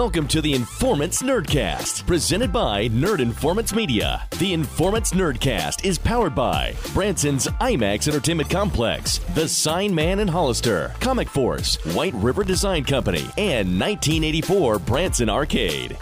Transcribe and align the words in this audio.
Welcome 0.00 0.28
to 0.28 0.40
the 0.40 0.54
Informants 0.54 1.20
Nerdcast, 1.20 2.06
presented 2.06 2.50
by 2.50 2.88
Nerd 2.88 3.18
Informants 3.18 3.74
Media. 3.74 4.26
The 4.38 4.54
Informants 4.54 5.12
Nerdcast 5.12 5.84
is 5.84 5.98
powered 5.98 6.34
by 6.34 6.74
Branson's 6.94 7.46
IMAX 7.46 8.08
Entertainment 8.08 8.48
Complex, 8.48 9.18
The 9.34 9.46
Sign 9.46 9.94
Man 9.94 10.20
and 10.20 10.30
Hollister, 10.30 10.94
Comic 11.00 11.28
Force, 11.28 11.76
White 11.94 12.14
River 12.14 12.44
Design 12.44 12.82
Company, 12.82 13.26
and 13.36 13.78
1984 13.78 14.78
Branson 14.78 15.28
Arcade. 15.28 15.98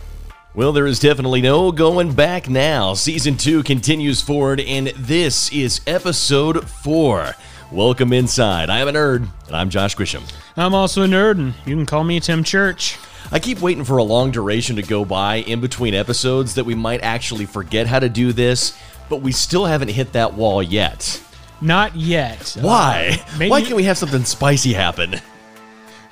Well, 0.54 0.72
there 0.72 0.86
is 0.86 1.00
definitely 1.00 1.42
no 1.42 1.72
going 1.72 2.12
back 2.12 2.48
now. 2.48 2.94
Season 2.94 3.36
2 3.36 3.64
continues 3.64 4.22
forward, 4.22 4.60
and 4.60 4.92
this 4.96 5.52
is 5.52 5.80
episode 5.88 6.70
4. 6.70 7.34
Welcome 7.72 8.12
inside. 8.12 8.70
I 8.70 8.78
am 8.78 8.86
a 8.86 8.92
nerd, 8.92 9.28
and 9.48 9.56
I'm 9.56 9.70
Josh 9.70 9.96
Grisham. 9.96 10.22
I'm 10.56 10.72
also 10.72 11.02
a 11.02 11.08
nerd, 11.08 11.38
and 11.38 11.52
you 11.66 11.74
can 11.74 11.84
call 11.84 12.04
me 12.04 12.20
Tim 12.20 12.44
Church. 12.44 12.96
I 13.30 13.38
keep 13.38 13.60
waiting 13.60 13.84
for 13.84 13.98
a 13.98 14.02
long 14.02 14.30
duration 14.30 14.76
to 14.76 14.82
go 14.82 15.04
by 15.04 15.36
in 15.36 15.60
between 15.60 15.94
episodes 15.94 16.54
that 16.54 16.64
we 16.64 16.74
might 16.74 17.02
actually 17.02 17.46
forget 17.46 17.86
how 17.86 17.98
to 17.98 18.08
do 18.08 18.32
this, 18.32 18.76
but 19.08 19.16
we 19.22 19.32
still 19.32 19.66
haven't 19.66 19.88
hit 19.88 20.12
that 20.12 20.34
wall 20.34 20.62
yet. 20.62 21.22
Not 21.60 21.94
yet. 21.96 22.56
Why? 22.60 23.18
Uh, 23.20 23.38
maybe- 23.38 23.50
Why 23.50 23.60
can't 23.62 23.76
we 23.76 23.84
have 23.84 23.98
something 23.98 24.24
spicy 24.24 24.72
happen? 24.72 25.16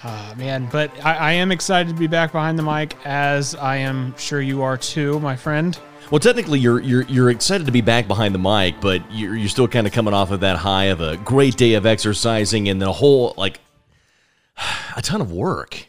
Ah, 0.04 0.34
man, 0.36 0.68
but 0.70 0.90
I, 1.04 1.14
I 1.14 1.32
am 1.32 1.50
excited 1.50 1.94
to 1.94 1.98
be 1.98 2.06
back 2.06 2.32
behind 2.32 2.58
the 2.58 2.62
mic, 2.62 2.96
as 3.04 3.54
I 3.54 3.76
am 3.76 4.16
sure 4.18 4.40
you 4.40 4.62
are 4.62 4.76
too, 4.76 5.18
my 5.20 5.34
friend. 5.36 5.76
Well, 6.10 6.20
technically, 6.20 6.60
you're 6.60 6.80
you're 6.80 7.02
you're 7.02 7.30
excited 7.30 7.66
to 7.66 7.72
be 7.72 7.80
back 7.80 8.06
behind 8.06 8.32
the 8.32 8.38
mic, 8.38 8.80
but 8.80 9.02
you're 9.10 9.34
you're 9.34 9.48
still 9.48 9.66
kind 9.66 9.84
of 9.86 9.92
coming 9.92 10.14
off 10.14 10.30
of 10.30 10.40
that 10.40 10.56
high 10.58 10.84
of 10.84 11.00
a 11.00 11.16
great 11.16 11.56
day 11.56 11.74
of 11.74 11.84
exercising 11.86 12.68
and 12.68 12.80
the 12.80 12.92
whole 12.92 13.34
like 13.36 13.58
a 14.96 15.02
ton 15.02 15.20
of 15.20 15.32
work. 15.32 15.88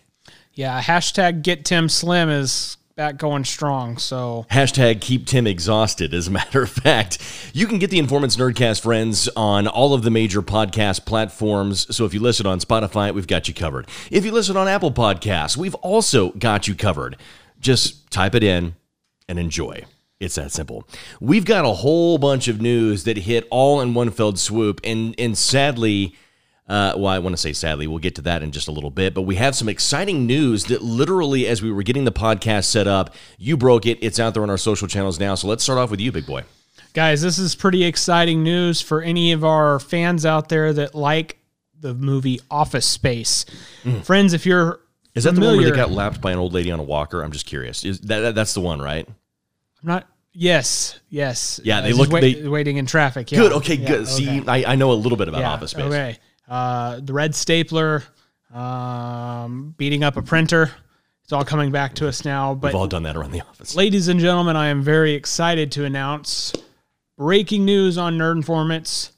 Yeah, 0.57 0.81
hashtag 0.81 1.43
Get 1.43 1.65
Tim 1.65 1.87
Slim 1.87 2.29
is 2.29 2.77
back 2.95 3.17
going 3.17 3.43
strong. 3.43 3.99
So 3.99 4.47
Hashtag 4.49 5.01
keep 5.01 5.27
Tim 5.27 5.45
exhausted, 5.45 6.15
as 6.15 6.27
a 6.27 6.31
matter 6.31 6.63
of 6.63 6.71
fact. 6.71 7.19
You 7.53 7.67
can 7.67 7.77
get 7.77 7.91
the 7.91 7.99
Informants 7.99 8.37
Nerdcast 8.37 8.81
friends 8.81 9.29
on 9.35 9.67
all 9.67 9.93
of 9.93 10.01
the 10.01 10.09
major 10.09 10.41
podcast 10.41 11.05
platforms. 11.05 11.95
So 11.95 12.05
if 12.05 12.13
you 12.15 12.19
listen 12.19 12.47
on 12.47 12.59
Spotify, 12.59 13.13
we've 13.13 13.27
got 13.27 13.47
you 13.47 13.53
covered. 13.53 13.87
If 14.09 14.25
you 14.25 14.31
listen 14.31 14.57
on 14.57 14.67
Apple 14.67 14.91
Podcasts, 14.91 15.55
we've 15.55 15.75
also 15.75 16.31
got 16.31 16.67
you 16.67 16.73
covered. 16.73 17.17
Just 17.59 18.09
type 18.09 18.33
it 18.33 18.43
in 18.43 18.75
and 19.29 19.37
enjoy. 19.37 19.85
It's 20.19 20.33
that 20.35 20.51
simple. 20.51 20.87
We've 21.21 21.45
got 21.45 21.65
a 21.65 21.73
whole 21.73 22.17
bunch 22.17 22.47
of 22.47 22.59
news 22.59 23.03
that 23.03 23.17
hit 23.17 23.47
all 23.51 23.79
in 23.79 23.93
one 23.93 24.09
fell 24.09 24.35
swoop, 24.35 24.81
and 24.83 25.13
and 25.19 25.37
sadly, 25.37 26.15
uh, 26.67 26.93
well, 26.97 27.07
I 27.07 27.19
want 27.19 27.33
to 27.33 27.37
say 27.41 27.53
sadly, 27.53 27.87
we'll 27.87 27.99
get 27.99 28.15
to 28.15 28.21
that 28.23 28.43
in 28.43 28.51
just 28.51 28.67
a 28.67 28.71
little 28.71 28.89
bit, 28.91 29.13
but 29.13 29.21
we 29.23 29.35
have 29.35 29.55
some 29.55 29.69
exciting 29.69 30.25
news 30.25 30.65
that 30.65 30.81
literally, 30.81 31.47
as 31.47 31.61
we 31.61 31.71
were 31.71 31.83
getting 31.83 32.03
the 32.05 32.11
podcast 32.11 32.65
set 32.65 32.87
up, 32.87 33.13
you 33.37 33.55
broke 33.57 33.85
it. 33.85 33.97
It's 34.01 34.19
out 34.19 34.33
there 34.33 34.43
on 34.43 34.49
our 34.49 34.57
social 34.57 34.87
channels 34.87 35.19
now. 35.19 35.35
So 35.35 35.47
let's 35.47 35.63
start 35.63 35.79
off 35.79 35.89
with 35.91 35.99
you, 36.01 36.11
big 36.11 36.25
boy. 36.25 36.43
guys, 36.93 37.21
this 37.21 37.37
is 37.37 37.55
pretty 37.55 37.83
exciting 37.83 38.43
news 38.43 38.81
for 38.81 39.01
any 39.01 39.31
of 39.31 39.45
our 39.45 39.79
fans 39.79 40.25
out 40.25 40.49
there 40.49 40.73
that 40.73 40.93
like 40.95 41.37
the 41.79 41.93
movie 41.93 42.39
Office 42.51 42.89
Space. 42.89 43.45
Friends, 44.03 44.33
if 44.33 44.45
you're 44.45 44.73
Mm. 44.73 45.17
Is 45.19 45.23
that 45.23 45.33
the 45.33 45.41
one 45.41 45.57
where 45.57 45.69
they 45.71 45.75
got 45.75 45.89
lapped 45.89 46.21
by 46.21 46.31
an 46.31 46.37
old 46.37 46.53
lady 46.53 46.69
on 46.69 46.79
a 46.79 46.83
walker? 46.83 47.23
I'm 47.23 47.31
just 47.31 47.47
curious. 47.47 47.83
Is 47.83 48.01
that, 48.01 48.19
that 48.19 48.35
that's 48.35 48.53
the 48.53 48.61
one, 48.61 48.79
right? 48.79 49.07
I'm 49.07 49.87
not. 49.87 50.07
Yes, 50.31 50.99
yes. 51.09 51.59
Yeah, 51.63 51.81
they 51.81 51.91
look- 51.93 52.11
wait- 52.11 52.43
they- 52.43 52.47
waiting 52.47 52.77
in 52.77 52.85
traffic. 52.85 53.31
Yeah. 53.31 53.39
Good. 53.39 53.51
Okay. 53.53 53.75
Yeah, 53.75 53.87
good. 53.87 54.07
See. 54.07 54.43
I, 54.47 54.73
I 54.73 54.75
know 54.75 54.91
a 54.91 54.93
little 54.93 55.17
bit 55.17 55.27
about 55.27 55.41
Yeah, 55.41 55.53
Office 55.53 55.71
Space. 55.71 55.85
Okay. 55.85 56.17
Uh, 56.47 56.99
the 57.03 57.13
red 57.13 57.35
stapler, 57.35 58.03
um, 58.53 59.73
beating 59.77 60.03
up 60.03 60.17
a 60.17 60.21
printer. 60.21 60.71
It's 61.23 61.33
all 61.33 61.43
coming 61.43 61.71
back 61.71 61.93
to 61.95 62.07
us 62.07 62.23
now. 62.23 62.53
But 62.55 62.69
We've 62.69 62.75
all 62.75 62.87
done 62.87 63.03
that 63.03 63.17
around 63.17 63.31
the 63.31 63.41
office. 63.41 63.75
ladies 63.75 64.07
and 64.07 64.19
gentlemen, 64.19 64.55
I 64.55 64.67
am 64.67 64.81
very 64.81 65.13
excited 65.13 65.71
to 65.73 65.83
announce 65.83 66.53
breaking 67.17 67.65
news 67.65 67.97
on 67.97 68.17
Nerd 68.17 68.37
Informants. 68.37 69.11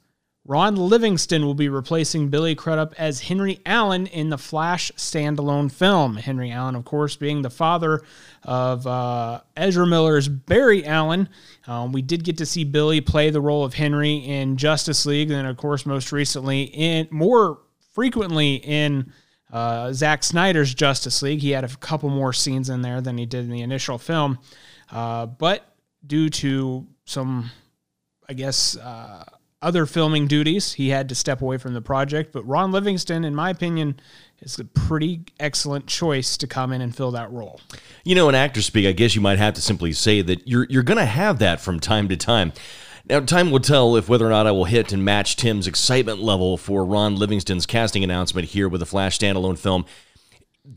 Ron 0.49 0.75
Livingston 0.77 1.45
will 1.45 1.53
be 1.53 1.69
replacing 1.69 2.29
Billy 2.29 2.55
Crudup 2.55 2.95
as 2.97 3.19
Henry 3.19 3.59
Allen 3.67 4.07
in 4.07 4.29
the 4.29 4.37
Flash 4.39 4.91
standalone 4.97 5.71
film. 5.71 6.15
Henry 6.15 6.49
Allen, 6.49 6.73
of 6.73 6.85
course, 6.85 7.15
being 7.15 7.43
the 7.43 7.51
father 7.51 8.01
of 8.41 8.87
uh, 8.87 9.41
Ezra 9.55 9.85
Miller's 9.85 10.27
Barry 10.27 10.83
Allen. 10.87 11.29
Um, 11.67 11.91
we 11.91 12.01
did 12.01 12.23
get 12.23 12.39
to 12.39 12.47
see 12.47 12.63
Billy 12.63 12.99
play 12.99 13.29
the 13.29 13.39
role 13.39 13.63
of 13.63 13.75
Henry 13.75 14.15
in 14.15 14.57
Justice 14.57 15.05
League, 15.05 15.29
and 15.29 15.45
of 15.45 15.55
course, 15.55 15.85
most 15.85 16.11
recently 16.11 16.63
in 16.63 17.07
more 17.11 17.59
frequently 17.93 18.55
in 18.55 19.13
uh, 19.53 19.93
Zack 19.93 20.23
Snyder's 20.23 20.73
Justice 20.73 21.21
League. 21.21 21.41
He 21.41 21.51
had 21.51 21.63
a 21.63 21.67
couple 21.75 22.09
more 22.09 22.33
scenes 22.33 22.71
in 22.71 22.81
there 22.81 23.01
than 23.01 23.19
he 23.19 23.27
did 23.27 23.41
in 23.41 23.51
the 23.51 23.61
initial 23.61 23.99
film, 23.99 24.39
uh, 24.91 25.27
but 25.27 25.75
due 26.07 26.27
to 26.27 26.87
some, 27.05 27.51
I 28.27 28.33
guess, 28.33 28.75
uh, 28.77 29.25
other 29.61 29.85
filming 29.85 30.27
duties, 30.27 30.73
he 30.73 30.89
had 30.89 31.09
to 31.09 31.15
step 31.15 31.41
away 31.41 31.57
from 31.57 31.73
the 31.73 31.81
project. 31.81 32.31
But 32.31 32.47
Ron 32.47 32.71
Livingston, 32.71 33.25
in 33.25 33.35
my 33.35 33.49
opinion, 33.49 33.99
is 34.41 34.57
a 34.59 34.65
pretty 34.65 35.23
excellent 35.39 35.87
choice 35.87 36.37
to 36.37 36.47
come 36.47 36.71
in 36.71 36.81
and 36.81 36.95
fill 36.95 37.11
that 37.11 37.31
role. 37.31 37.59
You 38.03 38.15
know, 38.15 38.29
in 38.29 38.35
actor 38.35 38.61
speak, 38.61 38.87
I 38.87 38.93
guess 38.93 39.15
you 39.15 39.21
might 39.21 39.37
have 39.37 39.53
to 39.55 39.61
simply 39.61 39.91
say 39.93 40.21
that 40.21 40.47
you're 40.47 40.65
you're 40.69 40.83
going 40.83 40.97
to 40.97 41.05
have 41.05 41.39
that 41.39 41.59
from 41.59 41.79
time 41.79 42.07
to 42.09 42.17
time. 42.17 42.53
Now, 43.09 43.19
time 43.21 43.49
will 43.49 43.59
tell 43.59 43.95
if 43.95 44.07
whether 44.07 44.27
or 44.27 44.29
not 44.29 44.45
I 44.45 44.51
will 44.51 44.65
hit 44.65 44.91
and 44.93 45.03
match 45.03 45.35
Tim's 45.35 45.67
excitement 45.67 46.21
level 46.21 46.57
for 46.57 46.85
Ron 46.85 47.15
Livingston's 47.15 47.65
casting 47.65 48.03
announcement 48.03 48.49
here 48.49 48.69
with 48.69 48.79
the 48.79 48.85
Flash 48.85 49.17
standalone 49.17 49.57
film. 49.57 49.85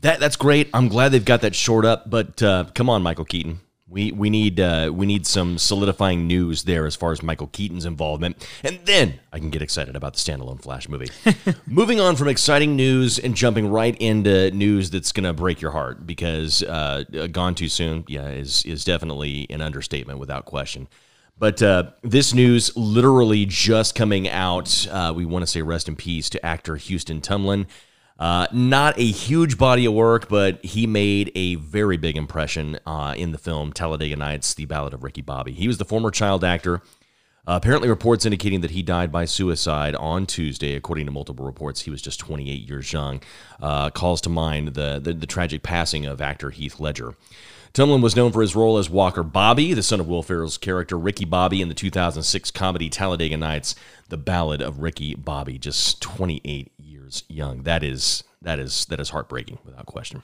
That 0.01 0.19
that's 0.19 0.35
great. 0.35 0.69
I'm 0.73 0.87
glad 0.87 1.09
they've 1.09 1.23
got 1.23 1.41
that 1.41 1.55
short 1.55 1.85
up, 1.85 2.09
but 2.09 2.41
uh, 2.41 2.65
come 2.73 2.89
on, 2.89 3.03
Michael 3.03 3.25
Keaton. 3.25 3.59
We 3.87 4.11
we 4.13 4.29
need 4.29 4.59
uh, 4.59 4.91
we 4.93 5.05
need 5.05 5.27
some 5.27 5.57
solidifying 5.57 6.25
news 6.25 6.63
there 6.63 6.85
as 6.85 6.95
far 6.95 7.11
as 7.11 7.21
Michael 7.21 7.47
Keaton's 7.47 7.85
involvement, 7.85 8.47
and 8.63 8.79
then 8.85 9.19
I 9.31 9.39
can 9.39 9.49
get 9.49 9.61
excited 9.61 9.95
about 9.95 10.13
the 10.13 10.19
standalone 10.19 10.61
Flash 10.61 10.87
movie. 10.87 11.09
Moving 11.67 11.99
on 11.99 12.15
from 12.15 12.29
exciting 12.29 12.77
news 12.77 13.19
and 13.19 13.35
jumping 13.35 13.67
right 13.67 13.95
into 13.99 14.51
news 14.51 14.89
that's 14.89 15.11
going 15.11 15.25
to 15.25 15.33
break 15.33 15.59
your 15.59 15.71
heart 15.71 16.07
because 16.07 16.63
uh, 16.63 17.03
gone 17.31 17.55
too 17.55 17.67
soon, 17.67 18.05
yeah, 18.07 18.29
is 18.29 18.63
is 18.63 18.85
definitely 18.85 19.47
an 19.49 19.61
understatement 19.61 20.17
without 20.17 20.45
question. 20.45 20.87
But 21.37 21.61
uh, 21.61 21.91
this 22.03 22.33
news 22.33 22.75
literally 22.77 23.45
just 23.45 23.95
coming 23.95 24.29
out. 24.29 24.87
Uh, 24.89 25.11
we 25.15 25.25
want 25.25 25.43
to 25.43 25.47
say 25.47 25.61
rest 25.61 25.89
in 25.89 25.95
peace 25.97 26.29
to 26.29 26.45
actor 26.45 26.77
Houston 26.77 27.21
Tumlin. 27.21 27.65
Uh, 28.19 28.47
not 28.51 28.97
a 28.97 29.05
huge 29.05 29.57
body 29.57 29.85
of 29.85 29.93
work, 29.93 30.29
but 30.29 30.63
he 30.63 30.85
made 30.85 31.31
a 31.35 31.55
very 31.55 31.97
big 31.97 32.15
impression 32.15 32.79
uh, 32.85 33.13
in 33.17 33.31
the 33.31 33.37
film 33.37 33.73
Talladega 33.73 34.15
Nights: 34.15 34.53
The 34.53 34.65
Ballad 34.65 34.93
of 34.93 35.03
Ricky 35.03 35.21
Bobby. 35.21 35.53
He 35.53 35.67
was 35.67 35.77
the 35.77 35.85
former 35.85 36.11
child 36.11 36.43
actor. 36.43 36.81
Uh, 37.45 37.59
apparently, 37.61 37.89
reports 37.89 38.25
indicating 38.25 38.61
that 38.61 38.71
he 38.71 38.81
died 38.81 39.11
by 39.11 39.25
suicide 39.25 39.95
on 39.95 40.25
Tuesday. 40.25 40.75
According 40.75 41.07
to 41.07 41.11
multiple 41.11 41.45
reports, 41.45 41.81
he 41.81 41.91
was 41.91 42.01
just 42.01 42.19
28 42.19 42.69
years 42.69 42.93
young. 42.93 43.21
Uh, 43.61 43.89
calls 43.89 44.21
to 44.21 44.29
mind 44.29 44.69
the, 44.69 44.99
the 45.03 45.13
the 45.13 45.27
tragic 45.27 45.63
passing 45.63 46.05
of 46.05 46.21
actor 46.21 46.51
Heath 46.51 46.79
Ledger. 46.79 47.15
Tumlin 47.73 48.03
was 48.03 48.15
known 48.15 48.31
for 48.31 48.41
his 48.41 48.55
role 48.55 48.77
as 48.77 48.87
Walker 48.87 49.23
Bobby, 49.23 49.73
the 49.73 49.81
son 49.81 49.99
of 49.99 50.07
Will 50.07 50.21
Ferrell's 50.21 50.59
character 50.59 50.97
Ricky 50.97 51.25
Bobby 51.25 51.59
in 51.59 51.69
the 51.69 51.73
2006 51.73 52.51
comedy 52.51 52.89
Talladega 52.89 53.35
Nights: 53.35 53.75
The 54.07 54.17
Ballad 54.17 54.61
of 54.61 54.79
Ricky 54.79 55.15
Bobby. 55.15 55.57
Just 55.57 56.01
28 56.01 56.71
young. 57.27 57.63
That 57.63 57.83
is 57.83 58.23
that 58.41 58.59
is 58.59 58.85
that 58.85 58.99
is 58.99 59.09
heartbreaking 59.09 59.59
without 59.65 59.85
question. 59.85 60.23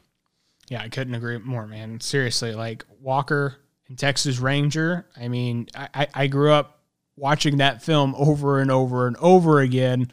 Yeah, 0.69 0.81
I 0.81 0.89
couldn't 0.89 1.15
agree 1.15 1.37
more, 1.39 1.65
man. 1.65 1.99
Seriously, 1.99 2.53
like 2.53 2.85
Walker 3.01 3.57
and 3.87 3.97
Texas 3.97 4.39
Ranger. 4.39 5.07
I 5.19 5.27
mean, 5.27 5.67
I, 5.75 6.07
I- 6.13 6.27
grew 6.27 6.51
up 6.51 6.79
watching 7.15 7.57
that 7.57 7.81
film 7.81 8.13
over 8.15 8.59
and 8.59 8.71
over 8.71 9.07
and 9.07 9.17
over 9.17 9.59
again. 9.61 10.11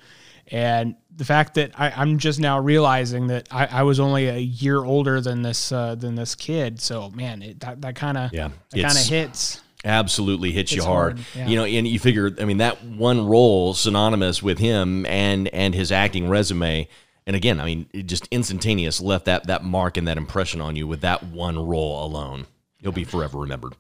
And 0.49 0.97
the 1.15 1.25
fact 1.25 1.55
that 1.55 1.79
I, 1.79 1.91
I'm 1.91 2.19
just 2.19 2.41
now 2.41 2.59
realizing 2.61 3.27
that 3.29 3.49
I, 3.51 3.67
I 3.67 3.83
was 3.83 4.01
only 4.01 4.29
a 4.29 4.39
year 4.39 4.83
older 4.83 5.21
than 5.21 5.43
this 5.43 5.73
uh, 5.73 5.95
than 5.95 6.15
this 6.15 6.35
kid. 6.35 6.81
So 6.81 7.11
man, 7.11 7.43
it, 7.43 7.61
that 7.61 7.83
that 7.83 7.97
kind 7.97 8.17
of 8.17 8.33
Yeah, 8.33 8.51
that 8.71 8.81
kind 8.81 8.97
of 8.99 9.05
hits. 9.07 9.61
Absolutely 9.87 10.53
hits 10.53 10.73
you 10.73 10.83
hard. 10.83 11.19
hard, 11.19 11.27
yeah. 11.35 11.47
You 11.47 11.57
know, 11.57 11.65
and 11.65 11.87
you 11.87 11.99
figure, 11.99 12.35
I 12.39 12.45
mean, 12.45 12.59
that 12.59 12.85
one 12.85 13.27
role 13.27 13.73
synonymous 13.73 14.43
with 14.43 14.59
him 14.59 15.07
and 15.07 15.49
and 15.49 15.75
his 15.75 15.93
acting 15.93 16.29
resume. 16.29 16.89
And 17.27 17.35
again, 17.35 17.61
I 17.61 17.65
mean, 17.65 17.87
it 17.93 18.07
just 18.07 18.29
instantaneous 18.31 19.01
left 19.01 19.25
that 19.25 19.47
that 19.47 19.65
mark 19.65 19.97
and 19.97 20.07
that 20.07 20.19
impression 20.19 20.61
on 20.61 20.77
you 20.77 20.87
with 20.87 21.01
that 21.01 21.23
one 21.23 21.59
role 21.59 22.05
alone. 22.05 22.47
You'll 22.81 22.93
be 22.93 23.05
forever 23.05 23.39
remembered. 23.39 23.75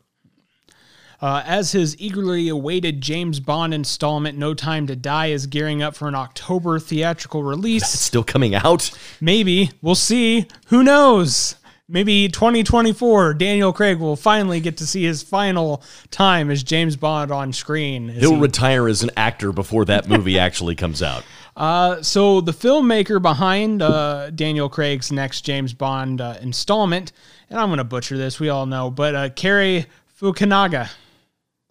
Uh, 1.20 1.42
as 1.46 1.72
his 1.72 1.98
eagerly 1.98 2.48
awaited 2.48 3.00
James 3.00 3.40
Bond 3.40 3.72
installment, 3.72 4.36
No 4.36 4.52
Time 4.52 4.86
to 4.86 4.94
Die, 4.94 5.26
is 5.28 5.46
gearing 5.46 5.82
up 5.82 5.96
for 5.96 6.08
an 6.08 6.14
October 6.14 6.78
theatrical 6.78 7.42
release. 7.42 7.82
It's 7.82 8.00
still 8.00 8.24
coming 8.24 8.54
out. 8.54 8.90
Maybe. 9.20 9.70
We'll 9.80 9.94
see. 9.94 10.46
Who 10.66 10.82
knows? 10.82 11.56
Maybe 11.88 12.28
2024, 12.28 13.34
Daniel 13.34 13.72
Craig 13.72 13.98
will 14.00 14.16
finally 14.16 14.58
get 14.58 14.78
to 14.78 14.86
see 14.86 15.04
his 15.04 15.22
final 15.22 15.84
time 16.10 16.50
as 16.50 16.64
James 16.64 16.96
Bond 16.96 17.30
on 17.30 17.52
screen. 17.52 18.08
He'll 18.08 18.34
he- 18.34 18.40
retire 18.40 18.88
as 18.88 19.04
an 19.04 19.10
actor 19.16 19.52
before 19.52 19.84
that 19.84 20.08
movie 20.08 20.38
actually 20.38 20.74
comes 20.74 21.02
out. 21.02 21.24
Uh, 21.56 22.02
so 22.02 22.42
the 22.42 22.52
filmmaker 22.52 23.20
behind 23.22 23.80
uh, 23.80 24.28
Daniel 24.28 24.68
Craig's 24.68 25.10
next 25.10 25.40
James 25.40 25.72
Bond 25.72 26.20
uh, 26.20 26.34
installment, 26.42 27.12
and 27.48 27.58
I'm 27.58 27.68
going 27.68 27.78
to 27.78 27.84
butcher 27.84 28.18
this, 28.18 28.38
we 28.38 28.50
all 28.50 28.66
know, 28.66 28.90
but 28.90 29.14
uh, 29.14 29.28
Cary 29.30 29.86
Fukunaga. 30.20 30.90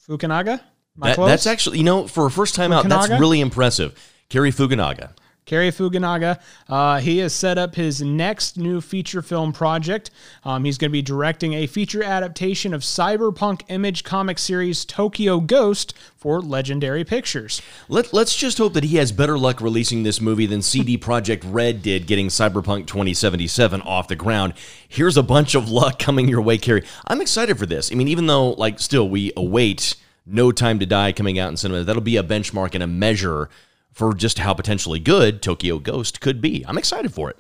Fukunaga? 0.10 0.60
That- 0.98 1.18
that's 1.18 1.46
actually, 1.46 1.78
you 1.78 1.84
know, 1.84 2.08
for 2.08 2.26
a 2.26 2.32
first 2.32 2.56
time 2.56 2.72
out, 2.72 2.90
that's 2.90 3.10
really 3.20 3.42
impressive. 3.42 3.94
Cary 4.30 4.52
Fukunaga. 4.52 5.12
Cary 5.46 5.70
Fukunaga. 5.70 6.40
Uh, 6.68 7.00
he 7.00 7.20
has 7.20 7.34
set 7.34 7.60
up 7.60 7.76
his 7.76 8.02
next 8.02 8.58
new 8.58 8.82
feature 8.82 9.22
film 9.22 9.54
project. 9.54 10.10
Um, 10.44 10.66
he's 10.66 10.80
going 10.80 10.90
to 10.90 10.94
be 10.94 11.04
directing 11.04 11.54
a 11.54 11.68
feature 11.68 12.04
adaptation 12.04 12.74
of 12.74 12.82
cyberpunk 12.82 13.62
image 13.68 14.04
comic 14.04 14.40
series 14.40 14.86
Tokyo 14.86 15.40
Ghost 15.40 15.94
for 16.18 16.42
Legendary 16.42 17.04
Pictures. 17.04 17.62
Let, 17.88 18.12
let's 18.12 18.36
just 18.36 18.58
hope 18.58 18.74
that 18.74 18.86
he 18.86 18.98
has 18.98 19.12
better 19.12 19.38
luck 19.38 19.62
releasing 19.62 20.02
this 20.02 20.20
movie 20.20 20.48
than 20.48 20.64
CD 20.64 20.98
Projekt 21.06 21.44
Red 21.46 21.84
did 21.84 22.08
getting 22.08 22.28
Cyberpunk 22.30 22.88
2077 22.88 23.82
off 23.82 24.08
the 24.08 24.16
ground. 24.16 24.54
Here's 24.88 25.18
a 25.18 25.24
bunch 25.24 25.54
of 25.54 25.70
luck 25.70 26.00
coming 26.00 26.28
your 26.28 26.42
way, 26.42 26.58
Cary. 26.58 26.84
I'm 27.06 27.22
excited 27.22 27.60
for 27.60 27.68
this. 27.68 27.92
I 27.92 27.96
mean, 27.96 28.08
even 28.08 28.26
though, 28.26 28.52
like, 28.52 28.80
still, 28.80 29.08
we 29.08 29.32
await 29.38 29.96
No 30.26 30.52
Time 30.52 30.80
to 30.80 30.88
Die 30.88 31.12
coming 31.12 31.38
out 31.38 31.50
in 31.50 31.58
cinema, 31.58 31.84
that'll 31.84 32.02
be 32.02 32.18
a 32.18 32.24
benchmark 32.24 32.74
and 32.74 32.82
a 32.82 32.88
measure 32.88 33.50
for 33.96 34.14
just 34.14 34.40
how 34.40 34.54
potentially 34.54 35.00
good 35.00 35.42
Tokyo 35.42 35.80
Ghost 35.80 36.20
could 36.20 36.42
be. 36.42 36.66
I'm 36.68 36.78
excited 36.78 37.14
for 37.14 37.30
it. 37.30 37.38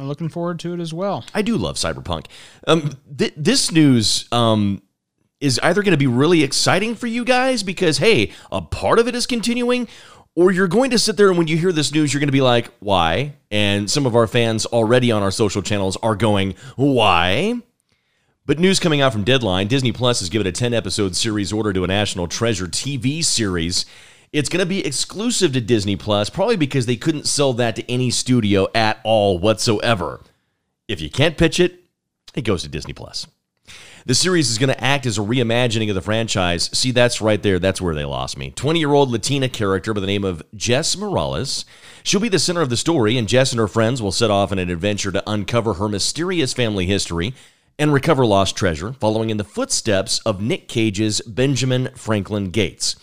I'm 0.00 0.08
looking 0.08 0.30
forward 0.30 0.58
to 0.60 0.72
it 0.72 0.80
as 0.80 0.94
well. 0.94 1.22
I 1.34 1.42
do 1.42 1.58
love 1.58 1.76
Cyberpunk. 1.76 2.26
Um, 2.66 2.92
th- 3.16 3.34
this 3.36 3.70
news 3.70 4.26
um, 4.32 4.80
is 5.38 5.60
either 5.62 5.82
going 5.82 5.92
to 5.92 5.98
be 5.98 6.06
really 6.06 6.42
exciting 6.42 6.94
for 6.94 7.06
you 7.06 7.26
guys 7.26 7.62
because, 7.62 7.98
hey, 7.98 8.32
a 8.50 8.62
part 8.62 8.98
of 8.98 9.06
it 9.06 9.14
is 9.14 9.26
continuing, 9.26 9.86
or 10.34 10.50
you're 10.50 10.66
going 10.66 10.90
to 10.92 10.98
sit 10.98 11.18
there 11.18 11.28
and 11.28 11.36
when 11.36 11.46
you 11.46 11.58
hear 11.58 11.72
this 11.72 11.92
news, 11.92 12.14
you're 12.14 12.20
going 12.20 12.28
to 12.28 12.32
be 12.32 12.40
like, 12.40 12.70
why? 12.80 13.34
And 13.50 13.90
some 13.90 14.06
of 14.06 14.16
our 14.16 14.26
fans 14.26 14.64
already 14.64 15.12
on 15.12 15.22
our 15.22 15.30
social 15.30 15.60
channels 15.60 15.98
are 16.02 16.16
going, 16.16 16.54
why? 16.76 17.60
But 18.46 18.58
news 18.58 18.80
coming 18.80 19.02
out 19.02 19.12
from 19.12 19.24
Deadline 19.24 19.66
Disney 19.66 19.92
Plus 19.92 20.20
has 20.20 20.30
given 20.30 20.46
a 20.46 20.52
10 20.52 20.72
episode 20.72 21.14
series 21.14 21.52
order 21.52 21.74
to 21.74 21.84
a 21.84 21.86
National 21.86 22.26
Treasure 22.26 22.66
TV 22.66 23.22
series. 23.22 23.84
It's 24.32 24.48
going 24.50 24.60
to 24.60 24.66
be 24.66 24.84
exclusive 24.84 25.52
to 25.54 25.60
Disney 25.60 25.96
Plus, 25.96 26.28
probably 26.28 26.56
because 26.56 26.86
they 26.86 26.96
couldn't 26.96 27.26
sell 27.26 27.54
that 27.54 27.76
to 27.76 27.90
any 27.90 28.10
studio 28.10 28.68
at 28.74 29.00
all 29.02 29.38
whatsoever. 29.38 30.20
If 30.86 31.00
you 31.00 31.08
can't 31.08 31.38
pitch 31.38 31.58
it, 31.58 31.84
it 32.34 32.42
goes 32.42 32.62
to 32.62 32.68
Disney 32.68 32.92
Plus. 32.92 33.26
The 34.04 34.14
series 34.14 34.50
is 34.50 34.58
going 34.58 34.68
to 34.68 34.84
act 34.84 35.06
as 35.06 35.18
a 35.18 35.22
reimagining 35.22 35.88
of 35.88 35.94
the 35.94 36.00
franchise. 36.00 36.70
See, 36.72 36.92
that's 36.92 37.20
right 37.20 37.42
there. 37.42 37.58
That's 37.58 37.80
where 37.80 37.94
they 37.94 38.04
lost 38.04 38.38
me. 38.38 38.50
20 38.50 38.78
year 38.78 38.92
old 38.92 39.10
Latina 39.10 39.48
character 39.48 39.92
by 39.92 40.00
the 40.00 40.06
name 40.06 40.24
of 40.24 40.42
Jess 40.54 40.96
Morales. 40.96 41.64
She'll 42.02 42.20
be 42.20 42.28
the 42.28 42.38
center 42.38 42.62
of 42.62 42.70
the 42.70 42.76
story, 42.76 43.18
and 43.18 43.28
Jess 43.28 43.52
and 43.52 43.58
her 43.58 43.68
friends 43.68 44.00
will 44.00 44.12
set 44.12 44.30
off 44.30 44.52
on 44.52 44.58
an 44.58 44.70
adventure 44.70 45.12
to 45.12 45.30
uncover 45.30 45.74
her 45.74 45.88
mysterious 45.88 46.52
family 46.52 46.86
history 46.86 47.34
and 47.78 47.92
recover 47.92 48.24
lost 48.26 48.56
treasure, 48.56 48.92
following 48.94 49.30
in 49.30 49.36
the 49.36 49.44
footsteps 49.44 50.20
of 50.20 50.40
Nick 50.40 50.68
Cage's 50.68 51.20
Benjamin 51.22 51.90
Franklin 51.94 52.50
Gates. 52.50 52.96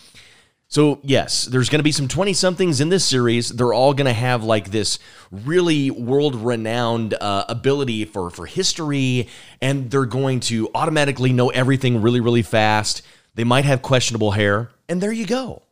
So, 0.68 0.98
yes, 1.02 1.44
there's 1.44 1.68
going 1.68 1.78
to 1.78 1.84
be 1.84 1.92
some 1.92 2.08
20 2.08 2.32
somethings 2.32 2.80
in 2.80 2.88
this 2.88 3.04
series. 3.04 3.50
They're 3.50 3.72
all 3.72 3.94
going 3.94 4.06
to 4.06 4.12
have 4.12 4.42
like 4.42 4.70
this 4.70 4.98
really 5.30 5.90
world 5.90 6.34
renowned 6.34 7.14
uh, 7.14 7.44
ability 7.48 8.04
for, 8.04 8.30
for 8.30 8.46
history, 8.46 9.28
and 9.60 9.90
they're 9.90 10.06
going 10.06 10.40
to 10.40 10.68
automatically 10.74 11.32
know 11.32 11.50
everything 11.50 12.02
really, 12.02 12.20
really 12.20 12.42
fast. 12.42 13.02
They 13.36 13.44
might 13.44 13.64
have 13.64 13.80
questionable 13.80 14.32
hair, 14.32 14.70
and 14.88 15.00
there 15.00 15.12
you 15.12 15.26
go. 15.26 15.62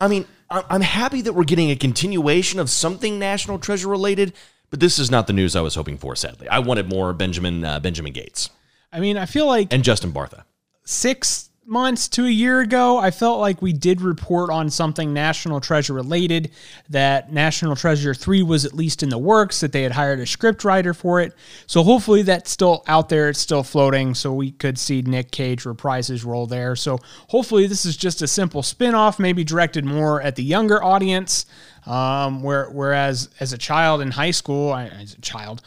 I 0.00 0.06
mean, 0.06 0.26
I'm 0.48 0.80
happy 0.80 1.22
that 1.22 1.32
we're 1.32 1.44
getting 1.44 1.72
a 1.72 1.76
continuation 1.76 2.60
of 2.60 2.70
something 2.70 3.18
National 3.18 3.58
Treasure 3.58 3.88
related, 3.88 4.32
but 4.70 4.78
this 4.78 5.00
is 5.00 5.10
not 5.10 5.26
the 5.26 5.32
news 5.32 5.56
I 5.56 5.62
was 5.62 5.74
hoping 5.74 5.98
for, 5.98 6.14
sadly. 6.14 6.48
I 6.48 6.60
wanted 6.60 6.88
more 6.88 7.12
Benjamin, 7.12 7.64
uh, 7.64 7.80
Benjamin 7.80 8.12
Gates 8.12 8.50
I 8.92 9.00
mean, 9.00 9.16
I 9.16 9.26
feel 9.26 9.46
like 9.46 9.72
and 9.72 9.84
Justin 9.84 10.12
Bartha. 10.12 10.44
six 10.84 11.47
months 11.68 12.08
to 12.08 12.24
a 12.24 12.30
year 12.30 12.60
ago, 12.60 12.98
I 12.98 13.10
felt 13.10 13.40
like 13.40 13.60
we 13.60 13.72
did 13.72 14.00
report 14.00 14.50
on 14.50 14.70
something 14.70 15.12
National 15.12 15.60
Treasure 15.60 15.92
related, 15.92 16.50
that 16.88 17.32
National 17.32 17.76
Treasure 17.76 18.14
3 18.14 18.42
was 18.42 18.64
at 18.64 18.74
least 18.74 19.02
in 19.02 19.08
the 19.08 19.18
works, 19.18 19.60
that 19.60 19.72
they 19.72 19.82
had 19.82 19.92
hired 19.92 20.20
a 20.20 20.26
script 20.26 20.64
writer 20.64 20.94
for 20.94 21.20
it. 21.20 21.34
So 21.66 21.82
hopefully 21.82 22.22
that's 22.22 22.50
still 22.50 22.82
out 22.86 23.08
there, 23.08 23.28
it's 23.28 23.38
still 23.38 23.62
floating, 23.62 24.14
so 24.14 24.32
we 24.32 24.52
could 24.52 24.78
see 24.78 25.02
Nick 25.02 25.30
Cage 25.30 25.66
reprise 25.66 26.08
his 26.08 26.24
role 26.24 26.46
there. 26.46 26.74
So 26.74 26.98
hopefully 27.28 27.66
this 27.66 27.84
is 27.84 27.96
just 27.96 28.22
a 28.22 28.26
simple 28.26 28.62
spin 28.62 28.94
off, 28.94 29.18
maybe 29.18 29.44
directed 29.44 29.84
more 29.84 30.22
at 30.22 30.36
the 30.36 30.44
younger 30.44 30.82
audience. 30.82 31.44
Um, 31.88 32.42
where, 32.42 32.68
whereas 32.68 33.30
as 33.40 33.54
a 33.54 33.58
child 33.58 34.02
in 34.02 34.10
high 34.10 34.32
school, 34.32 34.72
I, 34.72 34.88
as 34.88 35.14
a 35.14 35.20
child 35.22 35.62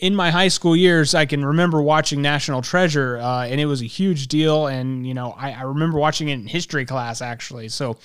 in 0.00 0.16
my 0.16 0.30
high 0.30 0.48
school 0.48 0.74
years, 0.74 1.14
I 1.14 1.26
can 1.26 1.44
remember 1.44 1.82
watching 1.82 2.22
National 2.22 2.62
Treasure, 2.62 3.18
uh, 3.18 3.44
and 3.44 3.60
it 3.60 3.66
was 3.66 3.82
a 3.82 3.86
huge 3.86 4.28
deal. 4.28 4.66
And 4.66 5.06
you 5.06 5.12
know, 5.12 5.32
I, 5.36 5.52
I 5.52 5.62
remember 5.62 5.98
watching 5.98 6.30
it 6.30 6.34
in 6.34 6.46
history 6.46 6.86
class 6.86 7.20
actually. 7.20 7.68
So 7.68 7.98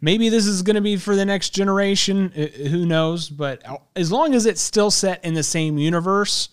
maybe 0.00 0.28
this 0.28 0.46
is 0.46 0.62
going 0.62 0.76
to 0.76 0.80
be 0.80 0.96
for 0.96 1.16
the 1.16 1.24
next 1.24 1.50
generation. 1.50 2.32
Uh, 2.36 2.68
Who 2.68 2.86
knows? 2.86 3.28
But 3.28 3.64
as 3.96 4.12
long 4.12 4.32
as 4.32 4.46
it's 4.46 4.60
still 4.60 4.92
set 4.92 5.24
in 5.24 5.34
the 5.34 5.42
same 5.42 5.76
universe, 5.76 6.50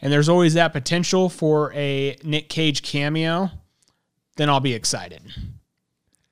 and 0.00 0.10
there's 0.10 0.30
always 0.30 0.54
that 0.54 0.72
potential 0.72 1.28
for 1.28 1.74
a 1.74 2.16
Nick 2.24 2.48
Cage 2.48 2.82
cameo, 2.82 3.50
then 4.36 4.48
I'll 4.48 4.60
be 4.60 4.72
excited 4.72 5.20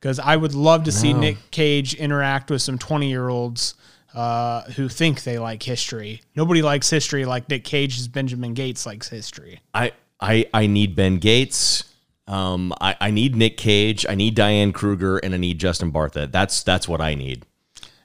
because 0.04 0.18
I 0.18 0.36
would 0.36 0.54
love 0.54 0.84
to 0.84 0.92
see 0.92 1.14
Nick 1.14 1.38
Cage 1.50 1.94
interact 1.94 2.50
with 2.50 2.60
some 2.60 2.76
20 2.76 3.08
year 3.08 3.30
olds 3.30 3.74
uh, 4.12 4.60
who 4.72 4.86
think 4.86 5.22
they 5.22 5.38
like 5.38 5.62
history. 5.62 6.20
Nobody 6.36 6.60
likes 6.60 6.90
history 6.90 7.24
like 7.24 7.48
Nick 7.48 7.64
Cage's 7.64 8.06
Benjamin 8.06 8.52
Gates 8.52 8.84
likes 8.84 9.08
history. 9.08 9.62
I 9.72 9.92
I 10.20 10.44
I 10.52 10.66
need 10.66 10.94
Ben 10.94 11.16
Gates. 11.16 11.84
Um, 12.26 12.74
I, 12.82 12.96
I 13.00 13.10
need 13.12 13.34
Nick 13.34 13.56
Cage. 13.56 14.04
I 14.06 14.14
need 14.14 14.34
Diane 14.34 14.74
Kruger, 14.74 15.16
and 15.16 15.32
I 15.32 15.38
need 15.38 15.58
Justin 15.58 15.90
Bartha. 15.90 16.30
That's 16.30 16.62
that's 16.62 16.86
what 16.86 17.00
I 17.00 17.14
need. 17.14 17.46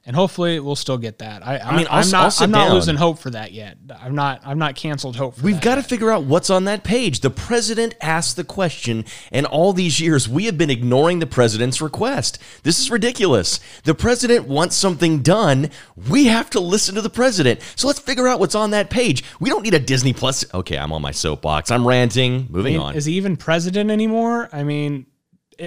And 0.09 0.15
hopefully 0.15 0.59
we'll 0.59 0.75
still 0.75 0.97
get 0.97 1.19
that. 1.19 1.45
I, 1.45 1.59
I 1.59 1.67
mean, 1.67 1.75
mean, 1.77 1.88
I'll 1.91 2.03
I'm 2.03 2.09
not. 2.09 2.41
I'm 2.41 2.50
not 2.50 2.73
losing 2.73 2.95
hope 2.95 3.19
for 3.19 3.29
that 3.29 3.51
yet. 3.51 3.77
I'm 4.01 4.15
not. 4.15 4.41
I'm 4.44 4.57
not 4.57 4.75
canceled 4.75 5.15
hope. 5.15 5.35
For 5.35 5.44
We've 5.44 5.61
got 5.61 5.75
to 5.75 5.83
figure 5.83 6.09
out 6.09 6.23
what's 6.23 6.50
on 6.50 6.63
that 6.63 6.83
page. 6.83 7.19
The 7.19 7.29
president 7.29 7.94
asked 8.01 8.35
the 8.35 8.44
question, 8.44 9.06
and 9.31 9.45
all 9.45 9.71
these 9.71 10.00
years 10.00 10.27
we 10.27 10.45
have 10.45 10.57
been 10.57 10.71
ignoring 10.71 11.19
the 11.19 11.27
president's 11.27 11.79
request. 11.79 12.39
This 12.63 12.79
is 12.79 12.89
ridiculous. 12.89 13.59
The 13.83 13.94
president 13.94 14.47
wants 14.47 14.75
something 14.75 15.21
done. 15.21 15.69
We 16.09 16.25
have 16.25 16.50
to 16.50 16.59
listen 16.59 16.95
to 16.95 17.01
the 17.01 17.11
president. 17.11 17.59
So 17.75 17.85
let's 17.85 18.00
figure 18.00 18.27
out 18.27 18.39
what's 18.39 18.56
on 18.56 18.71
that 18.71 18.89
page. 18.89 19.23
We 19.39 19.51
don't 19.51 19.61
need 19.61 19.75
a 19.75 19.79
Disney 19.79 20.13
Plus. 20.13 20.44
Okay, 20.56 20.80
I'm 20.80 20.92
on 20.92 21.04
my 21.04 21.11
soapbox. 21.11 21.69
I'm 21.69 21.87
ranting. 21.87 22.47
Moving 22.49 22.80
on. 22.80 22.95
Is 22.95 23.06
he 23.06 23.13
even 23.13 23.37
president 23.37 23.92
anymore? 23.92 24.49
I 24.51 24.63
mean, 24.63 25.06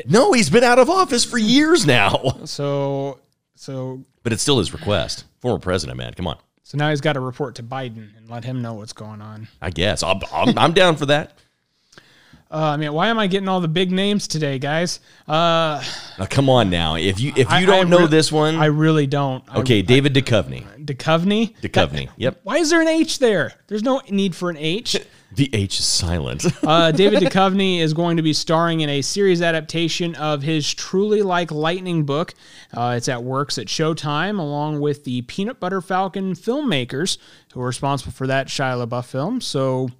No, 0.08 0.32
he's 0.32 0.50
been 0.50 0.64
out 0.64 0.80
of 0.80 0.90
office 0.90 1.24
for 1.24 1.38
years 1.38 1.86
now. 1.86 2.40
so 2.44 3.20
so 3.54 4.04
But 4.22 4.32
it's 4.32 4.42
still 4.42 4.58
his 4.58 4.72
request. 4.72 5.24
Former 5.40 5.58
president, 5.58 5.98
man. 5.98 6.14
Come 6.14 6.26
on. 6.28 6.38
so 6.62 6.78
now 6.78 6.90
he's 6.90 7.00
got 7.00 7.14
to 7.14 7.20
report 7.20 7.56
to 7.56 7.62
Biden 7.62 8.16
and 8.16 8.28
let 8.30 8.44
him 8.44 8.62
know 8.62 8.74
what's 8.74 8.92
going 8.92 9.20
on. 9.20 9.48
I 9.60 9.70
guess. 9.70 10.02
I'm, 10.02 10.20
I'm, 10.32 10.56
I'm 10.58 10.72
down 10.72 10.96
for 10.96 11.06
that. 11.06 11.38
Uh, 12.50 12.72
I 12.72 12.76
mean, 12.76 12.92
why 12.92 13.08
am 13.08 13.18
I 13.18 13.28
getting 13.28 13.48
all 13.48 13.60
the 13.60 13.68
big 13.68 13.90
names 13.90 14.28
today, 14.28 14.58
guys? 14.58 15.00
Uh, 15.26 15.82
Now, 16.18 16.26
come 16.28 16.50
on 16.50 16.68
now. 16.68 16.96
If 16.96 17.18
you 17.18 17.30
if 17.30 17.48
you 17.48 17.56
I- 17.56 17.64
don't 17.64 17.86
I 17.86 17.88
know 17.88 18.00
re- 18.00 18.06
this 18.08 18.30
one, 18.30 18.56
I 18.56 18.66
really 18.66 19.06
don't. 19.06 19.42
I- 19.48 19.60
okay, 19.60 19.80
David 19.80 20.12
Duchovny. 20.14 20.66
Duchovny. 20.84 21.56
Duchovny. 21.62 22.10
Yep. 22.18 22.40
Why 22.42 22.58
is 22.58 22.68
there 22.68 22.82
an 22.82 22.88
H 22.88 23.20
there? 23.20 23.54
There's 23.68 23.82
no 23.82 24.02
need 24.10 24.36
for 24.36 24.50
an 24.50 24.58
H. 24.58 24.96
The 25.34 25.50
H 25.52 25.78
is 25.80 25.86
silent. 25.86 26.44
Uh, 26.62 26.92
David 26.92 27.20
Duchovny 27.20 27.80
is 27.80 27.92
going 27.92 28.16
to 28.18 28.22
be 28.22 28.32
starring 28.32 28.80
in 28.80 28.88
a 28.88 29.02
series 29.02 29.42
adaptation 29.42 30.14
of 30.14 30.42
his 30.42 30.72
Truly 30.72 31.22
Like 31.22 31.50
Lightning 31.50 32.04
book. 32.04 32.34
Uh, 32.72 32.94
it's 32.96 33.08
at 33.08 33.22
Works 33.22 33.58
at 33.58 33.66
Showtime, 33.66 34.38
along 34.38 34.80
with 34.80 35.04
the 35.04 35.22
Peanut 35.22 35.58
Butter 35.58 35.80
Falcon 35.80 36.34
filmmakers 36.34 37.18
who 37.52 37.60
are 37.60 37.66
responsible 37.66 38.12
for 38.12 38.26
that 38.28 38.46
Shia 38.46 38.86
LaBeouf 38.86 39.06
film. 39.06 39.40
So 39.40 39.90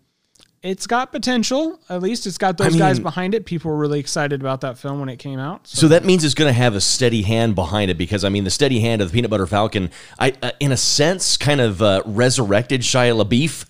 it's 0.62 0.86
got 0.86 1.10
potential. 1.10 1.80
At 1.88 2.00
least 2.02 2.26
it's 2.26 2.38
got 2.38 2.56
those 2.56 2.76
guys 2.76 2.96
mean- 2.98 3.02
behind 3.02 3.34
it. 3.34 3.44
People 3.44 3.72
were 3.72 3.76
really 3.78 3.98
excited 4.00 4.40
about 4.40 4.60
that 4.60 4.78
film 4.78 5.00
when 5.00 5.08
it 5.08 5.18
came 5.18 5.40
out. 5.40 5.66
So 5.66 5.80
So 5.82 5.88
that 5.88 6.04
means 6.04 6.24
it's 6.24 6.34
going 6.34 6.48
to 6.48 6.58
have 6.58 6.74
a 6.76 6.80
steady 6.80 7.22
hand 7.22 7.54
behind 7.56 7.90
it 7.90 7.98
because 7.98 8.24
I 8.24 8.28
mean 8.28 8.44
the 8.44 8.50
steady 8.50 8.80
hand 8.80 9.02
of 9.02 9.10
the 9.10 9.14
Peanut 9.14 9.30
Butter 9.30 9.46
Falcon, 9.48 9.90
I 10.18 10.34
uh, 10.42 10.52
in 10.60 10.70
a 10.70 10.76
sense 10.76 11.36
kind 11.36 11.60
of 11.60 11.82
uh, 11.82 12.02
resurrected 12.06 12.82
Shia 12.82 13.20
LaBeouf. 13.20 13.66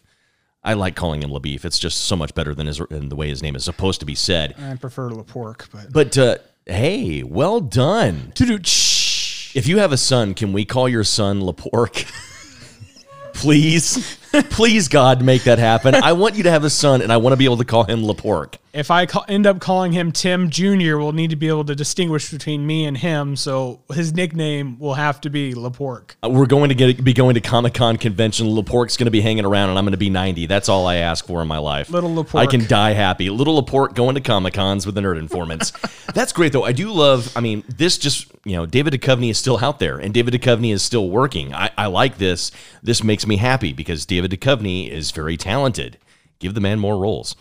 I 0.64 0.74
like 0.74 0.94
calling 0.94 1.22
him 1.22 1.30
LaBeouf. 1.30 1.64
It's 1.64 1.78
just 1.78 2.04
so 2.04 2.14
much 2.14 2.34
better 2.34 2.54
than 2.54 2.66
his 2.66 2.78
than 2.90 3.08
the 3.08 3.16
way 3.16 3.28
his 3.28 3.42
name 3.42 3.56
is 3.56 3.64
supposed 3.64 4.00
to 4.00 4.06
be 4.06 4.14
said. 4.14 4.54
I 4.60 4.76
prefer 4.76 5.10
LaPork, 5.10 5.68
but. 5.72 5.92
But 5.92 6.18
uh, 6.18 6.38
hey, 6.66 7.22
well 7.22 7.60
done. 7.60 8.32
If 9.54 9.66
you 9.66 9.78
have 9.78 9.92
a 9.92 9.96
son, 9.96 10.34
can 10.34 10.52
we 10.52 10.64
call 10.64 10.88
your 10.88 11.04
son 11.04 11.40
Lapork? 11.40 12.10
Please, 13.34 14.18
please, 14.50 14.88
God, 14.88 15.22
make 15.22 15.44
that 15.44 15.58
happen. 15.58 15.94
I 15.94 16.12
want 16.12 16.36
you 16.36 16.42
to 16.44 16.50
have 16.50 16.64
a 16.64 16.70
son, 16.70 17.02
and 17.02 17.12
I 17.12 17.16
want 17.18 17.32
to 17.32 17.36
be 17.36 17.44
able 17.44 17.58
to 17.58 17.64
call 17.64 17.84
him 17.84 18.02
Lapork. 18.02 18.54
if 18.72 18.90
I 18.90 19.06
end 19.28 19.46
up 19.46 19.60
calling 19.60 19.92
him 19.92 20.12
Tim 20.12 20.50
Jr., 20.50 20.96
we'll 20.96 21.12
need 21.12 21.30
to 21.30 21.36
be 21.36 21.48
able 21.48 21.64
to 21.66 21.74
distinguish 21.74 22.30
between 22.30 22.66
me 22.66 22.84
and 22.84 22.96
him. 22.96 23.36
So 23.36 23.80
his 23.92 24.12
nickname 24.14 24.78
will 24.78 24.94
have 24.94 25.20
to 25.22 25.30
be 25.30 25.54
Lapork. 25.54 26.12
Uh, 26.24 26.30
We're 26.30 26.46
going 26.46 26.70
to 26.70 26.74
get 26.74 27.02
be 27.04 27.12
going 27.12 27.34
to 27.34 27.40
Comic 27.40 27.74
Con 27.74 27.96
convention. 27.96 28.48
Laporte's 28.48 28.96
going 28.96 29.06
to 29.06 29.10
be 29.10 29.20
hanging 29.20 29.44
around, 29.44 29.70
and 29.70 29.78
I'm 29.78 29.84
going 29.84 29.92
to 29.92 29.98
be 29.98 30.10
90. 30.10 30.46
That's 30.46 30.68
all 30.68 30.86
I 30.86 30.96
ask 30.96 31.26
for 31.26 31.42
in 31.42 31.48
my 31.48 31.58
life. 31.58 31.90
Little 31.90 32.14
Laporte. 32.14 32.42
I 32.42 32.50
can 32.50 32.66
die 32.66 32.92
happy. 32.92 33.28
Little 33.30 33.56
Laporte 33.56 33.94
going 33.94 34.14
to 34.14 34.20
Comic 34.20 34.54
Cons 34.54 34.86
with 34.86 34.94
the 34.94 35.00
Nerd 35.00 35.18
Informants. 35.18 35.72
That's 36.14 36.32
great, 36.32 36.52
though. 36.52 36.64
I 36.64 36.72
do 36.72 36.90
love. 36.90 37.32
I 37.36 37.40
mean, 37.40 37.64
this 37.68 37.98
just 37.98 38.32
you 38.44 38.56
know, 38.56 38.66
David 38.66 38.94
Duchovny 38.94 39.30
is 39.30 39.38
still 39.38 39.58
out 39.62 39.78
there, 39.78 39.98
and 39.98 40.12
David 40.12 40.34
Duchovny 40.34 40.72
is 40.72 40.82
still 40.82 41.08
working. 41.10 41.54
I, 41.54 41.70
I 41.78 41.86
like 41.86 42.18
this. 42.18 42.50
This 42.82 43.04
makes 43.04 43.26
me 43.26 43.36
happy 43.36 43.72
because 43.72 44.04
David 44.04 44.21
Duchovny 44.28 44.88
is 44.88 45.10
very 45.10 45.36
talented. 45.36 45.98
Give 46.38 46.54
the 46.54 46.60
man 46.60 46.78
more 46.78 46.98
roles. 46.98 47.36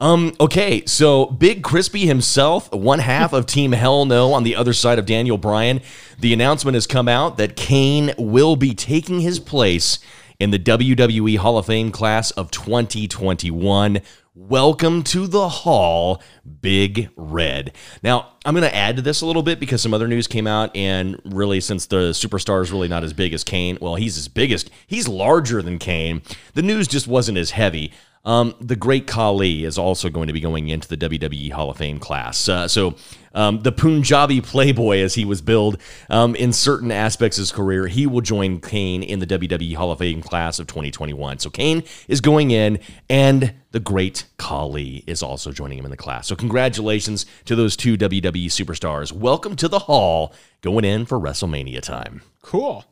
Um, 0.00 0.34
okay, 0.40 0.84
so 0.84 1.26
Big 1.26 1.62
Crispy 1.62 2.06
himself, 2.06 2.72
one 2.72 2.98
half 2.98 3.32
of 3.32 3.46
Team 3.46 3.70
Hell 3.70 4.04
No 4.04 4.32
on 4.32 4.42
the 4.42 4.56
other 4.56 4.72
side 4.72 4.98
of 4.98 5.06
Daniel 5.06 5.38
Bryan. 5.38 5.80
The 6.18 6.32
announcement 6.32 6.74
has 6.74 6.88
come 6.88 7.06
out 7.06 7.36
that 7.36 7.54
Kane 7.54 8.12
will 8.18 8.56
be 8.56 8.74
taking 8.74 9.20
his 9.20 9.38
place 9.38 10.00
in 10.40 10.50
the 10.50 10.58
WWE 10.58 11.38
Hall 11.38 11.56
of 11.56 11.66
Fame 11.66 11.92
class 11.92 12.32
of 12.32 12.50
2021. 12.50 14.00
Welcome 14.34 15.02
to 15.04 15.26
the 15.26 15.46
Hall, 15.46 16.22
Big 16.62 17.10
Red. 17.16 17.76
Now, 18.02 18.28
I'm 18.46 18.54
going 18.54 18.66
to 18.66 18.74
add 18.74 18.96
to 18.96 19.02
this 19.02 19.20
a 19.20 19.26
little 19.26 19.42
bit 19.42 19.60
because 19.60 19.82
some 19.82 19.92
other 19.92 20.08
news 20.08 20.26
came 20.26 20.46
out, 20.46 20.74
and 20.74 21.20
really, 21.26 21.60
since 21.60 21.84
the 21.84 22.12
superstar 22.12 22.62
is 22.62 22.72
really 22.72 22.88
not 22.88 23.04
as 23.04 23.12
big 23.12 23.34
as 23.34 23.44
Kane, 23.44 23.76
well, 23.82 23.96
he's 23.96 24.16
as 24.16 24.28
biggest, 24.28 24.70
he's 24.86 25.06
larger 25.06 25.60
than 25.60 25.78
Kane. 25.78 26.22
The 26.54 26.62
news 26.62 26.88
just 26.88 27.06
wasn't 27.06 27.36
as 27.36 27.50
heavy. 27.50 27.92
Um, 28.24 28.54
the 28.60 28.76
great 28.76 29.08
Khali 29.08 29.64
is 29.64 29.76
also 29.76 30.08
going 30.08 30.28
to 30.28 30.32
be 30.32 30.40
going 30.40 30.68
into 30.68 30.86
the 30.86 30.96
WWE 30.96 31.50
Hall 31.50 31.70
of 31.70 31.76
Fame 31.78 31.98
class. 31.98 32.48
Uh, 32.48 32.68
so, 32.68 32.94
um, 33.34 33.60
the 33.62 33.72
Punjabi 33.72 34.40
Playboy, 34.40 34.98
as 34.98 35.14
he 35.14 35.24
was 35.24 35.40
billed 35.40 35.78
um, 36.08 36.36
in 36.36 36.52
certain 36.52 36.92
aspects 36.92 37.38
of 37.38 37.42
his 37.42 37.52
career, 37.52 37.88
he 37.88 38.06
will 38.06 38.20
join 38.20 38.60
Kane 38.60 39.02
in 39.02 39.18
the 39.18 39.26
WWE 39.26 39.74
Hall 39.74 39.90
of 39.90 39.98
Fame 39.98 40.22
class 40.22 40.60
of 40.60 40.68
2021. 40.68 41.40
So, 41.40 41.50
Kane 41.50 41.82
is 42.06 42.20
going 42.20 42.52
in, 42.52 42.78
and 43.10 43.54
the 43.72 43.80
great 43.80 44.24
Khali 44.36 45.02
is 45.08 45.20
also 45.22 45.50
joining 45.50 45.78
him 45.78 45.84
in 45.84 45.90
the 45.90 45.96
class. 45.96 46.28
So, 46.28 46.36
congratulations 46.36 47.26
to 47.46 47.56
those 47.56 47.74
two 47.74 47.98
WWE 47.98 48.46
superstars. 48.46 49.10
Welcome 49.10 49.56
to 49.56 49.66
the 49.66 49.80
Hall, 49.80 50.32
going 50.60 50.84
in 50.84 51.06
for 51.06 51.18
WrestleMania 51.18 51.80
time. 51.80 52.22
Cool. 52.42 52.84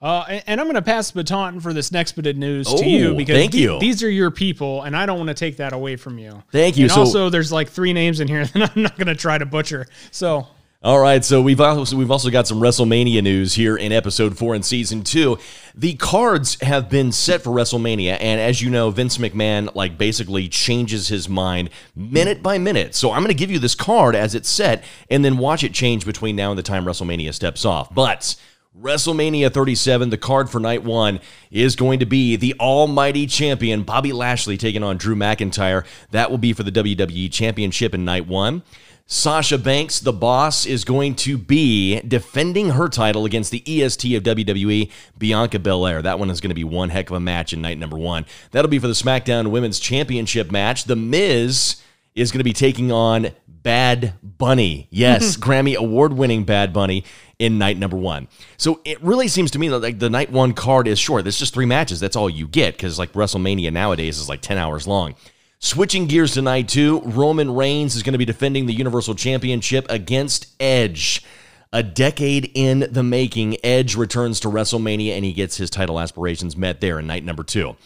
Uh, 0.00 0.24
and, 0.28 0.44
and 0.46 0.60
I'm 0.60 0.66
going 0.66 0.76
to 0.76 0.82
pass 0.82 1.10
the 1.10 1.20
baton 1.22 1.58
for 1.60 1.72
this 1.72 1.90
next 1.90 2.12
bit 2.12 2.26
of 2.26 2.36
news 2.36 2.68
Oh, 2.70 2.78
to 2.78 2.88
you 2.88 3.14
because 3.14 3.36
thank 3.36 3.52
you. 3.54 3.80
these 3.80 4.02
are 4.04 4.10
your 4.10 4.30
people, 4.30 4.82
and 4.82 4.96
I 4.96 5.06
don't 5.06 5.18
want 5.18 5.28
to 5.28 5.34
take 5.34 5.56
that 5.56 5.72
away 5.72 5.96
from 5.96 6.18
you. 6.18 6.42
Thank 6.52 6.76
you. 6.76 6.84
And 6.84 6.92
So- 6.92 7.00
also, 7.00 7.30
there's 7.30 7.50
like 7.50 7.68
three 7.68 7.92
names 7.92 8.20
in 8.20 8.28
here 8.28 8.44
that 8.54 8.72
I'm 8.76 8.82
not 8.82 8.96
going 8.96 9.08
to 9.08 9.16
try 9.16 9.38
to 9.38 9.46
butcher. 9.46 9.86
So 10.12 10.46
All 10.80 11.00
right, 11.00 11.24
so 11.24 11.42
we've 11.42 11.60
also 11.60 11.96
we've 11.96 12.12
also 12.12 12.30
got 12.30 12.46
some 12.46 12.60
WrestleMania 12.60 13.20
news 13.24 13.54
here 13.54 13.76
in 13.76 13.90
episode 13.90 14.38
four 14.38 14.54
in 14.54 14.62
season 14.62 15.02
two. 15.02 15.36
The 15.74 15.94
cards 15.94 16.56
have 16.62 16.88
been 16.88 17.10
set 17.10 17.42
for 17.42 17.50
WrestleMania, 17.50 18.18
and 18.20 18.40
as 18.40 18.62
you 18.62 18.70
know, 18.70 18.90
Vince 18.90 19.18
McMahon 19.18 19.74
like 19.74 19.98
basically 19.98 20.46
changes 20.48 21.08
his 21.08 21.28
mind 21.28 21.70
minute 21.96 22.40
by 22.44 22.58
minute. 22.58 22.94
So 22.94 23.10
I'm 23.10 23.22
going 23.22 23.28
to 23.28 23.34
give 23.34 23.50
you 23.50 23.58
this 23.58 23.74
card 23.74 24.14
as 24.14 24.36
it's 24.36 24.48
set, 24.48 24.84
and 25.10 25.24
then 25.24 25.38
watch 25.38 25.64
it 25.64 25.72
change 25.74 26.04
between 26.06 26.36
now 26.36 26.50
and 26.50 26.58
the 26.58 26.62
time 26.62 26.84
WrestleMania 26.84 27.34
steps 27.34 27.64
off. 27.64 27.92
But 27.92 28.36
WrestleMania 28.80 29.52
37, 29.52 30.10
the 30.10 30.16
card 30.16 30.48
for 30.48 30.60
night 30.60 30.84
one, 30.84 31.18
is 31.50 31.74
going 31.74 31.98
to 31.98 32.06
be 32.06 32.36
the 32.36 32.54
almighty 32.60 33.26
champion 33.26 33.82
Bobby 33.82 34.12
Lashley 34.12 34.56
taking 34.56 34.84
on 34.84 34.96
Drew 34.96 35.16
McIntyre. 35.16 35.84
That 36.12 36.30
will 36.30 36.38
be 36.38 36.52
for 36.52 36.62
the 36.62 36.70
WWE 36.70 37.32
Championship 37.32 37.92
in 37.92 38.04
night 38.04 38.28
one. 38.28 38.62
Sasha 39.06 39.58
Banks, 39.58 39.98
the 39.98 40.12
boss, 40.12 40.64
is 40.64 40.84
going 40.84 41.16
to 41.16 41.36
be 41.36 42.00
defending 42.02 42.70
her 42.70 42.88
title 42.88 43.24
against 43.24 43.50
the 43.50 43.64
EST 43.66 44.14
of 44.14 44.22
WWE, 44.22 44.92
Bianca 45.18 45.58
Belair. 45.58 46.02
That 46.02 46.20
one 46.20 46.30
is 46.30 46.40
going 46.40 46.50
to 46.50 46.54
be 46.54 46.62
one 46.62 46.90
heck 46.90 47.10
of 47.10 47.16
a 47.16 47.20
match 47.20 47.52
in 47.52 47.60
night 47.60 47.78
number 47.78 47.96
one. 47.96 48.26
That'll 48.52 48.70
be 48.70 48.78
for 48.78 48.86
the 48.86 48.92
SmackDown 48.92 49.50
Women's 49.50 49.80
Championship 49.80 50.52
match. 50.52 50.84
The 50.84 50.94
Miz 50.94 51.82
is 52.14 52.30
going 52.30 52.40
to 52.40 52.44
be 52.44 52.52
taking 52.52 52.92
on 52.92 53.30
Bad 53.62 54.14
Bunny. 54.22 54.88
Yes, 54.90 55.36
mm-hmm. 55.36 55.50
Grammy 55.50 55.76
award 55.76 56.12
winning 56.12 56.44
Bad 56.44 56.72
Bunny 56.72 57.04
in 57.38 57.58
night 57.58 57.78
number 57.78 57.96
one. 57.96 58.28
So 58.56 58.80
it 58.84 59.02
really 59.02 59.28
seems 59.28 59.50
to 59.52 59.58
me 59.58 59.68
that 59.68 59.78
like 59.78 59.98
the 59.98 60.10
night 60.10 60.30
one 60.30 60.52
card 60.52 60.88
is 60.88 60.98
short. 60.98 61.26
It's 61.26 61.38
just 61.38 61.54
three 61.54 61.66
matches. 61.66 62.00
That's 62.00 62.16
all 62.16 62.28
you 62.28 62.46
get 62.48 62.74
because 62.74 62.98
like 62.98 63.12
WrestleMania 63.12 63.72
nowadays 63.72 64.18
is 64.18 64.28
like 64.28 64.40
10 64.40 64.58
hours 64.58 64.86
long. 64.86 65.14
Switching 65.60 66.06
gears 66.06 66.34
to 66.34 66.42
night 66.42 66.68
two, 66.68 67.00
Roman 67.00 67.52
Reigns 67.52 67.96
is 67.96 68.02
going 68.02 68.12
to 68.12 68.18
be 68.18 68.24
defending 68.24 68.66
the 68.66 68.74
Universal 68.74 69.16
Championship 69.16 69.86
against 69.88 70.54
Edge. 70.60 71.24
A 71.72 71.82
decade 71.82 72.50
in 72.54 72.86
the 72.90 73.02
making, 73.02 73.56
Edge 73.64 73.94
returns 73.94 74.40
to 74.40 74.48
WrestleMania 74.48 75.16
and 75.16 75.24
he 75.24 75.32
gets 75.32 75.56
his 75.56 75.68
title 75.68 76.00
aspirations 76.00 76.56
met 76.56 76.80
there 76.80 76.98
in 76.98 77.06
night 77.06 77.24
number 77.24 77.42
two. 77.42 77.76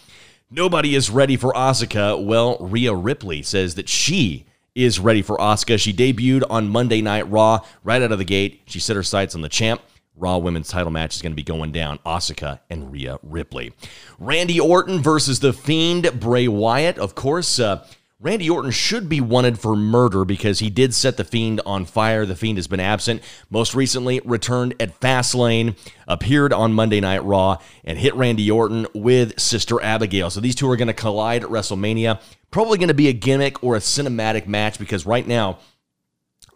Nobody 0.51 0.95
is 0.95 1.09
ready 1.09 1.37
for 1.37 1.53
Asuka. 1.55 2.23
Well, 2.23 2.59
Rhea 2.61 2.95
Ripley 2.95 3.43
says 3.43 3.75
that 3.77 3.89
she 3.89 4.45
is 4.75 4.99
ready 4.99 5.23
for 5.23 5.37
Asuka. 5.39 5.79
She 5.79 5.93
debuted 5.93 6.43
on 6.49 6.69
Monday 6.69 7.03
Night 7.03 7.31
Raw 7.31 7.61
right 7.85 8.03
out 8.03 8.13
of 8.13 8.19
the 8.19 8.25
gate. 8.25 8.63
She 8.67 8.81
set 8.81 8.97
her 8.97 9.03
sights 9.03 9.35
on 9.35 9.43
the 9.43 9.49
champ. 9.49 9.83
Raw 10.15 10.39
Women's 10.39 10.69
title 10.69 10.91
match 10.91 11.15
is 11.15 11.23
going 11.23 11.33
to 11.33 11.37
be 11.37 11.43
going 11.43 11.73
down. 11.73 11.99
Asuka 12.05 12.61
and 12.69 12.93
Rhea 12.93 13.19
Ripley. 13.23 13.73
Randy 14.19 14.61
Orton 14.61 15.01
versus 15.01 15.41
The 15.41 15.53
Fiend 15.53 16.21
Bray 16.21 16.49
Wyatt. 16.49 16.99
Of 16.99 17.15
course, 17.15 17.59
uh, 17.59 17.87
Randy 18.23 18.49
Orton 18.49 18.71
should 18.71 19.09
be 19.09 19.21
wanted 19.21 19.59
for 19.59 19.75
murder 19.75 20.25
because 20.25 20.61
he 20.61 20.71
did 20.71 20.95
set 20.95 21.17
The 21.17 21.25
Fiend 21.25 21.61
on 21.67 21.85
fire. 21.85 22.25
The 22.25 22.37
Fiend 22.37 22.57
has 22.57 22.69
been 22.69 22.79
absent. 22.79 23.21
Most 23.51 23.75
recently, 23.75 24.21
returned 24.25 24.77
at 24.79 25.01
Fastlane, 25.01 25.77
appeared 26.07 26.53
on 26.53 26.73
Monday 26.73 27.01
Night 27.01 27.25
Raw, 27.25 27.59
and 27.83 27.99
hit 27.99 28.15
Randy 28.15 28.49
Orton 28.49 28.87
with 28.95 29.41
Sister 29.41 29.83
Abigail. 29.83 30.31
So 30.31 30.39
these 30.39 30.55
two 30.55 30.71
are 30.71 30.77
going 30.77 30.87
to 30.87 30.95
collide 30.95 31.43
at 31.43 31.51
WrestleMania. 31.51 32.21
Probably 32.53 32.79
going 32.79 32.89
to 32.89 32.95
be 32.95 33.09
a 33.09 33.13
gimmick 33.13 33.61
or 33.65 33.75
a 33.75 33.81
cinematic 33.81 34.47
match 34.47 34.79
because 34.79 35.05
right 35.05 35.27
now, 35.27 35.59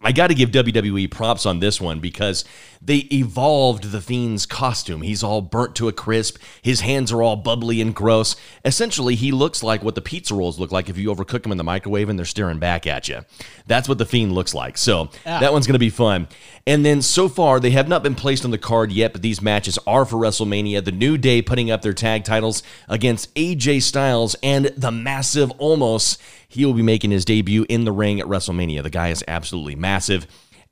I 0.03 0.13
got 0.13 0.29
to 0.29 0.35
give 0.35 0.51
WWE 0.53 1.11
props 1.11 1.47
on 1.47 1.59
this 1.59 1.81
one 1.81 1.99
because 1.99 2.45
they 2.81 3.07
evolved 3.13 3.91
the 3.91 4.01
Fiend's 4.01 4.47
costume. 4.47 5.03
He's 5.03 5.23
all 5.23 5.43
burnt 5.43 5.75
to 5.77 5.89
a 5.89 5.93
crisp. 5.93 6.39
His 6.63 6.81
hands 6.81 7.13
are 7.13 7.23
all 7.23 7.37
bubbly 7.37 7.81
and 7.81 7.95
gross. 7.95 8.37
Essentially, 8.65 9.15
he 9.15 9.33
looks 9.33 9.63
like 9.63 9.83
what 9.83 9.95
the 9.95 10.01
pizza 10.01 10.35
rolls 10.35 10.59
look 10.59 10.73
like 10.73 10.89
if 10.89 10.99
you 10.99 11.13
overcook 11.15 11.43
them 11.43 11.53
in 11.53 11.59
the 11.59 11.65
microwave 11.65 12.09
and 12.09 12.19
they're 12.19 12.27
staring 12.27 12.59
back 12.59 12.87
at 12.87 13.09
you. 13.09 13.21
That's 13.67 13.89
what 13.89 13.99
the 13.99 14.07
Fiend 14.07 14.33
looks 14.33 14.55
like. 14.55 14.79
So 14.79 15.11
that 15.25 15.53
one's 15.53 15.67
going 15.67 15.75
to 15.75 15.79
be 15.79 15.91
fun. 15.91 16.29
And 16.67 16.85
then 16.85 17.03
so 17.03 17.29
far, 17.29 17.61
they 17.61 17.71
have 17.71 17.89
not 17.89 18.03
been 18.03 18.17
placed 18.17 18.45
on 18.45 18.51
the 18.51 18.59
card 18.59 18.91
yet, 18.91 19.13
but 19.13 19.23
these 19.23 19.41
matches 19.41 19.79
are 19.87 20.05
for 20.05 20.17
WrestleMania. 20.17 20.85
The 20.85 20.93
New 20.93 21.17
Day 21.17 21.43
putting 21.43 21.71
up 21.71 21.83
their 21.83 21.93
tag 21.93 22.25
titles 22.25 22.63
against 22.89 23.33
AJ 23.35 23.83
Styles 23.83 24.35
and 24.43 24.67
the 24.77 24.91
massive 24.91 25.51
Omos. 25.61 26.19
He 26.49 26.65
will 26.65 26.75
be 26.75 26.83
making 26.83 27.11
his 27.11 27.25
debut 27.25 27.67
in 27.69 27.85
the 27.85 27.93
ring 27.93 28.21
at 28.21 28.27
WrestleMania. 28.27 28.83
The 28.83 28.91
guy 28.91 29.09
is 29.09 29.23
absolutely 29.29 29.75
massive. 29.75 30.27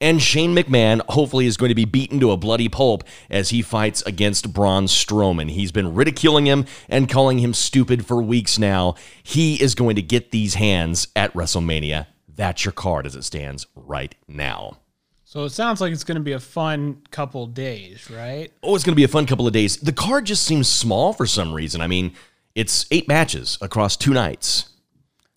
And 0.04 0.20
Shane 0.20 0.54
McMahon 0.54 1.00
hopefully 1.08 1.46
is 1.46 1.56
going 1.56 1.70
to 1.70 1.74
be 1.74 1.86
beaten 1.86 2.20
to 2.20 2.30
a 2.30 2.36
bloody 2.36 2.68
pulp 2.68 3.04
as 3.30 3.48
he 3.48 3.62
fights 3.62 4.02
against 4.02 4.52
Braun 4.52 4.84
Strowman. 4.84 5.50
He's 5.50 5.72
been 5.72 5.94
ridiculing 5.94 6.44
him 6.44 6.66
and 6.90 7.08
calling 7.08 7.38
him 7.38 7.54
stupid 7.54 8.04
for 8.04 8.22
weeks 8.22 8.58
now. 8.58 8.96
He 9.22 9.54
is 9.62 9.74
going 9.74 9.96
to 9.96 10.02
get 10.02 10.30
these 10.30 10.56
hands 10.56 11.08
at 11.16 11.32
WrestleMania. 11.32 12.06
That's 12.28 12.66
your 12.66 12.72
card 12.72 13.06
as 13.06 13.16
it 13.16 13.24
stands 13.24 13.66
right 13.74 14.14
now. 14.28 14.76
So 15.24 15.44
it 15.44 15.52
sounds 15.52 15.80
like 15.80 15.90
it's 15.90 16.04
going 16.04 16.16
to 16.16 16.22
be 16.22 16.32
a 16.32 16.38
fun 16.38 17.00
couple 17.10 17.46
days, 17.46 18.10
right? 18.10 18.52
Oh, 18.62 18.74
it's 18.74 18.84
going 18.84 18.92
to 18.92 18.96
be 18.96 19.04
a 19.04 19.08
fun 19.08 19.24
couple 19.24 19.46
of 19.46 19.54
days. 19.54 19.78
The 19.78 19.90
card 19.90 20.26
just 20.26 20.44
seems 20.44 20.68
small 20.68 21.14
for 21.14 21.24
some 21.24 21.54
reason. 21.54 21.80
I 21.80 21.86
mean, 21.86 22.12
it's 22.54 22.84
eight 22.90 23.08
matches 23.08 23.56
across 23.62 23.96
two 23.96 24.12
nights. 24.12 24.68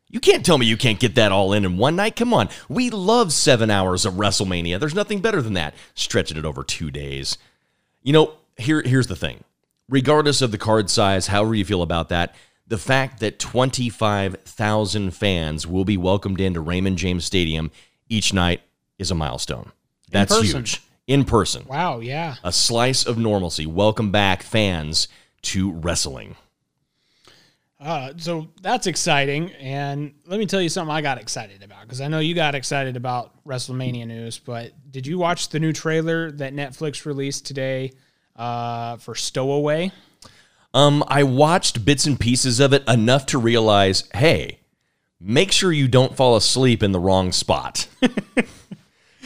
You 0.10 0.20
can't 0.22 0.46
tell 0.46 0.58
me 0.58 0.66
you 0.66 0.78
can't 0.78 1.00
get 1.00 1.16
that 1.16 1.32
all 1.32 1.52
in 1.54 1.66
in 1.66 1.78
one 1.78 1.98
night. 1.98 2.16
Come 2.16 2.34
on. 2.34 2.50
We 2.70 2.90
love 2.90 3.34
seven 3.34 3.70
hours 3.70 4.06
of 4.06 4.14
WrestleMania. 4.14 4.80
There's 4.80 4.96
nothing 4.96 5.20
better 5.20 5.42
than 5.42 5.54
that. 5.54 5.74
Stretching 5.96 6.38
it 6.38 6.46
over 6.46 6.64
two 6.64 6.90
days. 6.92 7.38
You 8.04 8.14
know, 8.14 8.34
here, 8.58 8.82
here's 8.82 9.08
the 9.08 9.16
thing. 9.16 9.44
Regardless 9.90 10.42
of 10.42 10.52
the 10.52 10.58
card 10.58 10.90
size, 10.90 11.28
however 11.28 11.56
you 11.56 11.66
feel 11.66 11.82
about 11.82 12.10
that, 12.10 12.36
the 12.66 12.78
fact 12.78 13.20
that 13.20 13.40
25,000 13.40 15.12
fans 15.12 15.68
will 15.68 15.86
be 15.86 15.98
welcomed 15.98 16.42
into 16.42 16.60
Raymond 16.62 16.98
James 16.98 17.26
Stadium 17.26 17.72
each 18.10 18.34
night 18.34 18.62
is 18.98 19.12
a 19.12 19.16
milestone. 19.16 19.72
That's 20.10 20.34
person. 20.34 20.60
huge. 20.60 20.82
In 21.06 21.24
person 21.24 21.64
Wow, 21.68 22.00
yeah. 22.02 22.36
a 22.44 22.52
slice 22.52 23.06
of 23.06 23.18
normalcy. 23.18 23.66
Welcome 23.66 24.12
back, 24.12 24.44
fans, 24.44 25.08
to 25.44 25.72
wrestling. 25.72 26.36
Uh, 27.80 28.12
so 28.18 28.48
that's 28.62 28.88
exciting. 28.88 29.52
And 29.54 30.14
let 30.26 30.40
me 30.40 30.46
tell 30.46 30.62
you 30.62 30.70
something 30.70 30.94
I 30.94 31.02
got 31.02 31.20
excited 31.20 31.62
about 31.64 31.82
because 31.84 32.02
I 32.02 32.08
know 32.08 32.20
you 32.20 32.34
got 32.34 32.56
excited 32.56 32.96
about 32.98 33.44
WrestleMania 33.46 34.08
news. 34.08 34.40
But 34.40 34.74
did 34.92 35.06
you 35.06 35.20
watch 35.20 35.50
the 35.50 35.60
new 35.60 35.74
trailer 35.74 36.32
that 36.32 36.54
Netflix 36.54 37.06
released 37.06 37.46
today 37.46 37.92
uh, 38.36 38.98
for 38.98 39.14
Stowaway? 39.14 39.92
Um, 40.74 41.04
I 41.08 41.24
watched 41.24 41.86
bits 41.86 42.06
and 42.06 42.20
pieces 42.20 42.60
of 42.60 42.74
it 42.74 42.88
enough 42.88 43.28
to 43.28 43.38
realize, 43.38 44.10
hey, 44.14 44.60
make 45.20 45.52
sure 45.52 45.72
you 45.72 45.88
don't 45.88 46.16
fall 46.16 46.36
asleep 46.36 46.84
in 46.84 46.92
the 46.92 47.00
wrong 47.00 47.32
spot. 47.32 47.88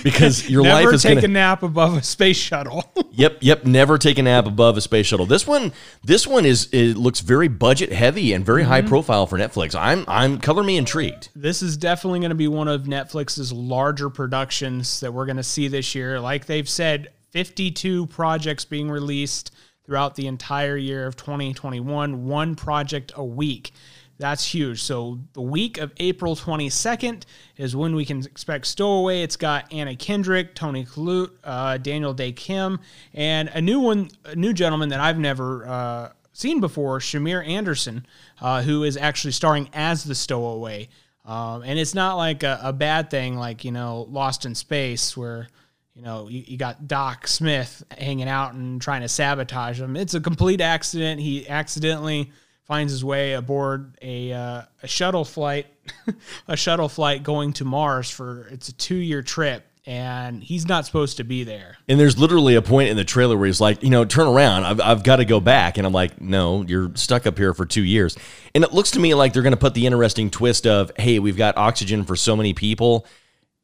because 0.04 0.50
your 0.50 0.64
Never 0.64 0.86
life 0.86 0.96
is 0.96 1.04
take 1.04 1.16
gonna... 1.16 1.26
a 1.26 1.32
nap 1.32 1.64
above 1.64 1.98
a 1.98 2.04
space 2.04 2.38
shuttle. 2.38 2.84
Yep, 3.14 3.40
yep, 3.42 3.66
never 3.66 3.98
take 3.98 4.18
a 4.18 4.24
nap 4.24 4.46
above 4.48 4.78
a 4.78 4.82
space 4.82 5.06
shuttle. 5.06 5.26
This 5.26 5.46
one 5.46 5.74
this 6.02 6.26
one 6.26 6.46
is 6.46 6.70
it 6.72 6.96
looks 6.96 7.20
very 7.20 7.50
budget 7.50 7.92
heavy 7.92 8.32
and 8.32 8.46
very 8.46 8.62
Mm-hmm. 8.62 8.72
high 8.72 8.82
profile 8.84 9.28
for 9.28 9.38
Netflix. 9.38 9.76
I'm 9.76 10.06
I'm 10.08 10.40
color 10.40 10.64
me 10.64 10.78
intrigued. 10.78 11.28
this 11.36 11.62
is 11.62 11.76
definitely 11.76 12.20
going 12.22 12.30
to 12.30 12.36
be 12.36 12.48
one 12.48 12.70
of 12.70 12.84
Netflix's 12.84 13.52
larger 13.52 14.10
productions 14.10 15.02
that 15.02 15.14
we're 15.14 15.26
going 15.26 15.38
to 15.38 15.44
see 15.44 15.68
this 15.68 15.94
year. 15.94 16.20
Like 16.22 16.46
they've 16.46 16.68
said, 16.70 17.10
52 17.32 18.08
projects 18.08 18.64
being 18.64 18.90
released 18.90 19.52
throughout 19.86 20.16
the 20.16 20.28
entire 20.28 20.78
year 20.78 21.06
of 21.06 21.18
2021, 21.18 22.26
one 22.26 22.56
project 22.56 23.12
a 23.16 23.24
week. 23.26 23.74
That's 24.22 24.46
huge. 24.46 24.84
So 24.84 25.20
the 25.34 25.42
week 25.42 25.80
of 25.80 25.92
April 25.98 26.36
22nd 26.36 27.24
is 27.58 27.76
when 27.76 27.96
we 27.96 28.06
can 28.06 28.20
expect 28.20 28.68
Stowaway. 28.68 29.24
It's 29.24 29.36
got 29.36 29.74
Anna 29.74 29.96
Kendrick, 29.96 30.54
Toni 30.54 30.86
Collette, 30.86 31.32
uh, 31.44 31.78
Daniel 31.78 32.14
Dae 32.14 32.32
Kim, 32.32 32.80
and 33.16 33.50
a 33.50 33.60
new 33.60 33.80
one, 33.80 34.12
a 34.26 34.36
new 34.36 34.54
gentleman 34.54 34.90
that 34.90 35.00
I've 35.00 35.18
never 35.18 35.68
uh, 35.68 36.12
seen 36.34 36.60
before, 36.60 37.00
Shamir 37.00 37.44
Anderson, 37.48 38.06
uh, 38.40 38.62
who 38.62 38.84
is 38.84 38.96
actually 38.96 39.32
starring 39.32 39.68
as 39.74 40.04
the 40.04 40.14
Stowaway. 40.14 40.90
Um, 41.26 41.64
and 41.64 41.80
it's 41.80 41.96
not 41.96 42.14
like 42.14 42.44
a, 42.44 42.60
a 42.62 42.74
bad 42.74 43.10
thing, 43.10 43.38
like 43.38 43.66
you 43.66 43.72
know, 43.72 44.06
Lost 44.08 44.46
in 44.46 44.54
Space, 44.54 45.18
where 45.18 45.48
you 45.96 46.04
know 46.04 46.28
you, 46.28 46.44
you 46.46 46.58
got 46.58 46.88
Doc 46.88 47.28
Smith 47.28 47.84
hanging 47.98 48.30
out 48.30 48.54
and 48.54 48.80
trying 48.80 49.02
to 49.02 49.10
sabotage 49.10 49.82
him. 49.82 49.96
It's 49.96 50.14
a 50.14 50.22
complete 50.22 50.62
accident. 50.62 51.22
He 51.22 51.50
accidentally 51.50 52.32
finds 52.72 52.94
his 52.94 53.04
way 53.04 53.34
aboard 53.34 53.98
a 54.02 54.32
uh, 54.32 54.62
a 54.82 54.88
shuttle 54.88 55.26
flight, 55.26 55.68
a 56.48 56.56
shuttle 56.56 56.88
flight 56.88 57.22
going 57.22 57.52
to 57.52 57.66
Mars 57.66 58.10
for 58.10 58.48
it's 58.50 58.70
a 58.70 58.74
two 58.74 58.96
year 58.96 59.22
trip, 59.22 59.66
and 59.86 60.42
he's 60.42 60.66
not 60.66 60.86
supposed 60.86 61.18
to 61.18 61.26
be 61.26 61.44
there. 61.44 61.76
And 61.90 62.00
there's 62.00 62.18
literally 62.18 62.56
a 62.56 62.62
point 62.62 62.88
in 62.88 62.96
the 62.96 63.04
trailer 63.04 63.36
where 63.36 63.48
he's 63.48 63.60
like, 63.60 63.84
you 63.84 63.90
know, 63.90 64.06
turn 64.06 64.26
around. 64.26 64.64
I've, 64.64 64.80
I've 64.80 65.04
got 65.04 65.18
to 65.18 65.26
go 65.26 65.42
back. 65.42 65.78
And 65.78 65.86
I'm 65.86 65.92
like, 65.92 66.22
no, 66.22 66.62
you're 66.62 66.96
stuck 66.96 67.28
up 67.28 67.38
here 67.38 67.54
for 67.54 67.66
two 67.66 67.84
years. 67.84 68.18
And 68.56 68.64
it 68.64 68.72
looks 68.72 68.92
to 68.92 69.02
me 69.02 69.16
like 69.16 69.34
they're 69.34 69.44
going 69.44 69.52
to 69.52 69.58
put 69.58 69.74
the 69.74 69.86
interesting 69.86 70.30
twist 70.30 70.66
of, 70.66 70.94
hey, 70.96 71.20
we've 71.20 71.36
got 71.36 71.58
oxygen 71.58 72.06
for 72.06 72.16
so 72.16 72.38
many 72.38 72.54
people 72.54 73.06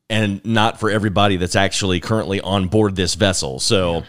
and 0.10 0.44
not 0.44 0.82
for 0.82 0.90
everybody 0.90 1.38
that's 1.38 1.56
actually 1.56 2.02
currently 2.02 2.42
on 2.42 2.68
board 2.68 2.98
this 2.98 3.16
vessel. 3.16 3.62
So 3.62 4.04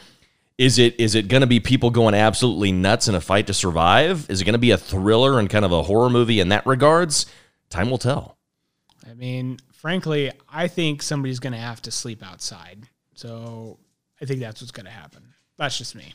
is 0.58 0.78
it 0.78 0.98
is 0.98 1.14
it 1.14 1.28
going 1.28 1.40
to 1.40 1.46
be 1.46 1.60
people 1.60 1.90
going 1.90 2.14
absolutely 2.14 2.72
nuts 2.72 3.06
in 3.08 3.14
a 3.14 3.20
fight 3.20 3.46
to 3.46 3.54
survive? 3.54 4.28
Is 4.28 4.40
it 4.40 4.44
going 4.44 4.54
to 4.54 4.58
be 4.58 4.72
a 4.72 4.76
thriller 4.76 5.38
and 5.38 5.48
kind 5.48 5.64
of 5.64 5.70
a 5.72 5.84
horror 5.84 6.10
movie 6.10 6.40
in 6.40 6.48
that 6.48 6.66
regards? 6.66 7.26
Time 7.70 7.88
will 7.88 7.98
tell. 7.98 8.36
I 9.08 9.14
mean, 9.14 9.58
frankly, 9.72 10.32
I 10.52 10.66
think 10.66 11.02
somebody's 11.02 11.38
going 11.38 11.52
to 11.52 11.58
have 11.58 11.80
to 11.82 11.90
sleep 11.90 12.22
outside. 12.24 12.88
So 13.14 13.78
I 14.20 14.24
think 14.24 14.40
that's 14.40 14.60
what's 14.60 14.72
going 14.72 14.86
to 14.86 14.92
happen. 14.92 15.22
That's 15.56 15.78
just 15.78 15.94
me. 15.94 16.12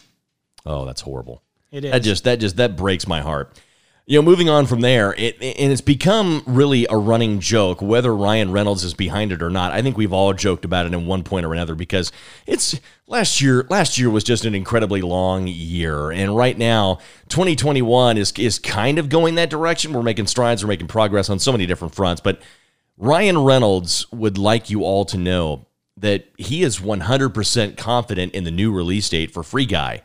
Oh, 0.66 0.86
that's 0.86 1.02
horrible. 1.02 1.42
It 1.72 1.86
is. 1.86 1.92
That 1.92 2.04
just 2.04 2.24
that 2.26 2.40
just 2.40 2.58
that 2.58 2.76
breaks 2.76 3.08
my 3.08 3.22
heart. 3.22 3.58
You 4.06 4.18
know, 4.18 4.22
moving 4.22 4.50
on 4.50 4.66
from 4.66 4.82
there, 4.82 5.14
it 5.14 5.38
and 5.42 5.72
it's 5.72 5.80
become 5.80 6.44
really 6.46 6.86
a 6.90 6.98
running 6.98 7.40
joke 7.40 7.82
whether 7.82 8.14
Ryan 8.14 8.52
Reynolds 8.52 8.84
is 8.84 8.94
behind 8.94 9.32
it 9.32 9.42
or 9.42 9.50
not. 9.50 9.72
I 9.72 9.82
think 9.82 9.96
we've 9.96 10.12
all 10.12 10.34
joked 10.34 10.66
about 10.66 10.86
it 10.86 10.94
in 10.94 11.06
one 11.06 11.24
point 11.24 11.46
or 11.46 11.54
another 11.54 11.74
because 11.74 12.12
it's 12.46 12.78
last 13.08 13.40
year. 13.40 13.66
Last 13.70 13.98
year 13.98 14.10
was 14.10 14.26
just 14.26 14.44
an 14.44 14.56
incredibly 14.56 15.02
long 15.02 15.48
year, 15.48 16.12
and 16.12 16.36
right 16.36 16.58
now, 16.58 17.00
2021 17.30 18.18
is 18.18 18.34
is 18.34 18.60
kind 18.60 19.00
of 19.00 19.08
going 19.08 19.36
that 19.36 19.50
direction. 19.50 19.94
We're 19.94 20.04
making 20.04 20.28
strides. 20.28 20.64
We're 20.64 20.70
making 20.70 20.88
progress 20.88 21.30
on 21.30 21.40
so 21.40 21.54
many 21.54 21.66
different 21.66 21.96
fronts. 21.96 22.20
But 22.20 22.42
Ryan 22.98 23.38
Reynolds 23.38 24.06
would 24.12 24.38
like 24.38 24.70
you 24.70 24.84
all 24.84 25.06
to 25.06 25.18
know 25.18 25.66
that 25.96 26.26
he 26.38 26.64
is 26.64 26.80
100% 26.80 27.78
confident 27.78 28.34
in 28.34 28.44
the 28.44 28.52
new 28.52 28.74
release 28.74 29.08
date 29.08 29.32
for 29.32 29.44
Free 29.44 29.66
Guy 29.66 30.02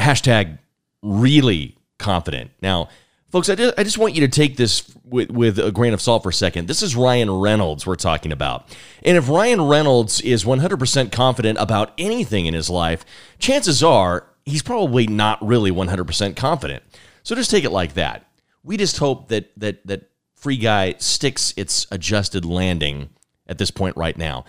hashtag 0.00 0.58
really 1.02 1.76
confident. 1.98 2.50
Now, 2.62 2.88
folks, 3.30 3.48
I 3.48 3.54
just, 3.54 3.78
I 3.78 3.84
just 3.84 3.98
want 3.98 4.14
you 4.14 4.20
to 4.22 4.28
take 4.28 4.56
this 4.56 4.94
with, 5.04 5.30
with 5.30 5.58
a 5.58 5.72
grain 5.72 5.92
of 5.92 6.00
salt 6.00 6.22
for 6.22 6.28
a 6.28 6.32
second. 6.32 6.68
This 6.68 6.82
is 6.82 6.96
Ryan 6.96 7.30
Reynolds 7.30 7.86
we're 7.86 7.96
talking 7.96 8.32
about. 8.32 8.68
And 9.02 9.16
if 9.16 9.28
Ryan 9.28 9.62
Reynolds 9.62 10.20
is 10.20 10.44
100% 10.44 11.12
confident 11.12 11.58
about 11.60 11.92
anything 11.98 12.46
in 12.46 12.54
his 12.54 12.68
life, 12.68 13.04
chances 13.38 13.82
are 13.82 14.26
he's 14.44 14.62
probably 14.62 15.06
not 15.06 15.44
really 15.46 15.70
100% 15.70 16.36
confident. 16.36 16.82
So 17.22 17.34
just 17.34 17.50
take 17.50 17.64
it 17.64 17.70
like 17.70 17.94
that. 17.94 18.26
We 18.62 18.76
just 18.76 18.98
hope 18.98 19.28
that 19.28 19.50
that 19.58 19.86
that 19.86 20.10
Free 20.34 20.56
Guy 20.56 20.94
sticks 20.98 21.54
its 21.56 21.86
adjusted 21.90 22.44
landing 22.44 23.10
at 23.46 23.58
this 23.58 23.70
point 23.70 23.96
right 23.96 24.16
now. 24.16 24.44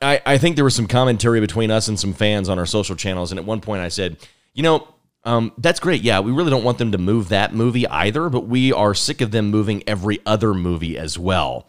I, 0.00 0.20
I 0.24 0.38
think 0.38 0.56
there 0.56 0.64
was 0.64 0.74
some 0.74 0.86
commentary 0.86 1.40
between 1.40 1.70
us 1.70 1.88
and 1.88 1.98
some 1.98 2.12
fans 2.12 2.48
on 2.48 2.58
our 2.58 2.66
social 2.66 2.94
channels, 2.94 3.32
and 3.32 3.38
at 3.38 3.44
one 3.44 3.60
point 3.60 3.82
I 3.82 3.88
said, 3.88 4.16
you 4.54 4.62
know, 4.62 4.86
um, 5.24 5.52
that's 5.58 5.80
great. 5.80 6.02
Yeah, 6.02 6.20
we 6.20 6.32
really 6.32 6.50
don't 6.50 6.64
want 6.64 6.78
them 6.78 6.92
to 6.92 6.98
move 6.98 7.28
that 7.28 7.54
movie 7.54 7.86
either, 7.86 8.28
but 8.28 8.46
we 8.46 8.72
are 8.72 8.94
sick 8.94 9.20
of 9.20 9.30
them 9.30 9.50
moving 9.50 9.82
every 9.86 10.20
other 10.26 10.52
movie 10.52 10.98
as 10.98 11.18
well. 11.18 11.68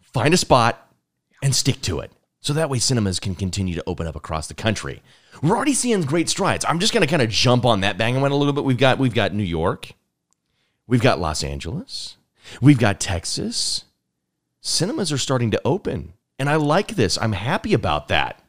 Find 0.00 0.34
a 0.34 0.36
spot 0.36 0.90
and 1.42 1.54
stick 1.54 1.80
to 1.82 2.00
it. 2.00 2.12
So 2.40 2.52
that 2.52 2.70
way 2.70 2.78
cinemas 2.78 3.18
can 3.18 3.34
continue 3.34 3.74
to 3.74 3.84
open 3.86 4.06
up 4.06 4.16
across 4.16 4.46
the 4.46 4.54
country. 4.54 5.02
We're 5.42 5.56
already 5.56 5.74
seeing 5.74 6.02
great 6.02 6.28
strides. 6.28 6.64
I'm 6.68 6.78
just 6.78 6.92
gonna 6.92 7.06
kind 7.06 7.22
of 7.22 7.28
jump 7.28 7.64
on 7.64 7.80
that 7.80 7.98
bang 7.98 8.16
and 8.16 8.24
a 8.24 8.36
little 8.36 8.52
bit. 8.52 8.64
We've 8.64 8.78
got 8.78 8.98
we've 8.98 9.14
got 9.14 9.34
New 9.34 9.42
York, 9.42 9.92
we've 10.86 11.02
got 11.02 11.18
Los 11.18 11.42
Angeles, 11.42 12.16
we've 12.60 12.78
got 12.78 13.00
Texas. 13.00 13.84
Cinemas 14.60 15.12
are 15.12 15.18
starting 15.18 15.50
to 15.52 15.60
open. 15.64 16.12
And 16.38 16.50
I 16.50 16.56
like 16.56 16.96
this. 16.96 17.16
I'm 17.18 17.32
happy 17.32 17.72
about 17.72 18.08
that. 18.08 18.42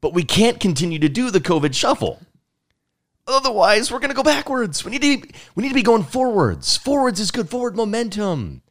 But 0.00 0.12
we 0.12 0.24
can't 0.24 0.58
continue 0.58 0.98
to 0.98 1.08
do 1.08 1.30
the 1.30 1.40
COVID 1.40 1.74
shuffle. 1.74 2.20
Otherwise, 3.26 3.90
we're 3.90 4.00
going 4.00 4.10
to 4.10 4.16
go 4.16 4.22
backwards. 4.22 4.84
We 4.84 4.90
need 4.90 5.02
to 5.02 5.18
be, 5.18 5.30
we 5.54 5.62
need 5.62 5.70
to 5.70 5.74
be 5.74 5.82
going 5.82 6.02
forwards. 6.02 6.76
Forwards 6.76 7.20
is 7.20 7.30
good. 7.30 7.48
Forward 7.48 7.74
momentum. 7.74 8.62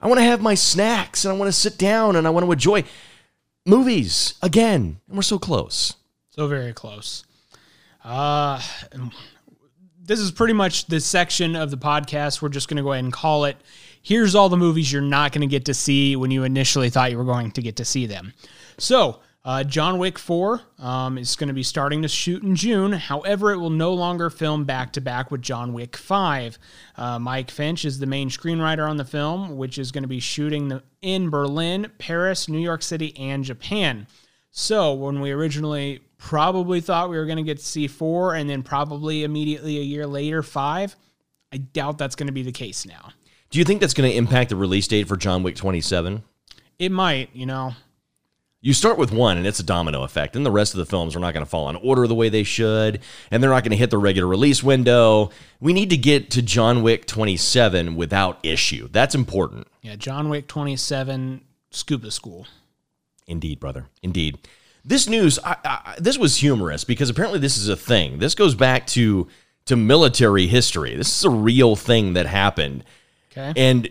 I 0.00 0.06
want 0.06 0.18
to 0.18 0.24
have 0.24 0.40
my 0.40 0.54
snacks 0.54 1.24
and 1.24 1.32
I 1.32 1.36
want 1.36 1.48
to 1.48 1.58
sit 1.58 1.78
down 1.78 2.16
and 2.16 2.26
I 2.26 2.30
want 2.30 2.46
to 2.46 2.52
enjoy 2.52 2.84
movies 3.66 4.34
again. 4.42 5.00
And 5.08 5.16
we're 5.16 5.22
so 5.22 5.38
close. 5.38 5.94
So 6.30 6.46
very 6.48 6.72
close. 6.72 7.24
Uh, 8.04 8.60
this 10.02 10.20
is 10.20 10.30
pretty 10.30 10.54
much 10.54 10.86
the 10.86 11.00
section 11.00 11.54
of 11.54 11.70
the 11.70 11.76
podcast. 11.76 12.40
We're 12.40 12.48
just 12.48 12.68
going 12.68 12.78
to 12.78 12.82
go 12.82 12.92
ahead 12.92 13.04
and 13.04 13.12
call 13.12 13.44
it. 13.44 13.56
Here's 14.02 14.34
all 14.34 14.48
the 14.48 14.56
movies 14.56 14.90
you're 14.90 15.02
not 15.02 15.32
going 15.32 15.42
to 15.42 15.48
get 15.48 15.66
to 15.66 15.74
see 15.74 16.16
when 16.16 16.30
you 16.30 16.44
initially 16.44 16.90
thought 16.90 17.10
you 17.10 17.18
were 17.18 17.24
going 17.24 17.50
to 17.52 17.62
get 17.62 17.76
to 17.76 17.84
see 17.84 18.06
them. 18.06 18.32
So, 18.78 19.20
uh, 19.44 19.64
John 19.64 19.98
Wick 19.98 20.18
4 20.18 20.60
um, 20.78 21.16
is 21.16 21.36
going 21.36 21.48
to 21.48 21.54
be 21.54 21.62
starting 21.62 22.02
to 22.02 22.08
shoot 22.08 22.42
in 22.42 22.56
June. 22.56 22.92
However, 22.92 23.52
it 23.52 23.58
will 23.58 23.70
no 23.70 23.94
longer 23.94 24.30
film 24.30 24.64
back 24.64 24.92
to 24.94 25.00
back 25.00 25.30
with 25.30 25.42
John 25.42 25.72
Wick 25.72 25.96
5. 25.96 26.58
Uh, 26.96 27.18
Mike 27.18 27.50
Finch 27.50 27.84
is 27.84 27.98
the 27.98 28.06
main 28.06 28.28
screenwriter 28.28 28.88
on 28.88 28.96
the 28.96 29.04
film, 29.04 29.56
which 29.56 29.78
is 29.78 29.92
going 29.92 30.02
to 30.02 30.08
be 30.08 30.20
shooting 30.20 30.68
the, 30.68 30.82
in 31.02 31.30
Berlin, 31.30 31.90
Paris, 31.98 32.48
New 32.48 32.58
York 32.58 32.82
City, 32.82 33.16
and 33.16 33.44
Japan. 33.44 34.06
So, 34.50 34.92
when 34.94 35.20
we 35.20 35.30
originally 35.30 36.00
probably 36.18 36.80
thought 36.80 37.10
we 37.10 37.16
were 37.16 37.26
going 37.26 37.38
to 37.38 37.44
get 37.44 37.58
to 37.58 37.64
see 37.64 37.86
4 37.86 38.34
and 38.34 38.50
then 38.50 38.62
probably 38.62 39.22
immediately 39.22 39.78
a 39.78 39.82
year 39.82 40.06
later 40.06 40.42
5, 40.42 40.96
I 41.52 41.56
doubt 41.58 41.96
that's 41.96 42.16
going 42.16 42.26
to 42.26 42.32
be 42.32 42.42
the 42.42 42.52
case 42.52 42.84
now. 42.84 43.12
Do 43.50 43.58
you 43.58 43.64
think 43.64 43.80
that's 43.80 43.94
going 43.94 44.10
to 44.10 44.16
impact 44.16 44.50
the 44.50 44.56
release 44.56 44.88
date 44.88 45.08
for 45.08 45.16
John 45.16 45.42
Wick 45.42 45.56
27? 45.56 46.22
It 46.78 46.92
might, 46.92 47.30
you 47.32 47.46
know. 47.46 47.72
You 48.60 48.74
start 48.74 48.98
with 48.98 49.12
one, 49.12 49.36
and 49.36 49.46
it's 49.46 49.60
a 49.60 49.64
domino 49.64 50.02
effect. 50.02 50.34
And 50.34 50.44
the 50.44 50.50
rest 50.50 50.74
of 50.74 50.78
the 50.78 50.86
films 50.86 51.14
are 51.14 51.20
not 51.20 51.32
going 51.32 51.44
to 51.44 51.50
fall 51.50 51.70
in 51.70 51.76
order 51.76 52.08
the 52.08 52.14
way 52.14 52.28
they 52.28 52.42
should, 52.42 53.00
and 53.30 53.40
they're 53.40 53.50
not 53.50 53.62
going 53.62 53.70
to 53.70 53.76
hit 53.76 53.90
the 53.90 53.98
regular 53.98 54.26
release 54.26 54.62
window. 54.64 55.30
We 55.60 55.72
need 55.72 55.90
to 55.90 55.96
get 55.96 56.30
to 56.32 56.42
John 56.42 56.82
Wick 56.82 57.06
27 57.06 57.94
without 57.94 58.38
issue. 58.42 58.88
That's 58.90 59.14
important. 59.14 59.68
Yeah, 59.82 59.94
John 59.94 60.28
Wick 60.28 60.48
27, 60.48 61.42
Scuba 61.70 62.10
School. 62.10 62.48
Indeed, 63.28 63.60
brother. 63.60 63.86
Indeed. 64.02 64.38
This 64.84 65.08
news, 65.08 65.38
I, 65.44 65.56
I, 65.64 65.94
this 65.98 66.18
was 66.18 66.36
humorous 66.36 66.82
because 66.82 67.10
apparently 67.10 67.38
this 67.38 67.58
is 67.58 67.68
a 67.68 67.76
thing. 67.76 68.18
This 68.18 68.34
goes 68.34 68.54
back 68.54 68.86
to 68.88 69.28
to 69.66 69.76
military 69.76 70.46
history. 70.46 70.96
This 70.96 71.14
is 71.18 71.24
a 71.26 71.30
real 71.30 71.76
thing 71.76 72.14
that 72.14 72.24
happened. 72.24 72.84
Okay. 73.30 73.52
And 73.54 73.90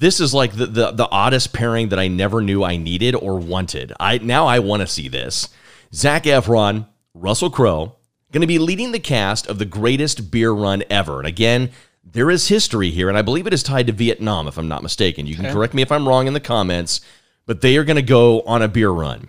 this 0.00 0.18
is 0.18 0.32
like 0.34 0.52
the, 0.54 0.66
the 0.66 0.90
the 0.92 1.08
oddest 1.10 1.52
pairing 1.52 1.90
that 1.90 1.98
I 1.98 2.08
never 2.08 2.40
knew 2.40 2.64
I 2.64 2.76
needed 2.76 3.14
or 3.14 3.38
wanted. 3.38 3.92
I 4.00 4.18
now 4.18 4.46
I 4.46 4.58
want 4.58 4.80
to 4.80 4.86
see 4.86 5.08
this. 5.08 5.48
Zac 5.94 6.24
Efron, 6.24 6.86
Russell 7.14 7.50
Crowe, 7.50 7.96
going 8.32 8.40
to 8.40 8.46
be 8.46 8.58
leading 8.58 8.92
the 8.92 8.98
cast 8.98 9.46
of 9.46 9.58
the 9.58 9.64
greatest 9.64 10.30
beer 10.30 10.52
run 10.52 10.82
ever. 10.88 11.18
And 11.18 11.26
again, 11.26 11.70
there 12.04 12.30
is 12.30 12.48
history 12.48 12.90
here, 12.90 13.08
and 13.08 13.18
I 13.18 13.22
believe 13.22 13.46
it 13.46 13.52
is 13.52 13.62
tied 13.62 13.86
to 13.88 13.92
Vietnam, 13.92 14.48
if 14.48 14.56
I'm 14.56 14.68
not 14.68 14.82
mistaken. 14.82 15.26
You 15.26 15.36
can 15.36 15.46
Okay. 15.46 15.52
correct 15.54 15.74
me 15.74 15.82
if 15.82 15.92
I'm 15.92 16.08
wrong 16.08 16.26
in 16.26 16.32
the 16.32 16.40
comments, 16.40 17.00
but 17.46 17.60
they 17.60 17.76
are 17.76 17.84
going 17.84 17.96
to 17.96 18.02
go 18.02 18.40
on 18.42 18.62
a 18.62 18.68
beer 18.68 18.90
run. 18.90 19.28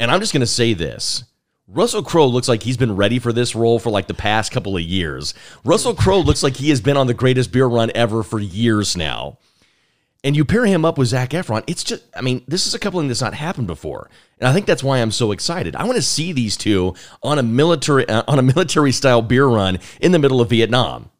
And 0.00 0.10
I'm 0.10 0.20
just 0.20 0.32
going 0.32 0.40
to 0.40 0.46
say 0.46 0.72
this. 0.72 1.24
Russell 1.66 2.02
Crowe 2.02 2.26
looks 2.26 2.48
like 2.48 2.62
he's 2.62 2.76
been 2.78 2.96
ready 2.96 3.18
for 3.18 3.32
this 3.32 3.54
role 3.54 3.78
for 3.78 3.90
like 3.90 4.06
the 4.06 4.14
past 4.14 4.52
couple 4.52 4.76
of 4.76 4.82
years. 4.82 5.34
Russell 5.64 5.94
Crowe 5.94 6.20
looks 6.20 6.42
like 6.42 6.56
he 6.56 6.70
has 6.70 6.80
been 6.80 6.96
on 6.96 7.08
the 7.08 7.14
greatest 7.14 7.52
beer 7.52 7.66
run 7.66 7.90
ever 7.94 8.22
for 8.22 8.38
years 8.40 8.96
now. 8.96 9.36
And 10.24 10.36
you 10.36 10.44
pair 10.44 10.66
him 10.66 10.84
up 10.84 10.98
with 10.98 11.08
Zac 11.08 11.30
Efron, 11.30 11.62
it's 11.68 11.84
just, 11.84 12.02
I 12.16 12.22
mean, 12.22 12.42
this 12.48 12.66
is 12.66 12.74
a 12.74 12.78
coupling 12.78 13.06
that's 13.06 13.20
not 13.20 13.34
happened 13.34 13.68
before, 13.68 14.10
and 14.40 14.48
I 14.48 14.52
think 14.52 14.66
that's 14.66 14.82
why 14.82 14.98
I'm 14.98 15.12
so 15.12 15.30
excited. 15.30 15.76
I 15.76 15.84
want 15.84 15.94
to 15.94 16.02
see 16.02 16.32
these 16.32 16.56
two 16.56 16.94
on 17.22 17.38
a 17.38 17.42
military 17.42 18.08
uh, 18.08 18.24
on 18.26 18.38
a 18.38 18.42
military 18.42 18.90
style 18.90 19.22
beer 19.22 19.46
run 19.46 19.78
in 20.00 20.10
the 20.10 20.18
middle 20.18 20.40
of 20.40 20.50
Vietnam. 20.50 21.10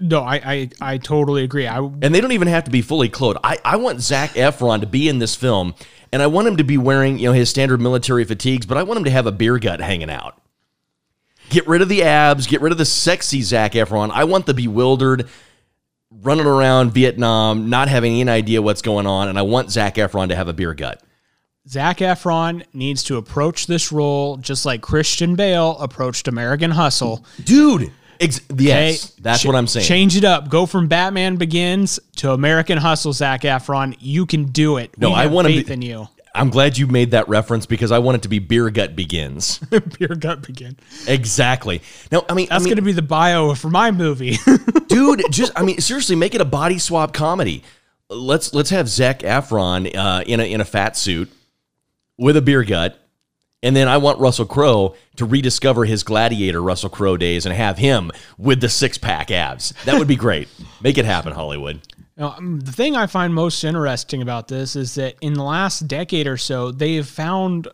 No, 0.00 0.20
I, 0.20 0.34
I, 0.34 0.70
I 0.80 0.98
totally 0.98 1.42
agree. 1.42 1.66
I 1.66 1.78
And 1.78 2.14
they 2.14 2.20
don't 2.20 2.32
even 2.32 2.48
have 2.48 2.64
to 2.64 2.70
be 2.70 2.82
fully 2.82 3.08
clothed. 3.08 3.38
I, 3.42 3.58
I 3.64 3.76
want 3.76 4.00
Zac 4.00 4.30
Efron 4.30 4.80
to 4.80 4.86
be 4.86 5.08
in 5.08 5.20
this 5.20 5.34
film, 5.34 5.74
and 6.12 6.20
I 6.22 6.26
want 6.26 6.48
him 6.48 6.58
to 6.58 6.64
be 6.64 6.76
wearing, 6.76 7.18
you 7.18 7.28
know, 7.28 7.32
his 7.32 7.48
standard 7.48 7.80
military 7.80 8.24
fatigues, 8.24 8.66
but 8.66 8.76
I 8.76 8.82
want 8.82 8.98
him 8.98 9.04
to 9.04 9.10
have 9.10 9.26
a 9.26 9.32
beer 9.32 9.58
gut 9.58 9.80
hanging 9.80 10.10
out. 10.10 10.40
Get 11.48 11.66
rid 11.66 11.80
of 11.80 11.88
the 11.88 12.02
abs, 12.02 12.46
get 12.46 12.60
rid 12.60 12.72
of 12.72 12.78
the 12.78 12.84
sexy 12.84 13.40
Zac 13.40 13.72
Efron. 13.72 14.10
I 14.10 14.24
want 14.24 14.46
the 14.46 14.54
bewildered, 14.54 15.28
running 16.22 16.46
around 16.46 16.92
Vietnam, 16.92 17.68
not 17.70 17.88
having 17.88 18.20
any 18.20 18.30
idea 18.30 18.62
what's 18.62 18.82
going 18.82 19.06
on, 19.06 19.28
and 19.28 19.38
I 19.38 19.42
want 19.42 19.70
Zac 19.70 19.96
Efron 19.96 20.28
to 20.28 20.36
have 20.36 20.48
a 20.48 20.52
beer 20.52 20.74
gut. 20.74 21.02
Zac 21.68 21.98
Efron 21.98 22.64
needs 22.72 23.02
to 23.04 23.16
approach 23.16 23.66
this 23.66 23.90
role 23.90 24.36
just 24.36 24.64
like 24.64 24.82
Christian 24.82 25.34
Bale 25.34 25.76
approached 25.78 26.28
American 26.28 26.70
Hustle. 26.70 27.24
Dude, 27.44 27.90
ex- 28.20 28.40
yes, 28.56 29.04
Okay? 29.12 29.22
that's 29.22 29.42
Ch- 29.42 29.46
what 29.46 29.56
I'm 29.56 29.66
saying. 29.66 29.84
Change 29.86 30.16
it 30.16 30.24
up. 30.24 30.48
Go 30.48 30.66
from 30.66 30.86
Batman 30.86 31.36
Begins 31.36 31.98
to 32.16 32.32
American 32.32 32.78
Hustle, 32.78 33.12
Zac 33.12 33.42
Efron. 33.42 33.96
You 33.98 34.26
can 34.26 34.44
do 34.44 34.76
it. 34.76 34.96
No, 34.96 35.08
We 35.10 35.14
I 35.16 35.22
have 35.24 35.32
want 35.32 35.48
him 35.48 35.54
faith 35.54 35.66
to- 35.66 35.72
in 35.72 35.82
you. 35.82 36.08
I'm 36.36 36.50
glad 36.50 36.78
you 36.78 36.86
made 36.86 37.10
that 37.12 37.28
reference 37.28 37.66
because 37.66 37.90
I 37.90 37.98
want 37.98 38.16
it 38.16 38.22
to 38.22 38.28
be 38.28 38.38
beer 38.38 38.70
gut 38.70 38.94
begins. 38.94 39.58
Beer 39.98 40.14
gut 40.14 40.46
begin. 40.46 40.76
exactly. 41.08 41.82
Now, 42.12 42.24
I 42.28 42.34
mean, 42.34 42.48
I 42.50 42.54
That's 42.54 42.64
mean, 42.64 42.70
going 42.74 42.76
to 42.76 42.82
be 42.82 42.92
the 42.92 43.02
bio 43.02 43.54
for 43.54 43.70
my 43.70 43.90
movie. 43.90 44.36
dude 44.86 45.22
just 45.30 45.52
i 45.56 45.62
mean 45.62 45.80
seriously 45.80 46.14
make 46.14 46.34
it 46.34 46.40
a 46.40 46.44
body 46.44 46.78
swap 46.78 47.12
comedy 47.12 47.62
let's 48.08 48.54
let's 48.54 48.70
have 48.70 48.88
Zac 48.88 49.20
Efron 49.20 49.94
uh, 49.96 50.22
in 50.26 50.40
a 50.40 50.44
in 50.44 50.60
a 50.60 50.64
fat 50.64 50.96
suit 50.96 51.30
with 52.16 52.36
a 52.36 52.42
beer 52.42 52.62
gut 52.64 52.98
and 53.62 53.74
then 53.74 53.88
I 53.88 53.96
want 53.96 54.20
Russell 54.20 54.46
Crowe 54.46 54.94
to 55.16 55.24
rediscover 55.24 55.84
his 55.86 56.02
gladiator 56.04 56.62
Russell 56.62 56.90
Crowe 56.90 57.16
days 57.16 57.46
and 57.46 57.54
have 57.54 57.78
him 57.78 58.12
with 58.38 58.60
the 58.60 58.68
six 58.68 58.96
pack 58.96 59.30
abs. 59.30 59.72
That 59.86 59.98
would 59.98 60.06
be 60.06 60.14
great. 60.14 60.48
Make 60.82 60.98
it 60.98 61.04
happen, 61.04 61.32
Hollywood. 61.32 61.80
Now, 62.16 62.34
um, 62.38 62.60
the 62.60 62.72
thing 62.72 62.96
I 62.96 63.06
find 63.06 63.34
most 63.34 63.62
interesting 63.62 64.22
about 64.22 64.48
this 64.48 64.74
is 64.74 64.94
that 64.94 65.16
in 65.20 65.34
the 65.34 65.42
last 65.42 65.86
decade 65.86 66.26
or 66.26 66.36
so, 66.38 66.70
they've 66.70 67.06
found 67.06 67.68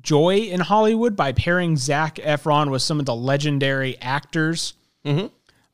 joy 0.00 0.36
in 0.38 0.60
Hollywood 0.60 1.16
by 1.16 1.32
pairing 1.32 1.76
Zac 1.76 2.16
Efron 2.16 2.70
with 2.70 2.82
some 2.82 3.00
of 3.00 3.06
the 3.06 3.14
legendary 3.14 3.96
actors, 4.00 4.74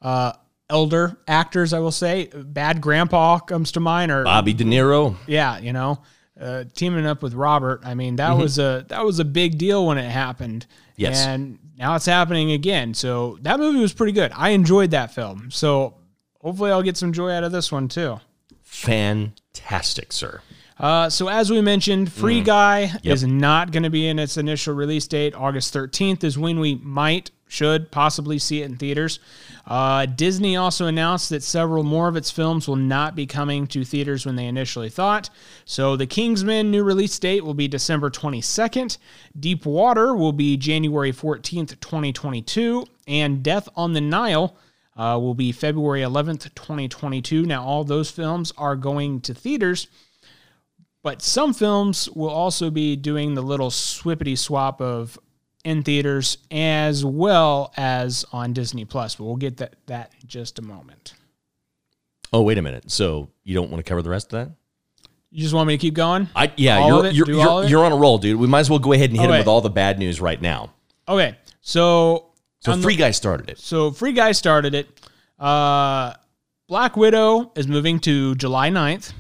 uh, 0.03 0.33
elder 0.69 1.17
actors, 1.29 1.73
I 1.73 1.79
will 1.81 1.91
say. 1.93 2.31
Bad 2.35 2.81
Grandpa 2.81 3.39
comes 3.41 3.73
to 3.73 3.81
mind, 3.81 4.11
or 4.13 4.25
Bobby 4.25 4.53
De 4.55 4.65
Niro. 4.65 5.17
yeah, 5.27 5.59
you 5.59 5.73
know, 5.73 6.01
uh, 6.41 6.65
teaming 6.75 7.07
up 7.07 7.23
with 7.23 7.35
Robert. 7.35 7.81
I 7.85 7.95
mean, 7.95 8.17
that 8.17 8.33
was 8.37 8.59
a 8.59 8.85
that 8.89 9.05
was 9.05 9.19
a 9.19 9.25
big 9.25 9.59
deal 9.59 9.87
when 9.87 9.99
it 9.99 10.11
happened. 10.11 10.67
Yes. 10.97 11.25
and 11.27 11.59
now 11.79 11.95
it's 11.95 12.05
happening 12.07 12.53
again. 12.53 12.93
So 12.93 13.39
that 13.43 13.59
movie 13.59 13.81
was 13.81 13.93
pretty 13.95 14.13
good. 14.13 14.33
I 14.35 14.51
enjoyed 14.51 14.91
that 14.91 15.15
film. 15.15 15.51
So 15.51 15.95
hopefully, 16.41 16.71
I'll 16.71 16.83
get 16.83 16.97
some 16.97 17.13
joy 17.13 17.31
out 17.31 17.45
of 17.45 17.53
this 17.53 17.71
one 17.71 17.89
too. 17.89 18.21
Fantastic, 18.63 20.13
sir. 20.13 20.41
Uh, 20.81 21.11
so 21.11 21.29
as 21.29 21.51
we 21.51 21.61
mentioned, 21.61 22.11
Free 22.11 22.41
Guy 22.41 22.91
is 23.05 23.23
not 23.23 23.71
going 23.71 23.83
to 23.83 23.91
be 23.91 24.09
in 24.09 24.19
its 24.19 24.39
initial 24.39 24.75
release 24.75 25.07
date. 25.07 25.35
August 25.35 25.75
13th 25.75 26.25
is 26.25 26.39
when 26.39 26.59
we 26.59 26.77
might, 26.77 27.31
should, 27.49 27.91
possibly 27.91 28.39
see 28.39 28.63
it 28.63 28.65
in 28.65 28.79
theaters. 28.79 29.21
Uh, 29.67 30.07
Disney 30.07 30.57
also 30.57 30.87
announced 30.87 31.29
that 31.29 31.43
several 31.43 31.83
more 31.83 32.09
of 32.09 32.17
its 32.17 32.31
films 32.31 32.67
will 32.67 32.77
not 32.77 33.15
be 33.15 33.27
coming 33.27 33.67
to 33.67 33.85
theaters 33.85 34.25
when 34.25 34.37
they 34.37 34.47
initially 34.47 34.89
thought. 34.89 35.29
So 35.67 35.97
The 35.97 36.07
Kingsman 36.07 36.71
new 36.71 36.83
release 36.83 37.19
date 37.19 37.45
will 37.45 37.53
be 37.53 37.69
December 37.69 38.09
22nd. 38.09 38.97
Deep 39.39 39.67
Water 39.67 40.15
will 40.15 40.33
be 40.33 40.57
January 40.57 41.13
14th, 41.13 41.79
2022. 41.81 42.87
And 43.07 43.43
Death 43.43 43.69
on 43.77 43.93
the 43.93 44.01
Nile 44.01 44.57
uh, 45.01 45.19
will 45.19 45.35
be 45.35 45.51
February 45.51 46.03
11th, 46.03 46.55
2022. 46.55 47.47
Now, 47.47 47.65
all 47.65 47.85
those 47.85 48.11
films 48.11 48.53
are 48.59 48.77
going 48.77 49.23
to 49.23 49.33
theaters. 49.33 49.87
But 51.03 51.23
some 51.23 51.55
films 51.55 52.11
will 52.11 52.29
also 52.29 52.69
be 52.71 52.97
doing 52.97 53.35
the 53.35 53.41
little 53.41 53.71
swippity 53.71 54.37
swap 54.37 54.83
of 54.83 55.19
in 55.65 55.83
theaters 55.83 56.37
as 56.51 57.03
well 57.03 57.73
as 57.79 58.27
on 58.31 58.53
Disney 58.53 58.85
Plus. 58.85 59.15
But 59.15 59.25
we'll 59.25 59.37
get 59.37 59.57
that 59.57 59.77
that 59.87 60.13
in 60.21 60.29
just 60.29 60.59
a 60.59 60.63
moment. 60.63 61.15
Oh, 62.35 62.43
wait 62.43 62.59
a 62.59 62.63
minute. 62.63 62.91
So 62.91 63.31
you 63.43 63.55
don't 63.55 63.71
want 63.71 63.83
to 63.83 63.89
cover 63.89 64.03
the 64.03 64.11
rest 64.11 64.35
of 64.35 64.39
that? 64.41 64.55
You 65.31 65.43
just 65.43 65.55
want 65.55 65.69
me 65.69 65.75
to 65.75 65.81
keep 65.81 65.95
going? 65.95 66.29
I 66.37 66.53
yeah, 66.59 66.77
All 66.77 66.89
you're 66.89 67.13
you're, 67.13 67.31
you're, 67.31 67.65
you're 67.65 67.85
on 67.87 67.93
a 67.93 67.97
roll, 67.97 68.19
dude. 68.19 68.39
We 68.39 68.49
might 68.49 68.61
as 68.61 68.69
well 68.69 68.79
go 68.79 68.93
ahead 68.93 69.09
and 69.09 69.19
hit 69.19 69.31
him 69.31 69.39
with 69.39 69.49
all 69.49 69.63
the 69.63 69.71
bad 69.71 69.99
news 69.99 70.21
right 70.21 70.41
now. 70.43 70.75
Okay, 71.09 71.39
so 71.63 72.30
So 72.61 72.77
the- 72.77 72.83
Free 72.83 72.97
Guy 72.97 73.11
started 73.11 73.49
it. 73.51 73.59
so 73.59 73.91
Free 73.91 74.13
Guy 74.13 74.33
started 74.33 74.75
it. 74.75 74.89
Uh, 75.39 76.15
Black 76.69 76.97
Widow 76.97 77.53
is 77.57 77.67
moving 77.67 77.99
to 78.01 78.35
July 78.37 78.71
9th. 78.71 79.13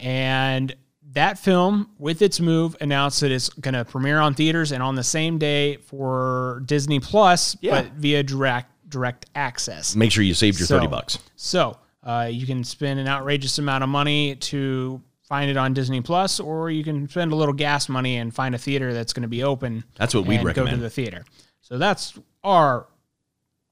And 0.00 0.74
that 1.12 1.38
film, 1.38 1.90
with 1.98 2.22
its 2.22 2.40
move, 2.40 2.76
announced 2.80 3.20
that 3.20 3.30
it's 3.30 3.48
going 3.48 3.74
to 3.74 3.84
premiere 3.84 4.18
on 4.20 4.34
theaters 4.34 4.72
and 4.72 4.82
on 4.82 4.94
the 4.94 5.02
same 5.04 5.38
day 5.38 5.76
for 5.76 6.62
Disney 6.66 7.00
Plus, 7.00 7.56
Yeah. 7.60 7.82
but 7.82 7.92
via 7.92 8.22
direct 8.22 8.68
direct 8.88 9.26
access. 9.36 9.94
Make 9.94 10.10
sure 10.10 10.24
you 10.24 10.34
saved 10.34 10.58
your 10.58 10.66
So- 10.66 10.76
thirty 10.78 10.88
bucks. 10.88 11.18
So 11.36 11.76
uh, 12.02 12.28
you 12.30 12.44
can 12.46 12.64
spend 12.64 12.98
an 12.98 13.06
outrageous 13.06 13.58
amount 13.58 13.84
of 13.84 13.90
money 13.90 14.34
to 14.36 15.00
find 15.28 15.48
it 15.48 15.56
on 15.56 15.72
Disney 15.74 16.00
Plus, 16.00 16.40
or 16.40 16.70
you 16.70 16.82
can 16.82 17.08
spend 17.08 17.30
a 17.32 17.36
little 17.36 17.54
gas 17.54 17.88
money 17.88 18.16
and 18.16 18.34
find 18.34 18.52
a 18.52 18.58
theater 18.58 18.92
that's 18.92 19.12
going 19.12 19.22
to 19.22 19.28
be 19.28 19.44
open. 19.44 19.84
That's 19.96 20.12
what 20.12 20.26
we'd 20.26 20.40
and 20.40 20.54
Go 20.54 20.66
to 20.66 20.76
the 20.76 20.90
theater. 20.90 21.24
So 21.60 21.78
that's 21.78 22.14
our 22.44 22.86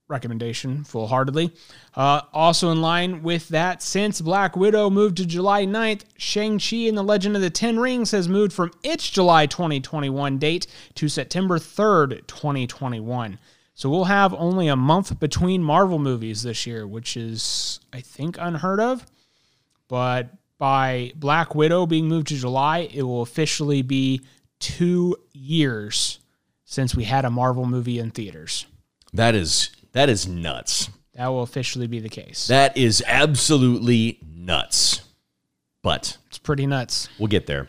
recommendation, 0.08 0.84
full 0.84 1.06
heartedly. 1.06 1.52
Uh, 1.94 2.22
also 2.32 2.70
in 2.70 2.80
line 2.80 3.22
with 3.22 3.48
that, 3.48 3.82
since 3.82 4.20
Black 4.20 4.56
Widow 4.56 4.90
moved 4.90 5.18
to 5.18 5.26
July 5.26 5.66
9th, 5.66 6.04
Shang-Chi 6.16 6.88
and 6.88 6.96
the 6.96 7.02
Legend 7.02 7.36
of 7.36 7.42
the 7.42 7.50
Ten 7.50 7.78
Rings 7.78 8.10
has 8.10 8.28
moved 8.28 8.52
from 8.52 8.72
its 8.82 9.08
July 9.10 9.46
2021 9.46 10.38
date 10.38 10.66
to 10.94 11.08
September 11.08 11.58
3rd, 11.58 12.26
2021. 12.26 13.38
So 13.74 13.88
we'll 13.88 14.04
have 14.04 14.34
only 14.34 14.66
a 14.66 14.76
month 14.76 15.20
between 15.20 15.62
Marvel 15.62 15.98
movies 15.98 16.42
this 16.42 16.66
year, 16.66 16.86
which 16.86 17.16
is, 17.16 17.78
I 17.92 18.00
think, 18.00 18.36
unheard 18.40 18.80
of. 18.80 19.06
But 19.86 20.30
by 20.58 21.12
Black 21.14 21.54
Widow 21.54 21.86
being 21.86 22.08
moved 22.08 22.28
to 22.28 22.36
July, 22.36 22.88
it 22.92 23.02
will 23.02 23.22
officially 23.22 23.82
be 23.82 24.22
two 24.58 25.16
years 25.32 26.18
since 26.70 26.94
we 26.94 27.04
had 27.04 27.24
a 27.24 27.30
Marvel 27.30 27.64
movie 27.64 27.98
in 27.98 28.10
theaters. 28.10 28.66
That 29.14 29.34
is 29.34 29.70
that 29.92 30.10
is 30.10 30.28
nuts. 30.28 30.90
That 31.14 31.28
will 31.28 31.42
officially 31.42 31.86
be 31.86 31.98
the 31.98 32.10
case. 32.10 32.46
That 32.46 32.76
is 32.76 33.02
absolutely 33.06 34.20
nuts. 34.22 35.00
But 35.82 36.18
It's 36.26 36.38
pretty 36.38 36.66
nuts. 36.66 37.08
we'll 37.18 37.28
get 37.28 37.46
there. 37.46 37.68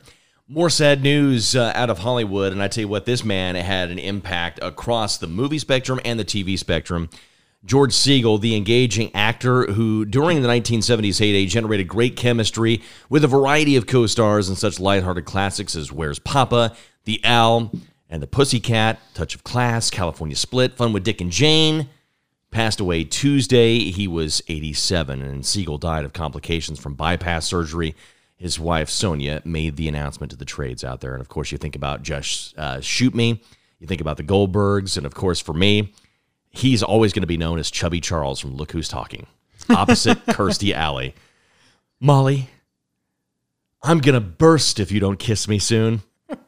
More 0.50 0.70
sad 0.70 1.02
news 1.02 1.56
uh, 1.56 1.72
out 1.76 1.90
of 1.90 2.00
Hollywood, 2.00 2.52
and 2.52 2.62
I 2.62 2.68
tell 2.68 2.82
you 2.82 2.88
what, 2.88 3.06
this 3.06 3.24
man 3.24 3.56
had 3.56 3.90
an 3.90 4.00
impact 4.00 4.60
across 4.62 5.18
the 5.18 5.28
movie 5.28 5.60
spectrum 5.60 6.00
and 6.04 6.20
the 6.20 6.26
TV 6.26 6.58
spectrum. 6.60 7.10
George 7.64 7.94
Segal, 7.94 8.42
the 8.42 8.56
engaging 8.56 9.14
actor 9.16 9.72
who, 9.72 10.06
during 10.06 10.42
the 10.42 10.48
1970s 10.48 11.20
heyday, 11.20 11.46
generated 11.46 11.88
great 11.88 12.16
chemistry 12.16 12.82
with 13.10 13.24
a 13.24 13.28
variety 13.28 13.76
of 13.78 13.88
co 13.88 14.08
stars 14.08 14.50
in 14.50 14.56
such 14.56 14.80
lighthearted 14.80 15.26
classics 15.26 15.76
as 15.76 15.92
Where's 15.92 16.20
Papa, 16.20 16.76
The 17.06 17.22
Owl, 17.24 17.72
and 18.10 18.22
The 18.24 18.28
Pussycat, 18.28 19.00
Touch 19.14 19.36
of 19.36 19.44
Class, 19.44 19.90
California 19.90 20.36
Split, 20.36 20.76
Fun 20.76 20.94
with 20.94 21.04
Dick 21.04 21.22
and 21.22 21.32
Jane, 21.32 21.90
passed 22.52 22.80
away 22.80 23.04
Tuesday. 23.04 23.92
He 23.92 24.08
was 24.08 24.42
87, 24.48 25.22
and 25.22 25.44
Segal 25.44 25.80
died 25.80 26.06
of 26.06 26.14
complications 26.14 26.80
from 26.80 26.96
bypass 26.96 27.46
surgery. 27.46 27.96
His 28.36 28.60
wife, 28.60 28.90
Sonia, 28.90 29.42
made 29.46 29.76
the 29.76 29.88
announcement 29.88 30.32
to 30.32 30.38
the 30.38 30.46
trades 30.46 30.84
out 30.84 31.02
there. 31.02 31.14
And 31.14 31.22
of 31.22 31.30
course, 31.30 31.52
you 31.52 31.58
think 31.58 31.76
about 31.76 32.04
Just 32.04 32.58
uh, 32.58 32.82
Shoot 32.82 33.14
Me, 33.14 33.42
you 33.80 33.88
think 33.88 34.02
about 34.02 34.18
the 34.18 34.24
Goldbergs, 34.24 34.98
and 34.98 35.06
of 35.06 35.14
course, 35.14 35.40
for 35.40 35.54
me, 35.54 35.94
he's 36.50 36.82
always 36.82 37.14
going 37.14 37.22
to 37.22 37.28
be 37.28 37.38
known 37.38 37.60
as 37.60 37.70
Chubby 37.70 38.02
Charles 38.02 38.40
from 38.40 38.56
Look 38.56 38.72
Who's 38.72 38.90
Talking, 38.90 39.28
opposite 39.70 40.18
Kirstie 40.26 40.74
Alley. 40.74 41.14
Molly, 42.00 42.50
I'm 43.84 44.00
going 44.00 44.16
to 44.16 44.22
burst 44.22 44.80
if 44.80 44.92
you 44.92 45.00
don't 45.00 45.20
kiss 45.20 45.48
me 45.48 45.60
soon. 45.60 46.02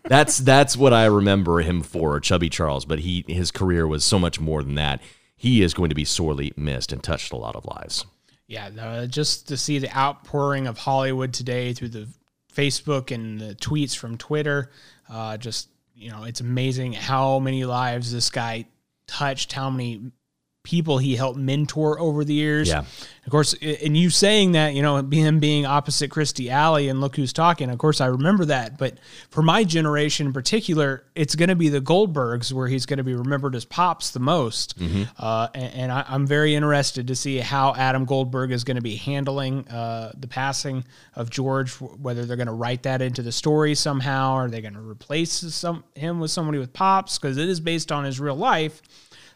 That's 0.04 0.40
that's 0.40 0.76
what 0.76 0.94
I 0.94 1.06
remember 1.06 1.60
him 1.62 1.82
for, 1.82 2.20
Chubby 2.20 2.50
Charles. 2.50 2.86
But 2.86 3.00
he 3.00 3.24
his 3.28 3.52
career 3.52 3.88
was 3.88 4.04
so 4.04 4.18
much 4.18 4.40
more 4.40 4.64
than 4.64 4.76
that. 4.76 5.02
He 5.36 5.62
is 5.62 5.74
going 5.74 5.90
to 5.90 5.96
be 5.96 6.06
sorely 6.06 6.54
missed 6.56 6.92
and 6.92 7.02
touched 7.04 7.32
a 7.34 7.38
lot 7.38 7.56
of 7.56 7.66
lives. 7.66 8.06
Yeah, 8.48 8.70
uh, 8.80 9.06
just 9.08 9.48
to 9.48 9.58
see 9.58 9.80
the 9.80 9.96
outpouring 9.98 10.68
of 10.68 10.78
Hollywood 10.78 11.34
today 11.34 11.74
through 11.74 11.90
the 11.90 12.08
Facebook 12.54 13.12
and 13.12 13.40
the 13.40 13.56
tweets 13.56 13.96
from 13.96 14.18
Twitter, 14.18 14.72
uh, 15.10 15.38
just 15.38 15.70
you 15.96 16.12
know, 16.12 16.24
it's 16.24 16.42
amazing 16.42 16.94
how 16.94 17.40
many 17.40 17.64
lives 17.64 18.12
this 18.12 18.30
guy 18.30 18.66
touched, 19.08 19.54
how 19.54 19.70
many 19.70 20.12
people 20.64 21.00
he 21.00 21.16
helped 21.16 21.40
mentor 21.40 22.00
over 22.00 22.24
the 22.24 22.34
years. 22.34 22.70
Yeah. 22.70 22.84
Of 23.26 23.32
course, 23.32 23.54
and 23.62 23.96
you 23.96 24.10
saying 24.10 24.54
that, 24.54 24.74
you 24.74 24.82
know, 24.82 24.98
him 24.98 25.40
being 25.40 25.66
opposite 25.66 26.10
Kirstie 26.10 26.50
Alley 26.50 26.90
and 26.90 27.00
look 27.02 27.16
who's 27.16 27.34
talking. 27.34 27.70
Of 27.70 27.78
course, 27.78 28.02
I 28.02 28.08
remember 28.08 28.46
that. 28.46 28.80
But 28.80 28.98
for 29.30 29.44
my 29.44 29.64
generation 29.64 30.28
in 30.28 30.34
particular, 30.34 31.06
it's 31.14 31.36
going 31.36 31.50
to 31.50 31.56
be 31.56 31.70
the 31.70 31.82
Goldbergs 31.82 32.52
where 32.52 32.68
he's 32.68 32.88
going 32.88 32.98
to 32.98 33.04
be 33.04 33.14
remembered 33.14 33.56
as 33.56 33.64
Pops 33.64 34.10
the 34.12 34.20
most. 34.20 34.76
Uh, 35.20 35.48
and 35.54 35.74
and 35.74 35.92
I, 35.92 36.04
I'm 36.08 36.26
very 36.26 36.56
interested 36.56 37.08
to 37.08 37.16
see 37.16 37.38
how 37.38 37.76
Adam 37.76 38.06
Goldberg 38.06 38.52
is 38.52 38.64
going 38.64 38.78
to 38.78 38.82
be 38.82 38.96
handling 38.96 39.68
uh, 39.68 40.14
the 40.18 40.28
passing 40.28 40.84
of 41.16 41.30
George, 41.30 41.74
whether 41.80 42.26
they're 42.26 42.38
going 42.38 42.48
to 42.48 42.54
write 42.54 42.84
that 42.84 43.04
into 43.04 43.22
the 43.22 43.32
story 43.32 43.76
somehow. 43.76 44.34
Are 44.34 44.50
they 44.50 44.62
going 44.62 44.74
to 44.74 44.82
replace 44.82 45.32
some 45.32 45.84
him 45.96 46.20
with 46.20 46.32
somebody 46.32 46.58
with 46.58 46.74
Pops? 46.74 47.20
Because 47.20 47.38
it 47.38 47.50
is 47.50 47.60
based 47.60 47.92
on 47.92 48.04
his 48.04 48.20
real 48.20 48.36
life. 48.36 48.82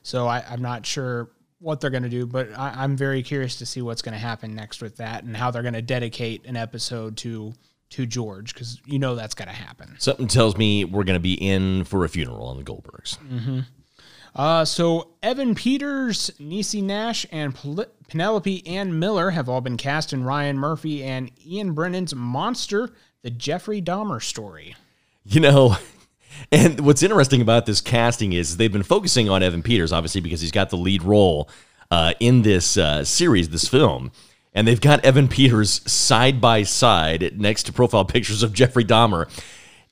So 0.05 0.27
I, 0.27 0.43
I'm 0.47 0.61
not 0.61 0.85
sure 0.85 1.31
what 1.57 1.81
they're 1.81 1.89
going 1.89 2.03
to 2.03 2.09
do, 2.09 2.27
but 2.27 2.49
I, 2.55 2.83
I'm 2.83 2.95
very 2.95 3.23
curious 3.23 3.55
to 3.55 3.65
see 3.65 3.81
what's 3.81 4.03
going 4.03 4.13
to 4.13 4.19
happen 4.19 4.53
next 4.53 4.79
with 4.79 4.97
that 4.97 5.23
and 5.23 5.35
how 5.35 5.49
they're 5.49 5.63
going 5.63 5.73
to 5.73 5.81
dedicate 5.81 6.45
an 6.45 6.55
episode 6.55 7.17
to 7.17 7.53
to 7.91 8.05
George 8.05 8.53
because 8.53 8.79
you 8.85 8.99
know 8.99 9.15
that's 9.15 9.33
going 9.33 9.47
to 9.47 9.53
happen. 9.53 9.95
Something 9.97 10.27
tells 10.27 10.57
me 10.57 10.85
we're 10.85 11.05
going 11.05 11.15
to 11.15 11.19
be 11.19 11.33
in 11.33 11.85
for 11.85 12.05
a 12.05 12.09
funeral 12.09 12.45
on 12.47 12.57
the 12.57 12.63
Goldbergs. 12.63 13.65
Uh, 14.35 14.63
so 14.65 15.11
Evan 15.23 15.55
Peters, 15.55 16.29
Niecy 16.39 16.83
Nash, 16.83 17.25
and 17.31 17.55
Pel- 17.55 17.85
Penelope 18.07 18.67
Ann 18.67 18.99
Miller 18.99 19.31
have 19.31 19.49
all 19.49 19.61
been 19.61 19.77
cast 19.77 20.13
in 20.13 20.23
Ryan 20.23 20.59
Murphy 20.59 21.03
and 21.03 21.31
Ian 21.43 21.73
Brennan's 21.73 22.13
Monster: 22.13 22.93
The 23.23 23.31
Jeffrey 23.31 23.81
Dahmer 23.81 24.21
Story. 24.21 24.75
You 25.23 25.39
know, 25.39 25.77
and 26.51 26.79
what's 26.81 27.03
interesting 27.03 27.41
about 27.41 27.65
this 27.65 27.81
casting 27.81 28.33
is 28.33 28.57
they've 28.57 28.71
been 28.71 28.83
focusing 28.83 29.29
on 29.29 29.43
Evan 29.43 29.63
Peters, 29.63 29.91
obviously, 29.91 30.21
because 30.21 30.41
he's 30.41 30.51
got 30.51 30.69
the 30.69 30.77
lead 30.77 31.03
role 31.03 31.49
uh, 31.91 32.13
in 32.19 32.41
this 32.41 32.77
uh, 32.77 33.03
series, 33.03 33.49
this 33.49 33.67
film. 33.67 34.11
And 34.53 34.67
they've 34.67 34.79
got 34.79 35.03
Evan 35.03 35.27
Peters 35.27 35.81
side 35.91 36.39
by 36.39 36.63
side 36.63 37.33
next 37.37 37.63
to 37.63 37.73
profile 37.73 38.05
pictures 38.05 38.43
of 38.43 38.53
Jeffrey 38.53 38.85
Dahmer. 38.85 39.29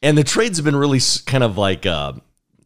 And 0.02 0.18
the 0.18 0.24
trades 0.24 0.58
have 0.58 0.66
been 0.66 0.76
really 0.76 1.00
kind 1.26 1.44
of 1.44 1.58
like, 1.58 1.86
uh, 1.86 2.14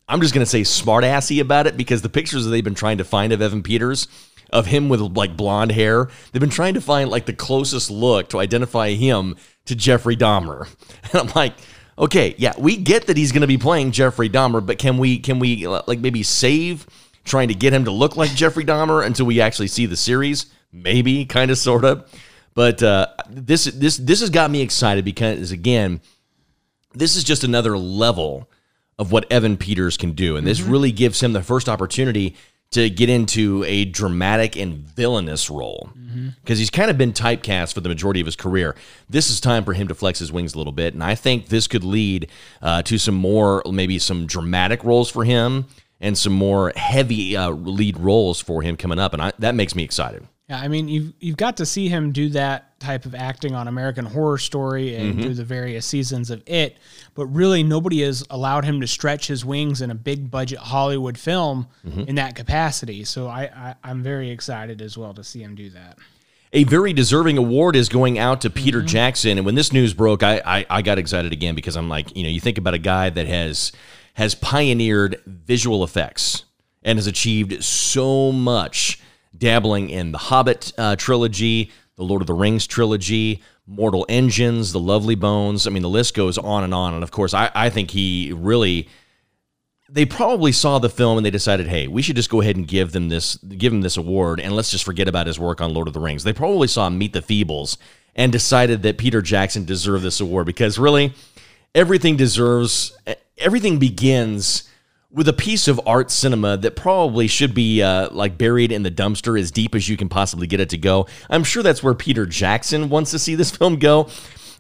I'm 0.08 0.22
just 0.22 0.34
going 0.34 0.46
to 0.46 0.50
say 0.50 0.62
smartassy 0.62 1.42
about 1.42 1.68
it 1.68 1.76
because 1.76 2.02
the 2.02 2.10
pictures 2.10 2.46
that 2.46 2.52
they've 2.52 2.64
been 2.64 2.76
trying 2.76 3.00
to 3.00 3.04
find 3.04 3.34
of 3.34 3.42
Evan 3.42 3.64
Peters, 3.64 4.08
of 4.52 4.68
him 4.68 4.90
with 4.90 5.02
like 5.02 5.36
blonde 5.36 5.72
hair, 5.72 6.10
they've 6.32 6.40
been 6.40 6.50
trying 6.50 6.74
to 6.76 6.82
find 6.82 7.10
like 7.10 7.26
the 7.26 7.34
closest 7.34 7.92
look 7.92 8.30
to 8.30 8.40
identify 8.40 8.92
him 8.92 9.36
to 9.66 9.76
Jeffrey 9.76 10.16
Dahmer. 10.16 10.68
And 11.12 11.22
I'm 11.22 11.36
like, 11.36 11.54
okay, 11.98 12.36
yeah, 12.38 12.54
we 12.58 12.78
get 12.78 13.08
that 13.08 13.18
he's 13.18 13.32
going 13.32 13.42
to 13.42 13.48
be 13.48 13.58
playing 13.58 13.92
Jeffrey 13.92 14.30
Dahmer, 14.30 14.66
but 14.66 14.78
can 14.78 14.98
we 14.98 15.20
can 15.20 15.40
we 15.40 15.66
uh, 15.66 15.82
like 15.88 16.00
maybe 16.00 16.24
save 16.24 16.86
trying 17.24 17.48
to 17.50 17.54
get 17.54 17.74
him 17.74 17.86
to 17.86 17.92
look 17.92 18.16
like 18.16 18.32
Jeffrey 18.32 18.64
Dahmer 18.64 19.06
until 19.06 19.26
we 19.26 19.42
actually 19.42 19.68
see 19.68 19.86
the 19.86 19.98
series? 19.98 20.48
Maybe, 20.72 21.26
kind 21.26 21.50
of, 21.50 21.58
sort 21.58 21.86
of. 21.86 22.10
But 22.54 22.82
uh, 22.84 23.08
this 23.30 23.66
this 23.66 23.98
this 23.98 24.22
has 24.22 24.30
got 24.30 24.52
me 24.52 24.62
excited 24.62 25.06
because 25.06 25.52
again, 25.52 26.02
this 26.94 27.16
is 27.16 27.24
just 27.24 27.44
another 27.44 27.78
level 27.78 28.50
of 29.00 29.12
what 29.12 29.32
Evan 29.32 29.58
Peters 29.58 29.98
can 29.98 30.14
do, 30.14 30.38
and 30.38 30.46
this 30.46 30.62
really 30.62 30.92
gives 30.92 31.22
him 31.22 31.34
the 31.34 31.44
first 31.44 31.70
opportunity 31.70 32.36
to 32.72 32.90
get 32.90 33.10
into 33.10 33.64
a 33.66 33.86
dramatic 33.86 34.56
and 34.58 34.76
villainous 34.76 35.50
role 35.50 35.90
because 36.42 36.60
he's 36.60 36.70
kind 36.70 36.90
of 36.90 36.98
been 36.98 37.14
typecast 37.14 37.74
for 37.74 37.82
the 37.82 37.90
majority 37.90 38.20
of 38.20 38.26
his 38.26 38.36
career. 38.36 38.76
This 39.10 39.30
is 39.30 39.40
time 39.40 39.64
for 39.64 39.74
him 39.74 39.88
to 39.88 39.96
flex 39.96 40.20
his 40.20 40.32
wings 40.32 40.54
a 40.54 40.58
little 40.58 40.74
bit, 40.74 40.94
and 40.94 41.04
I 41.04 41.16
think 41.16 41.48
this 41.48 41.68
could 41.68 41.84
lead 41.84 42.30
uh, 42.62 42.82
to 42.84 42.98
some 42.98 43.16
more, 43.16 43.64
maybe 43.72 44.00
some 44.00 44.26
dramatic 44.26 44.84
roles 44.84 45.10
for 45.10 45.24
him 45.24 45.66
and 46.00 46.18
some 46.18 46.34
more 46.34 46.74
heavy 46.76 47.36
uh, 47.38 47.50
lead 47.50 47.98
roles 47.98 48.40
for 48.42 48.62
him 48.62 48.78
coming 48.78 49.00
up, 49.00 49.14
and 49.14 49.22
I, 49.22 49.32
that 49.40 49.56
makes 49.56 49.76
me 49.76 49.84
excited. 49.84 50.28
Yeah, 50.50 50.62
I 50.62 50.70
mean, 50.70 50.88
you've 50.88 51.14
you've 51.20 51.38
got 51.38 51.58
to 51.58 51.66
see 51.66 51.90
him 51.90 52.14
do 52.14 52.30
that 52.30 52.80
type 52.80 53.06
of 53.06 53.14
acting 53.14 53.54
on 53.54 53.68
American 53.68 54.06
Horror 54.06 54.38
Story 54.38 54.96
and 54.96 55.14
mm-hmm. 55.14 55.22
do 55.22 55.34
the 55.34 55.44
various 55.44 55.86
seasons 55.86 56.30
of 56.30 56.42
it, 56.46 56.78
but 57.16 57.26
really 57.28 57.64
nobody 57.64 58.02
has 58.02 58.24
allowed 58.30 58.64
him 58.64 58.80
to 58.80 58.88
stretch 58.88 59.28
his 59.28 59.44
wings 59.44 59.82
in 59.82 59.92
a 59.92 59.96
big 59.96 60.32
budget 60.32 60.60
Hollywood 60.60 61.18
film 61.18 61.68
mm-hmm. 61.86 62.02
in 62.02 62.16
that 62.16 62.36
capacity. 62.36 63.04
So 63.04 63.28
I, 63.28 63.44
I 63.44 63.76
I'm 63.84 64.04
very 64.04 64.30
excited 64.30 64.82
as 64.82 64.98
well 64.98 65.14
to 65.16 65.24
see 65.24 65.44
him 65.44 65.56
do 65.56 65.70
that. 65.72 65.98
A 66.54 66.64
very 66.64 66.94
deserving 66.94 67.38
award 67.38 67.76
is 67.76 67.90
going 67.90 68.18
out 68.18 68.40
to 68.42 68.50
Peter 68.50 68.78
mm-hmm. 68.78 68.88
Jackson. 68.88 69.38
And 69.38 69.46
when 69.46 69.56
this 69.56 69.74
news 69.74 69.94
broke, 69.94 70.24
I, 70.24 70.42
I 70.46 70.66
I 70.70 70.82
got 70.82 70.98
excited 70.98 71.34
again 71.34 71.56
because 71.56 71.76
I'm 71.76 71.90
like, 71.90 72.16
you 72.16 72.24
know, 72.24 72.30
you 72.30 72.40
think 72.40 72.58
about 72.58 72.74
a 72.74 72.80
guy 72.80 73.10
that 73.10 73.28
has 73.28 73.74
has 74.14 74.34
pioneered 74.34 75.22
visual 75.26 75.84
effects 75.84 76.46
and 76.84 76.98
has 76.98 77.06
achieved 77.06 77.62
so 77.66 78.32
much, 78.32 79.02
dabbling 79.38 79.90
in 79.90 80.12
the 80.12 80.18
Hobbit 80.18 80.74
uh, 80.78 80.96
trilogy, 80.96 81.72
the 81.96 82.04
Lord 82.04 82.22
of 82.22 82.28
the 82.28 82.34
Rings 82.34 82.68
trilogy, 82.68 83.42
Mortal 83.66 84.06
Engines, 84.08 84.72
the 84.72 84.80
Lovely 84.80 85.16
Bones. 85.16 85.68
I 85.68 85.70
mean, 85.72 85.84
the 85.84 85.90
list 85.90 86.14
goes 86.14 86.38
on 86.38 86.64
and 86.64 86.74
on. 86.74 86.94
And 86.94 87.04
of 87.04 87.12
course, 87.12 87.34
I, 87.34 87.52
I 87.54 87.70
think 87.70 87.92
he 87.92 88.34
really 88.34 88.88
they 89.90 90.06
probably 90.06 90.52
saw 90.52 90.80
the 90.80 90.90
film 90.90 91.18
and 91.18 91.26
they 91.26 91.32
decided, 91.32 91.68
hey, 91.68 91.88
we 91.88 92.02
should 92.02 92.18
just 92.18 92.30
go 92.30 92.42
ahead 92.42 92.58
and 92.58 92.68
give 92.68 92.92
them 92.92 93.10
this 93.10 93.38
give 93.38 93.72
him 93.72 93.82
this 93.82 93.98
award 93.98 94.40
and 94.40 94.56
let's 94.56 94.72
just 94.72 94.84
forget 94.84 95.08
about 95.08 95.28
his 95.28 95.40
work 95.40 95.62
on 95.62 95.74
Lord 95.74 95.88
of 95.88 95.94
the 95.94 96.00
Rings. 96.00 96.24
They 96.24 96.34
probably 96.34 96.68
saw 96.68 96.90
Meet 96.90 97.14
the 97.14 97.22
Feebles 97.22 97.78
and 98.16 98.32
decided 98.32 98.84
that 98.84 98.98
Peter 98.98 99.22
Jackson 99.22 99.66
deserved 99.66 100.04
this 100.04 100.20
award 100.20 100.46
because 100.46 100.78
really 100.78 101.14
everything 101.74 102.18
deserves 102.18 102.98
everything 103.38 103.80
begins 103.80 104.67
with 105.12 105.28
a 105.28 105.34
piece 105.34 105.68
of 105.68 105.80
art 105.86 106.12
cinema 106.12 106.58
that 106.58 106.76
probably 106.76 107.28
should 107.28 107.54
be 107.54 107.82
uh, 107.82 108.10
like 108.12 108.38
buried 108.38 108.72
in 108.72 108.84
the 108.84 108.92
dumpster 108.92 109.40
as 109.40 109.52
deep 109.52 109.74
as 109.74 109.88
you 109.88 109.96
can 109.96 110.10
possibly 110.10 110.48
get 110.48 110.60
it 110.60 110.70
to 110.70 110.78
go. 110.78 111.08
I'm 111.30 111.44
sure 111.44 111.64
that's 111.64 111.82
where 111.82 111.94
Peter 111.94 112.26
Jackson 112.26 112.90
wants 112.90 113.12
to 113.12 113.20
see 113.20 113.36
this 113.36 113.52
film 113.56 113.78
go, 113.78 114.10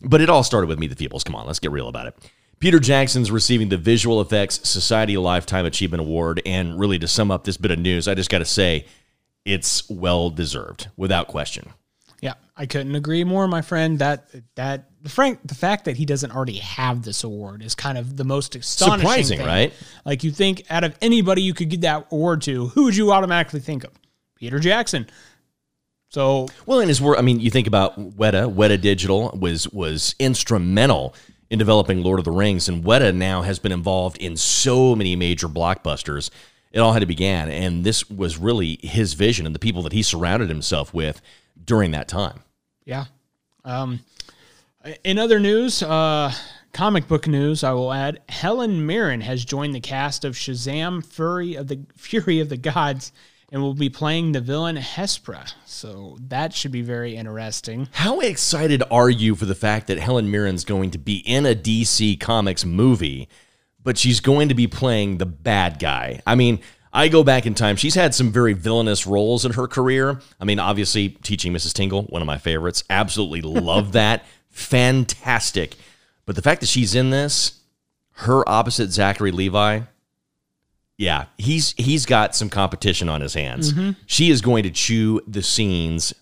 but 0.01 0.21
it 0.21 0.29
all 0.29 0.43
started 0.43 0.67
with 0.67 0.79
Meet 0.79 0.95
the 0.95 1.07
Feebles. 1.07 1.25
Come 1.25 1.35
on, 1.35 1.45
let's 1.45 1.59
get 1.59 1.71
real 1.71 1.89
about 1.89 2.07
it. 2.07 2.15
Peter 2.59 2.79
Jackson's 2.79 3.29
receiving 3.29 3.69
the 3.69 3.77
Visual 3.77 4.19
Effects 4.19 4.67
Society 4.67 5.15
Lifetime 5.15 5.65
Achievement 5.65 6.01
Award, 6.01 6.41
and 6.43 6.79
really 6.79 6.97
to 6.97 7.07
sum 7.07 7.29
up 7.29 7.43
this 7.43 7.55
bit 7.57 7.69
of 7.69 7.77
news, 7.77 8.07
I 8.07 8.15
just 8.15 8.31
got 8.31 8.39
to 8.39 8.45
say, 8.45 8.85
it's 9.45 9.87
well 9.89 10.31
deserved, 10.31 10.89
without 10.97 11.27
question. 11.27 11.69
Yeah, 12.21 12.33
I 12.55 12.65
couldn't 12.65 12.95
agree 12.95 13.23
more, 13.23 13.47
my 13.47 13.61
friend. 13.61 13.99
That 13.99 14.29
that 14.55 14.89
the 15.01 15.09
frank 15.09 15.39
the 15.45 15.55
fact 15.55 15.85
that 15.85 15.97
he 15.97 16.05
doesn't 16.05 16.31
already 16.31 16.57
have 16.57 17.03
this 17.03 17.23
award 17.23 17.61
is 17.61 17.75
kind 17.75 17.97
of 17.97 18.17
the 18.17 18.23
most 18.23 18.55
astonishing. 18.55 18.99
Surprising, 18.99 19.37
thing. 19.39 19.47
right? 19.47 19.73
Like 20.05 20.23
you 20.23 20.31
think 20.31 20.63
out 20.69 20.83
of 20.83 20.97
anybody 21.01 21.43
you 21.43 21.53
could 21.53 21.69
give 21.69 21.81
that 21.81 22.07
award 22.11 22.41
to, 22.43 22.67
who 22.67 22.85
would 22.85 22.95
you 22.95 23.11
automatically 23.11 23.59
think 23.59 23.83
of? 23.83 23.91
Peter 24.35 24.59
Jackson. 24.59 25.07
So 26.09 26.47
Well, 26.65 26.79
in 26.79 26.87
his 26.87 27.01
work, 27.01 27.19
I 27.19 27.21
mean, 27.21 27.39
you 27.39 27.51
think 27.51 27.67
about 27.67 27.99
Weta. 28.17 28.51
Weta 28.53 28.79
Digital 28.79 29.37
was 29.39 29.67
was 29.69 30.15
instrumental 30.19 31.13
in 31.49 31.59
developing 31.59 32.03
Lord 32.03 32.19
of 32.19 32.25
the 32.25 32.31
Rings, 32.31 32.67
and 32.67 32.83
Weta 32.83 33.15
now 33.15 33.41
has 33.41 33.59
been 33.59 33.71
involved 33.71 34.17
in 34.17 34.35
so 34.35 34.95
many 34.95 35.15
major 35.15 35.47
blockbusters. 35.47 36.29
It 36.71 36.79
all 36.79 36.93
had 36.93 36.99
to 36.99 37.05
begin, 37.05 37.49
and 37.49 37.83
this 37.83 38.09
was 38.09 38.37
really 38.37 38.79
his 38.81 39.13
vision 39.13 39.45
and 39.45 39.55
the 39.55 39.59
people 39.59 39.81
that 39.83 39.93
he 39.93 40.03
surrounded 40.03 40.49
himself 40.49 40.93
with 40.93 41.21
during 41.67 41.91
that 41.91 42.07
time. 42.07 42.39
Yeah. 42.85 43.05
Um, 43.63 43.99
in 45.03 45.19
other 45.19 45.39
news, 45.39 45.83
uh, 45.83 46.33
comic 46.73 47.07
book 47.07 47.27
news, 47.27 47.63
I 47.63 47.73
will 47.73 47.93
add 47.93 48.21
Helen 48.29 48.87
Mirren 48.87 49.21
has 49.21 49.45
joined 49.45 49.75
the 49.75 49.79
cast 49.79 50.25
of 50.25 50.33
Shazam: 50.33 51.05
Fury 51.05 51.53
of 51.55 51.67
the 51.67 51.81
Fury 51.95 52.39
of 52.39 52.49
the 52.49 52.57
Gods 52.57 53.11
and 53.51 53.61
will 53.61 53.73
be 53.73 53.89
playing 53.89 54.31
the 54.31 54.41
villain 54.41 54.75
Hespera. 54.75 55.53
So 55.65 56.17
that 56.27 56.53
should 56.53 56.71
be 56.71 56.81
very 56.81 57.15
interesting. 57.15 57.87
How 57.93 58.19
excited 58.19 58.83
are 58.91 59.09
you 59.09 59.35
for 59.35 59.45
the 59.45 59.55
fact 59.55 59.87
that 59.87 59.99
Helen 59.99 60.29
Mirren's 60.29 60.65
going 60.65 60.91
to 60.91 60.97
be 60.97 61.17
in 61.19 61.45
a 61.45 61.55
DC 61.55 62.19
Comics 62.19 62.65
movie, 62.65 63.29
but 63.81 63.97
she's 63.97 64.19
going 64.19 64.49
to 64.49 64.55
be 64.55 64.67
playing 64.67 65.17
the 65.17 65.25
bad 65.25 65.79
guy? 65.79 66.21
I 66.27 66.35
mean, 66.35 66.59
I 66.97 67.09
go 67.09 67.23
back 67.23 67.45
in 67.45 67.53
time. 67.53 67.75
She's 67.75 67.93
had 67.93 68.15
some 68.15 68.31
very 68.31 68.53
villainous 68.53 69.05
roles 69.05 69.45
in 69.45 69.53
her 69.53 69.67
career. 69.67 70.19
I 70.39 70.45
mean, 70.45 70.57
obviously, 70.57 71.09
Teaching 71.09 71.53
Mrs. 71.53 71.71
Tingle, 71.71 72.01
one 72.05 72.23
of 72.23 72.25
my 72.25 72.39
favorites. 72.39 72.83
Absolutely 72.89 73.41
love 73.41 73.91
that. 73.91 74.25
Fantastic. 74.49 75.75
But 76.25 76.35
the 76.35 76.41
fact 76.41 76.61
that 76.61 76.67
she's 76.67 76.95
in 76.95 77.11
this, 77.11 77.61
her 78.13 78.47
opposite 78.49 78.89
Zachary 78.89 79.31
Levi, 79.31 79.81
yeah, 80.97 81.25
he's 81.37 81.73
he's 81.77 82.07
got 82.07 82.35
some 82.35 82.49
competition 82.49 83.09
on 83.09 83.21
his 83.21 83.35
hands. 83.35 83.73
Mm-hmm. 83.73 83.91
She 84.07 84.31
is 84.31 84.41
going 84.41 84.63
to 84.63 84.71
chew 84.71 85.21
the 85.27 85.43
scenes 85.43 86.15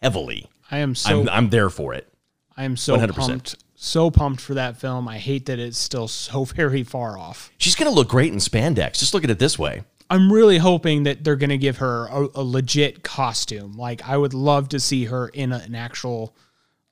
heavily. 0.00 0.48
I 0.70 0.78
am 0.78 0.94
so 0.94 1.20
I'm, 1.20 1.28
I'm 1.28 1.50
there 1.50 1.68
for 1.68 1.92
it. 1.92 2.08
I 2.56 2.64
am 2.64 2.78
so 2.78 2.96
100%. 2.96 3.14
pumped, 3.14 3.56
so 3.74 4.10
pumped 4.10 4.40
for 4.40 4.54
that 4.54 4.78
film. 4.78 5.06
I 5.06 5.18
hate 5.18 5.44
that 5.46 5.58
it's 5.58 5.76
still 5.76 6.08
so 6.08 6.44
very 6.46 6.82
far 6.82 7.18
off. 7.18 7.52
She's 7.58 7.74
going 7.74 7.90
to 7.90 7.94
look 7.94 8.08
great 8.08 8.32
in 8.32 8.38
spandex. 8.38 8.98
Just 8.98 9.12
look 9.12 9.22
at 9.22 9.28
it 9.30 9.38
this 9.38 9.58
way. 9.58 9.82
I'm 10.10 10.32
really 10.32 10.58
hoping 10.58 11.04
that 11.04 11.24
they're 11.24 11.36
going 11.36 11.50
to 11.50 11.58
give 11.58 11.78
her 11.78 12.06
a, 12.06 12.28
a 12.34 12.42
legit 12.42 13.02
costume. 13.02 13.76
Like 13.76 14.06
I 14.08 14.16
would 14.16 14.34
love 14.34 14.68
to 14.70 14.80
see 14.80 15.06
her 15.06 15.28
in 15.28 15.52
a- 15.52 15.58
an 15.58 15.74
actual 15.74 16.36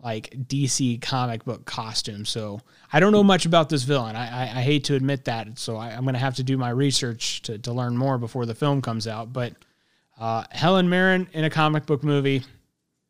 like 0.01 0.31
DC 0.48 1.01
comic 1.01 1.44
book 1.44 1.64
costume. 1.64 2.25
So 2.25 2.61
I 2.92 2.98
don't 3.01 3.12
know 3.12 3.22
much 3.22 3.46
about 3.46 3.68
this 3.68 3.85
villain. 3.85 4.16
I, 4.16 4.27
I, 4.27 4.59
I 4.59 4.62
hate 4.62 4.85
to 4.85 4.94
admit 4.96 5.27
that. 5.27 5.59
So 5.59 5.77
I, 5.77 5.90
I'm 5.90 6.03
going 6.03 6.14
to 6.14 6.18
have 6.20 6.35
to 6.37 6.42
do 6.42 6.57
my 6.59 6.70
research 6.70 7.42
to, 7.42 7.59
to 7.59 7.72
learn 7.72 7.96
more 7.96 8.18
before 8.18 8.44
the 8.46 8.55
film 8.55 8.83
comes 8.83 9.07
out. 9.07 9.33
But 9.33 9.53
Uh, 10.18 10.44
Helen 10.51 10.88
Mirren 10.88 11.29
in 11.33 11.44
a 11.44 11.51
comic 11.51 11.87
book 11.87 12.03
movie. 12.05 12.42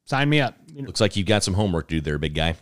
Sign 0.05 0.29
me 0.29 0.41
up. 0.41 0.57
Looks 0.75 1.01
like 1.01 1.17
you've 1.17 1.27
got 1.27 1.43
some 1.45 1.55
homework 1.55 1.89
to 1.89 1.95
do 1.97 2.01
there, 2.01 2.19
big 2.19 2.35
guy. 2.35 2.57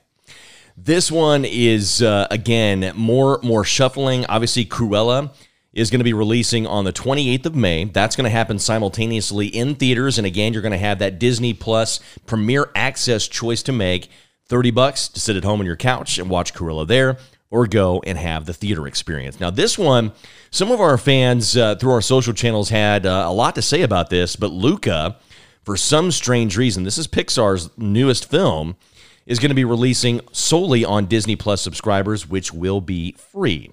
This 0.77 1.11
one 1.11 1.45
is 1.45 2.01
uh, 2.03 2.27
again 2.31 2.93
more 2.97 3.39
more 3.43 3.65
shuffling. 3.65 4.25
Obviously, 4.27 4.65
Cruella 4.65 5.31
is 5.73 5.91
going 5.91 6.01
to 6.01 6.05
be 6.05 6.13
releasing 6.13 6.67
on 6.67 6.85
the 6.85 6.93
28th 6.93 7.47
of 7.47 7.55
May. 7.55 7.85
That's 7.85 8.17
going 8.17 8.25
to 8.25 8.31
happen 8.31 8.59
simultaneously 8.59 9.47
in 9.47 9.75
theaters, 9.75 10.19
and 10.19 10.27
again, 10.27 10.53
you're 10.53 10.63
going 10.63 10.73
to 10.73 10.79
have 10.79 10.99
that 10.99 11.19
Disney 11.19 11.55
Plus 11.55 12.01
Premier 12.27 12.71
Access 12.75 13.29
choice 13.29 13.63
to 13.65 13.73
make. 13.73 14.09
30 14.49 14.73
bucks 14.73 15.07
to 15.07 15.21
sit 15.21 15.37
at 15.37 15.45
home 15.45 15.61
on 15.61 15.67
your 15.67 15.77
couch 15.77 16.19
and 16.19 16.29
watch 16.29 16.53
Cruella 16.53 16.85
there, 16.85 17.19
or 17.53 17.69
go 17.69 18.03
and 18.05 18.19
have 18.19 18.47
the 18.47 18.53
theater 18.53 18.87
experience. 18.89 19.39
Now, 19.39 19.51
this 19.51 19.79
one, 19.79 20.11
some 20.51 20.73
of 20.73 20.81
our 20.81 20.99
fans 20.99 21.57
uh, 21.57 21.77
through 21.77 21.93
our 21.93 22.01
social 22.01 22.35
channels 22.35 22.69
had 22.69 23.07
uh, 23.07 23.25
a 23.29 23.33
lot 23.33 23.55
to 23.55 23.63
say 23.63 23.83
about 23.83 24.11
this, 24.11 24.35
but 24.35 24.51
Luca, 24.51 25.17
for 25.63 25.77
some 25.77 26.11
strange 26.11 26.57
reason, 26.57 26.83
this 26.83 26.99
is 26.99 27.07
Pixar's 27.07 27.71
newest 27.79 28.29
film 28.29 28.77
is 29.25 29.39
going 29.39 29.51
to 29.51 29.55
be 29.55 29.65
releasing 29.65 30.21
solely 30.33 30.85
on 30.85 31.07
Disney 31.07 31.37
Plus 31.37 31.63
subscribers, 31.63 32.29
which 32.29 32.53
will 32.53 32.81
be 32.81 33.13
free. 33.13 33.71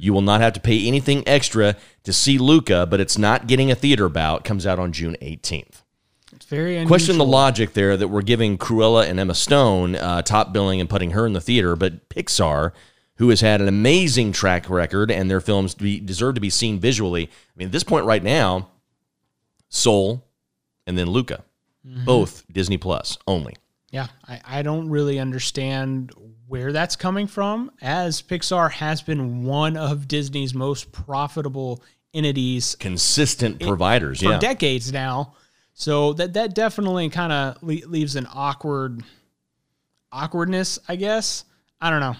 You 0.00 0.12
will 0.12 0.22
not 0.22 0.40
have 0.40 0.54
to 0.54 0.60
pay 0.60 0.86
anything 0.86 1.22
extra 1.26 1.76
to 2.04 2.12
see 2.12 2.38
Luca, 2.38 2.86
but 2.86 3.00
it's 3.00 3.18
not 3.18 3.46
getting 3.46 3.70
a 3.70 3.74
theater 3.74 4.08
bout. 4.08 4.44
Comes 4.44 4.66
out 4.66 4.78
on 4.78 4.92
June 4.92 5.16
18th. 5.20 5.82
it's 6.32 6.46
very 6.46 6.76
unusual. 6.76 6.88
Question 6.88 7.18
the 7.18 7.24
logic 7.24 7.74
there 7.74 7.96
that 7.96 8.08
we're 8.08 8.22
giving 8.22 8.56
Cruella 8.56 9.06
and 9.06 9.20
Emma 9.20 9.34
Stone 9.34 9.96
uh, 9.96 10.22
top 10.22 10.52
billing 10.52 10.80
and 10.80 10.88
putting 10.88 11.10
her 11.10 11.26
in 11.26 11.34
the 11.34 11.40
theater, 11.40 11.76
but 11.76 12.08
Pixar, 12.08 12.72
who 13.16 13.28
has 13.28 13.42
had 13.42 13.60
an 13.60 13.68
amazing 13.68 14.32
track 14.32 14.70
record 14.70 15.10
and 15.10 15.30
their 15.30 15.40
films 15.42 15.74
be, 15.74 16.00
deserve 16.00 16.34
to 16.36 16.40
be 16.40 16.50
seen 16.50 16.80
visually. 16.80 17.24
I 17.24 17.52
mean, 17.56 17.66
at 17.66 17.72
this 17.72 17.84
point 17.84 18.06
right 18.06 18.22
now, 18.22 18.70
Soul 19.68 20.24
and 20.86 20.96
then 20.96 21.08
Luca, 21.10 21.44
both 21.84 22.44
Disney 22.50 22.78
Plus 22.78 23.18
only. 23.26 23.54
Yeah, 23.90 24.06
I, 24.26 24.40
I 24.46 24.62
don't 24.62 24.88
really 24.88 25.18
understand 25.18 26.12
where 26.50 26.72
that's 26.72 26.96
coming 26.96 27.28
from, 27.28 27.70
as 27.80 28.20
Pixar 28.22 28.72
has 28.72 29.02
been 29.02 29.44
one 29.44 29.76
of 29.76 30.08
Disney's 30.08 30.52
most 30.52 30.90
profitable 30.90 31.80
entities 32.12 32.74
Consistent 32.74 33.60
providers, 33.60 34.20
for 34.20 34.30
yeah. 34.30 34.38
decades 34.40 34.92
now. 34.92 35.34
So 35.74 36.12
that 36.14 36.32
that 36.32 36.56
definitely 36.56 37.08
kind 37.08 37.32
of 37.32 37.62
le- 37.62 37.86
leaves 37.86 38.16
an 38.16 38.26
awkward 38.34 39.04
awkwardness, 40.10 40.80
I 40.88 40.96
guess. 40.96 41.44
I 41.80 41.88
don't 41.88 42.00
know. 42.00 42.16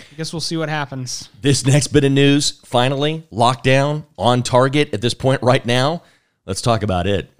I 0.00 0.16
guess 0.16 0.32
we'll 0.32 0.40
see 0.40 0.56
what 0.56 0.68
happens. 0.68 1.28
This 1.40 1.64
next 1.64 1.88
bit 1.88 2.02
of 2.02 2.10
news, 2.10 2.60
finally, 2.64 3.28
lockdown 3.32 4.04
on 4.18 4.42
target 4.42 4.92
at 4.92 5.02
this 5.02 5.14
point 5.14 5.40
right 5.40 5.64
now. 5.64 6.02
Let's 6.46 6.62
talk 6.62 6.82
about 6.82 7.06
it. 7.06 7.30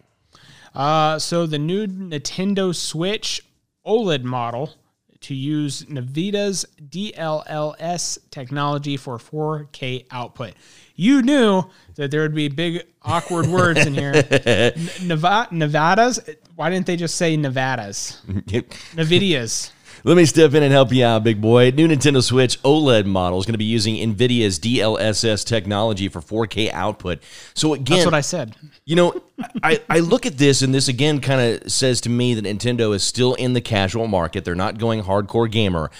Uh, 0.73 1.19
so 1.19 1.47
the 1.47 1.59
new 1.59 1.89
Nintendo 1.89 2.73
Switch 2.73 3.45
OLED 3.85 4.23
model 4.23 4.75
to 5.21 5.35
use 5.35 5.83
Nvidia's 5.85 6.65
DLSS 6.89 8.19
technology 8.31 8.97
for 8.97 9.19
4K 9.19 10.07
output. 10.11 10.55
You 10.95 11.23
knew 11.23 11.63
that 11.97 12.11
there 12.11 12.23
would 12.23 12.35
be 12.35 12.49
big 12.49 12.85
awkward 13.03 13.47
words 13.47 13.87
in 13.87 13.95
here. 13.95 14.13
N- 14.31 14.73
Neva- 15.05 15.49
Nevadas? 15.51 16.21
Why 16.57 16.71
didn't 16.71 16.87
they 16.87 16.97
just 16.97 17.17
say 17.17 17.37
Nevadas? 17.37 18.21
Nvidia's. 18.29 19.73
Let 20.09 20.17
me 20.17 20.25
step 20.25 20.55
in 20.55 20.63
and 20.63 20.73
help 20.73 20.91
you 20.91 21.05
out, 21.05 21.23
big 21.23 21.39
boy. 21.39 21.71
New 21.71 21.87
Nintendo 21.87 22.25
Switch 22.25 22.59
OLED 22.63 23.05
model 23.05 23.39
is 23.41 23.45
going 23.45 23.53
to 23.53 23.59
be 23.59 23.67
using 23.67 23.97
NVIDIA's 23.97 24.59
DLSS 24.59 25.45
technology 25.45 26.09
for 26.09 26.23
4K 26.23 26.73
output. 26.73 27.23
So 27.53 27.75
again, 27.75 27.97
That's 27.97 28.07
what 28.07 28.15
I 28.15 28.23
said. 28.23 28.57
You 28.87 28.97
know, 28.97 29.23
I, 29.63 29.83
I 29.91 29.99
look 29.99 30.25
at 30.25 30.39
this, 30.39 30.63
and 30.63 30.73
this 30.73 30.89
again 30.89 31.21
kind 31.21 31.43
of 31.63 31.71
says 31.71 32.01
to 32.01 32.09
me 32.09 32.33
that 32.33 32.47
Nintendo 32.47 32.95
is 32.95 33.05
still 33.05 33.35
in 33.35 33.53
the 33.53 33.61
casual 33.61 34.07
market. 34.07 34.47
They're 34.47 34.55
not 34.55 34.79
going 34.79 35.03
hardcore 35.03 35.51
gamer. 35.51 35.91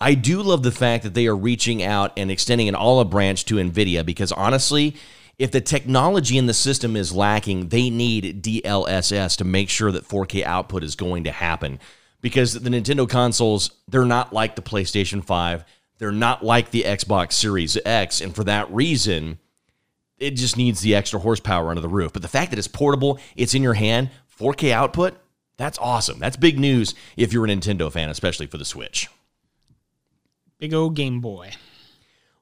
I 0.00 0.14
do 0.14 0.40
love 0.40 0.62
the 0.62 0.72
fact 0.72 1.04
that 1.04 1.12
they 1.12 1.26
are 1.26 1.36
reaching 1.36 1.82
out 1.82 2.14
and 2.16 2.30
extending 2.30 2.70
an 2.70 2.74
olive 2.74 3.10
branch 3.10 3.44
to 3.44 3.56
NVIDIA 3.56 4.02
because 4.02 4.32
honestly, 4.32 4.96
if 5.38 5.50
the 5.50 5.60
technology 5.60 6.38
in 6.38 6.46
the 6.46 6.54
system 6.54 6.96
is 6.96 7.12
lacking, 7.12 7.68
they 7.68 7.90
need 7.90 8.42
DLSS 8.42 9.36
to 9.36 9.44
make 9.44 9.68
sure 9.68 9.92
that 9.92 10.08
4K 10.08 10.42
output 10.44 10.82
is 10.82 10.94
going 10.94 11.24
to 11.24 11.32
happen. 11.32 11.78
Because 12.20 12.54
the 12.54 12.70
Nintendo 12.70 13.08
consoles, 13.08 13.70
they're 13.86 14.04
not 14.04 14.32
like 14.32 14.56
the 14.56 14.62
PlayStation 14.62 15.24
5, 15.24 15.64
they're 15.98 16.10
not 16.12 16.44
like 16.44 16.70
the 16.70 16.82
Xbox 16.82 17.32
Series 17.32 17.78
X, 17.84 18.20
and 18.20 18.34
for 18.34 18.44
that 18.44 18.70
reason, 18.72 19.38
it 20.18 20.32
just 20.32 20.56
needs 20.56 20.80
the 20.80 20.94
extra 20.94 21.20
horsepower 21.20 21.70
under 21.70 21.80
the 21.80 21.88
roof. 21.88 22.12
But 22.12 22.22
the 22.22 22.28
fact 22.28 22.50
that 22.50 22.58
it's 22.58 22.68
portable, 22.68 23.18
it's 23.36 23.54
in 23.54 23.62
your 23.62 23.74
hand, 23.74 24.10
4K 24.38 24.72
output, 24.72 25.16
that's 25.56 25.78
awesome. 25.78 26.18
That's 26.18 26.36
big 26.36 26.58
news 26.58 26.94
if 27.16 27.32
you're 27.32 27.44
a 27.44 27.48
Nintendo 27.48 27.90
fan, 27.90 28.10
especially 28.10 28.46
for 28.46 28.58
the 28.58 28.64
Switch. 28.64 29.08
Big 30.58 30.74
old 30.74 30.96
Game 30.96 31.20
Boy. 31.20 31.52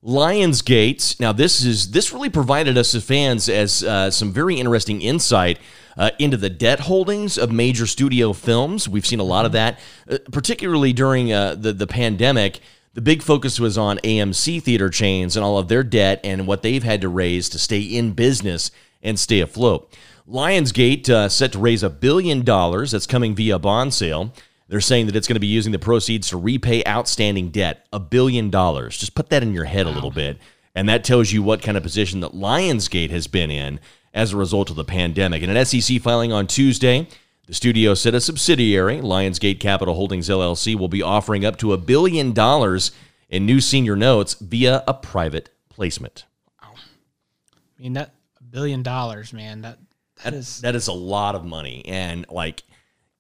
Lionsgate. 0.05 1.19
Now, 1.19 1.33
this 1.33 1.65
is 1.65 1.91
this 1.91 2.13
really 2.13 2.31
provided 2.31 2.79
us 2.79 2.95
as 2.95 3.05
fans 3.05 3.49
as 3.49 3.83
uh, 3.83 4.11
some 4.11 4.33
very 4.33 4.57
interesting 4.57 5.01
insight 5.03 5.59
uh, 5.97 6.11
into 6.19 6.37
the 6.37 6.51
debt 6.51 6.81
holdings 6.81 7.39
of 7.39 7.51
major 7.51 7.87
studio 7.87 8.33
films. 8.33 8.89
We've 8.89 9.07
seen 9.07 9.21
a 9.21 9.25
lot 9.25 9.47
of 9.47 9.53
that, 9.53 9.81
uh, 10.09 10.19
particularly 10.31 10.93
during 10.93 11.33
uh, 11.33 11.55
the 11.55 11.73
the 11.73 11.87
pandemic. 11.87 12.61
The 12.95 13.03
big 13.03 13.23
focus 13.23 13.61
was 13.61 13.77
on 13.77 13.99
AMC 13.99 14.63
theater 14.63 14.89
chains 14.89 15.37
and 15.37 15.45
all 15.45 15.59
of 15.59 15.69
their 15.69 15.83
debt 15.83 16.19
and 16.25 16.47
what 16.47 16.63
they've 16.63 16.83
had 16.83 17.03
to 17.03 17.11
raise 17.11 17.51
to 17.51 17.59
stay 17.59 17.81
in 17.81 18.13
business 18.13 18.71
and 19.03 19.21
stay 19.21 19.41
afloat. 19.41 19.95
Lionsgate 20.27 21.09
uh, 21.11 21.29
set 21.29 21.53
to 21.53 21.59
raise 21.59 21.83
a 21.83 21.91
billion 21.91 22.43
dollars. 22.43 22.93
That's 22.93 23.07
coming 23.07 23.35
via 23.35 23.59
bond 23.59 23.93
sale. 23.93 24.33
They're 24.69 24.81
saying 24.81 25.07
that 25.07 25.17
it's 25.17 25.29
going 25.29 25.37
to 25.37 25.41
be 25.41 25.47
using 25.47 25.73
the 25.73 25.79
proceeds 25.79 26.29
to 26.31 26.37
repay 26.37 26.83
outstanding 26.87 27.51
debt, 27.51 27.87
a 27.93 28.01
billion 28.01 28.51
dollars. 28.51 28.99
Just 28.99 29.15
put 29.15 29.31
that 29.31 29.43
in 29.43 29.53
your 29.53 29.65
head 29.65 29.87
a 29.87 29.91
little 29.91 30.11
bit. 30.11 30.39
And 30.75 30.89
that 30.89 31.05
tells 31.05 31.33
you 31.33 31.43
what 31.43 31.63
kind 31.63 31.77
of 31.77 31.83
position 31.83 32.21
that 32.21 32.33
Lionsgate 32.33 33.11
has 33.11 33.27
been 33.27 33.51
in 33.51 33.81
as 34.13 34.33
a 34.33 34.37
result 34.37 34.69
of 34.71 34.77
the 34.77 34.85
pandemic. 34.85 35.43
In 35.43 35.55
an 35.55 35.65
SEC 35.65 36.01
filing 36.01 36.33
on 36.33 36.47
Tuesday, 36.47 37.07
the 37.47 37.55
studio 37.55 37.95
said 37.95 38.15
a 38.15 38.21
subsidiary, 38.21 38.99
Lionsgate 38.99 39.61
Capital 39.61 39.95
Holdings 39.95 40.29
LLC, 40.29 40.75
will 40.75 40.89
be 40.89 41.03
offering 41.03 41.45
up 41.45 41.57
to 41.59 41.73
a 41.73 41.79
billion 41.79 42.33
dollars 42.33 42.91
in 43.29 43.47
new 43.47 43.61
senior 43.61 43.95
notes 43.95 44.35
via 44.35 44.83
a 44.89 44.95
private 44.95 45.51
placement. 45.69 46.25
Wow. 46.63 46.75
I 46.77 47.83
mean 47.83 47.93
that 47.93 48.15
a 48.41 48.43
billion 48.43 48.83
dollars, 48.83 49.33
man. 49.33 49.63
That 49.63 49.79
that 50.25 50.35
is 50.35 50.61
That 50.63 50.75
is 50.75 50.89
a 50.89 50.93
lot 50.93 51.35
of 51.35 51.45
money. 51.45 51.85
And 51.87 52.27
like, 52.31 52.65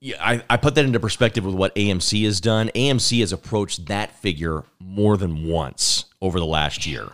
yeah, 0.01 0.17
I, 0.21 0.43
I 0.51 0.57
put 0.57 0.75
that 0.75 0.85
into 0.85 1.01
perspective 1.01 1.45
with 1.45 1.55
what 1.55 1.75
AMC 1.75 2.25
has 2.25 2.41
done. 2.41 2.71
AMC 2.75 3.21
has 3.21 3.33
approached 3.33 3.87
that 3.87 4.13
figure 4.17 4.65
more 4.79 5.17
than 5.17 5.47
once 5.47 6.05
over 6.21 6.39
the 6.39 6.47
last 6.47 6.87
year. 6.87 7.13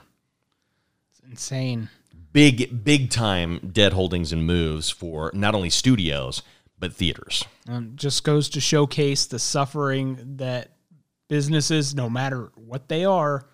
It's 1.10 1.20
insane. 1.28 1.88
Big, 2.32 2.84
big 2.84 3.10
time 3.10 3.70
debt 3.72 3.92
holdings 3.92 4.32
and 4.32 4.46
moves 4.46 4.90
for 4.90 5.30
not 5.34 5.54
only 5.54 5.70
studios, 5.70 6.42
but 6.78 6.92
theaters. 6.92 7.44
Um, 7.68 7.92
just 7.94 8.24
goes 8.24 8.48
to 8.50 8.60
showcase 8.60 9.26
the 9.26 9.38
suffering 9.38 10.36
that 10.38 10.72
businesses, 11.28 11.94
no 11.94 12.10
matter 12.10 12.50
what 12.56 12.88
they 12.88 13.04
are, 13.04 13.46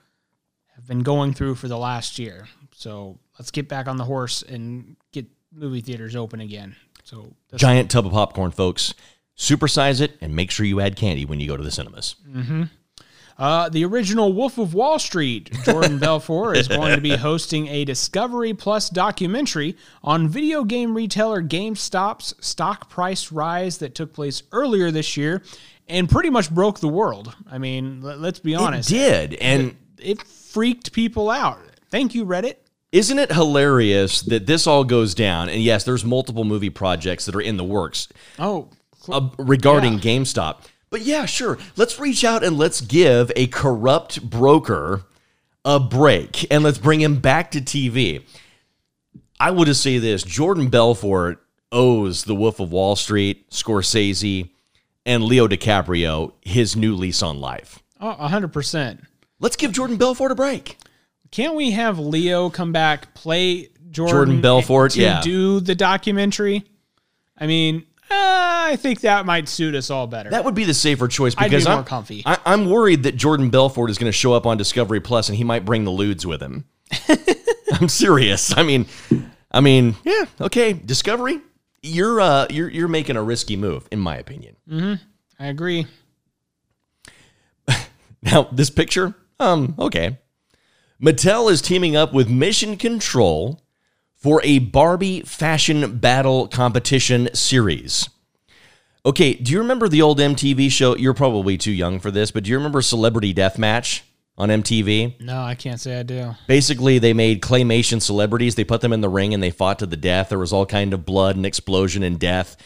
have 0.75 0.87
been 0.87 1.01
going 1.01 1.35
through 1.35 1.57
for 1.57 1.69
the 1.69 1.77
last 1.77 2.19
year. 2.19 2.49
So 2.73 3.19
let's 3.38 3.51
get 3.51 3.69
back 3.69 3.88
on 3.88 3.99
the 3.99 4.05
horse 4.05 4.43
and 4.43 4.97
get 5.12 5.27
movie 5.53 5.81
theaters 5.81 6.17
open 6.17 6.41
again. 6.41 6.77
So 7.05 7.35
Giant 7.55 7.91
tub 7.91 8.07
of 8.07 8.12
popcorn, 8.12 8.51
folks. 8.51 8.95
Supersize 9.38 10.01
it 10.01 10.16
and 10.20 10.35
make 10.35 10.51
sure 10.51 10.66
you 10.66 10.81
add 10.81 10.96
candy 10.96 11.24
when 11.24 11.38
you 11.40 11.46
go 11.46 11.57
to 11.57 11.62
the 11.62 11.70
cinemas. 11.70 12.16
Uh, 13.38 13.68
the 13.68 13.85
original 13.85 14.33
Wolf 14.33 14.59
of 14.59 14.74
Wall 14.74 14.98
Street, 14.98 15.53
Jordan 15.64 15.98
Belfort, 16.01 16.57
is 16.57 16.66
going 16.66 16.96
to 16.96 17.01
be 17.01 17.14
hosting 17.14 17.68
a 17.68 17.85
Discovery 17.85 18.53
Plus 18.53 18.90
documentary 18.90 19.77
on 20.03 20.29
video 20.29 20.64
game 20.64 20.92
retailer 20.92 21.40
GameStop's 21.40 22.35
stock 22.40 22.90
price 22.90 23.31
rise 23.31 23.79
that 23.79 23.94
took 23.94 24.12
place 24.12 24.42
earlier 24.51 24.90
this 24.90 25.16
year 25.16 25.40
and 25.87 26.11
pretty 26.11 26.31
much 26.31 26.51
broke 26.51 26.81
the 26.81 26.88
world. 26.88 27.33
I 27.48 27.59
mean, 27.59 28.03
let, 28.03 28.18
us 28.18 28.40
be 28.40 28.57
honest. 28.57 28.90
It 28.90 28.94
did. 28.94 29.35
And 29.35 29.77
It 29.98 30.20
freaked 30.27 30.92
people 30.92 31.31
out. 31.31 31.61
Thank 31.92 32.16
you, 32.16 32.27
Reddit. 32.27 32.57
Isn't 32.91 33.18
it 33.18 33.30
hilarious 33.30 34.22
that 34.22 34.47
this 34.47 34.66
all 34.66 34.82
goes 34.82 35.14
down? 35.14 35.49
And 35.49 35.62
yes, 35.62 35.84
there's 35.84 36.05
multiple 36.05 36.45
movie 36.45 36.70
projects 36.70 37.26
that 37.26 37.36
are 37.36 37.41
in 37.41 37.57
the 37.57 37.64
works 37.64 38.09
Oh, 38.39 38.70
uh, 39.09 39.28
regarding 39.38 39.94
Yeah. 39.94 39.98
GameStop. 40.00 40.56
But 40.90 41.02
yeah, 41.02 41.26
sure. 41.26 41.59
Let's 41.76 41.98
reach 41.98 42.24
out 42.24 42.42
and 42.42 42.56
let's 42.56 42.80
give 42.80 43.30
a 43.36 43.46
corrupt 43.48 44.22
broker 44.28 45.04
a 45.64 45.78
break 45.78 46.50
and 46.50 46.64
let's 46.64 46.78
bring 46.78 47.00
him 47.00 47.20
back 47.20 47.50
to 47.50 47.61
TV. 47.61 48.22
I 49.38 49.50
would 49.50 49.66
just 49.66 49.82
say 49.82 49.98
this 49.98 50.22
Jordan 50.22 50.68
Belfort 50.68 51.44
owes 51.70 52.24
The 52.24 52.34
Wolf 52.34 52.59
of 52.61 52.72
Wall 52.72 52.96
Street, 52.96 53.50
Scorsese, 53.50 54.50
and 55.04 55.24
Leo 55.24 55.46
DiCaprio 55.46 56.32
his 56.42 56.74
new 56.74 56.94
lease 56.94 57.22
on 57.22 57.40
life. 57.40 57.82
oh, 58.00 58.16
100%. 58.18 59.04
Let's 59.40 59.56
give 59.56 59.72
Jordan 59.72 59.96
Belfort 59.96 60.32
a 60.32 60.34
break. 60.34 60.78
Can't 61.30 61.54
we 61.54 61.72
have 61.72 61.98
Leo 61.98 62.48
come 62.48 62.72
back, 62.72 63.14
play 63.14 63.68
Jordan, 63.90 64.14
Jordan 64.14 64.40
Belfort, 64.40 64.92
to 64.92 65.00
yeah. 65.00 65.20
do 65.20 65.61
the 65.61 65.74
documentary? 65.74 66.64
I 67.36 67.46
mean, 67.46 67.84
uh, 68.11 68.70
I 68.70 68.76
think 68.76 69.00
that 69.00 69.26
might 69.26 69.48
suit 69.48 69.74
us 69.74 69.90
all 69.90 70.06
better. 70.06 70.30
That 70.30 70.44
would 70.44 70.54
be 70.54 70.64
the 70.64 70.74
safer 70.74 71.09
choice 71.09 71.34
I'd 71.36 71.44
be 71.44 71.50
because 71.50 71.66
more 71.66 71.76
I'm 71.78 71.84
comfy. 71.84 72.22
I, 72.24 72.38
I'm 72.46 72.70
worried 72.70 73.02
that 73.02 73.16
Jordan 73.16 73.50
Belfort 73.50 73.90
is 73.90 73.98
going 73.98 74.11
to 74.11 74.16
show 74.16 74.32
up 74.32 74.46
on 74.46 74.56
Discovery 74.56 75.00
Plus 75.00 75.28
and 75.28 75.36
he 75.36 75.44
might 75.44 75.64
bring 75.64 75.84
the 75.84 75.90
lewds 75.90 76.26
with 76.26 76.40
him. 76.40 76.64
I'm 77.72 77.88
serious. 77.88 78.56
I 78.56 78.62
mean, 78.62 78.86
I 79.50 79.61
mean, 79.61 79.96
yeah, 80.04 80.24
okay, 80.40 80.72
Discovery, 80.72 81.40
you're 81.82 82.20
uh, 82.20 82.46
you're 82.50 82.68
you're 82.68 82.88
making 82.88 83.16
a 83.16 83.22
risky 83.22 83.56
move, 83.56 83.86
in 83.90 84.00
my 84.00 84.16
opinion. 84.16 84.56
Mm-hmm. 84.68 84.94
I 85.38 85.46
agree. 85.46 85.86
Now, 88.20 88.48
this 88.50 88.68
picture, 88.68 89.14
um, 89.38 89.76
okay. 89.78 90.18
Mattel 91.00 91.52
is 91.52 91.62
teaming 91.62 91.94
up 91.94 92.12
with 92.12 92.28
Mission 92.28 92.76
Control 92.76 93.62
for 94.19 94.41
a 94.45 94.59
Barbie 94.59 95.23
fashion 95.23 95.99
battle 95.99 96.49
competition 96.49 97.29
series. 97.35 98.09
Okay, 99.07 99.35
do 99.35 99.53
you 99.53 99.59
remember 99.61 99.89
the 99.89 100.03
old 100.03 100.19
MTV 100.19 100.71
show? 100.71 100.97
You're 100.97 101.14
probably 101.14 101.57
too 101.57 101.71
young 101.73 102.01
for 102.01 102.11
this, 102.11 102.31
but 102.31 102.45
do 102.45 102.51
you 102.51 102.57
remember 102.57 102.83
Celebrity 102.83 103.33
Deathmatch 103.33 104.03
on 104.37 104.49
MTV? 104.49 105.21
No, 105.21 105.41
I 105.41 105.55
can't 105.55 105.81
say 105.81 105.99
I 105.99 106.03
do. 106.03 106.35
Basically, 106.47 106.99
they 106.99 107.12
made 107.12 107.41
claymation 107.41 108.03
celebrities. 108.03 108.57
They 108.57 108.64
put 108.64 108.81
them 108.81 108.93
in 108.93 109.01
the 109.01 109.09
ring 109.09 109.33
and 109.33 109.43
they 109.43 109.51
fought 109.51 109.79
to 109.79 109.87
the 109.87 109.97
death. 109.97 110.29
There 110.29 110.39
was 110.39 110.53
all 110.53 110.66
kind 110.66 110.93
of 110.93 111.07
blood 111.07 111.37
and 111.37 111.47
explosion 111.47 112.03
and 112.03 112.19
death. 112.19 112.57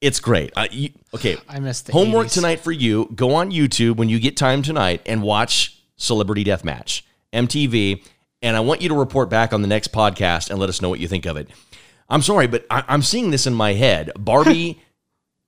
It's 0.00 0.20
great. 0.20 0.52
Uh, 0.56 0.68
you, 0.70 0.90
okay, 1.12 1.36
I 1.48 1.58
missed 1.58 1.86
the 1.86 1.92
Homework 1.92 2.28
80s. 2.28 2.34
tonight 2.34 2.60
for 2.60 2.72
you. 2.72 3.10
Go 3.14 3.34
on 3.34 3.50
YouTube 3.50 3.96
when 3.96 4.08
you 4.08 4.20
get 4.20 4.36
time 4.36 4.62
tonight 4.62 5.02
and 5.06 5.22
watch 5.22 5.82
Celebrity 5.96 6.44
Deathmatch, 6.44 7.02
MTV, 7.32 8.04
and 8.42 8.56
I 8.56 8.60
want 8.60 8.80
you 8.82 8.88
to 8.90 8.94
report 8.94 9.28
back 9.30 9.52
on 9.52 9.62
the 9.62 9.68
next 9.68 9.92
podcast 9.92 10.50
and 10.50 10.58
let 10.58 10.68
us 10.68 10.80
know 10.82 10.88
what 10.88 11.00
you 11.00 11.08
think 11.08 11.26
of 11.26 11.36
it. 11.36 11.48
I'm 12.08 12.22
sorry, 12.22 12.46
but 12.46 12.66
I, 12.70 12.84
I'm 12.88 13.02
seeing 13.02 13.30
this 13.30 13.46
in 13.46 13.54
my 13.54 13.74
head. 13.74 14.10
Barbie 14.18 14.80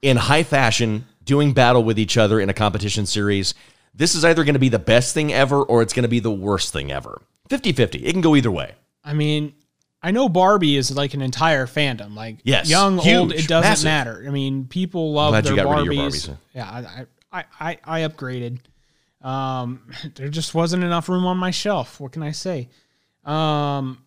in 0.03 0.16
high 0.16 0.43
fashion 0.43 1.07
doing 1.24 1.53
battle 1.53 1.84
with 1.84 1.99
each 1.99 2.16
other 2.16 2.41
in 2.41 2.49
a 2.49 2.55
competition 2.55 3.07
series. 3.07 3.55
This 3.95 4.14
is 4.14 4.24
either 4.24 4.45
going 4.45 4.55
to 4.55 4.61
be 4.61 4.68
the 4.68 4.78
best 4.78 5.14
thing 5.14 5.32
ever 5.32 5.62
or 5.62 5.82
it's 5.82 5.93
going 5.93 6.05
to 6.05 6.09
be 6.09 6.20
the 6.20 6.30
worst 6.30 6.72
thing 6.72 6.91
ever. 6.93 7.22
50 7.49 7.72
50. 7.72 7.99
It 8.05 8.12
can 8.12 8.20
go 8.20 8.36
either 8.36 8.51
way. 8.51 8.72
I 9.03 9.14
mean, 9.14 9.55
I 10.03 10.11
know 10.12 10.28
Barbie 10.28 10.76
is 10.76 10.95
like 10.95 11.14
an 11.14 11.22
entire 11.22 11.66
fandom. 11.66 12.14
Like 12.14 12.38
Yes, 12.45 12.70
young, 12.70 12.99
old, 12.99 13.32
it 13.32 13.49
doesn't 13.49 13.68
massive. 13.68 13.84
matter. 13.84 14.24
I 14.26 14.30
mean, 14.30 14.66
people 14.66 15.12
love 15.12 15.32
their 15.45 15.53
you 15.53 15.57
got 15.62 15.68
rid 15.70 15.80
of 15.80 15.86
Barbies. 15.86 16.26
your 16.26 16.36
Barbies. 16.36 16.38
Yeah, 16.55 16.70
I, 17.32 17.41
I, 17.41 17.45
I, 17.61 17.78
I 17.84 18.01
upgraded. 18.09 18.61
Um, 19.22 19.82
there 20.14 20.28
just 20.28 20.55
wasn't 20.55 20.84
enough 20.84 21.09
room 21.09 21.26
on 21.26 21.36
my 21.36 21.51
shelf. 21.51 22.01
What 22.01 22.12
can 22.12 22.22
I 22.22 22.30
say? 22.32 22.68
Um, 23.24 24.02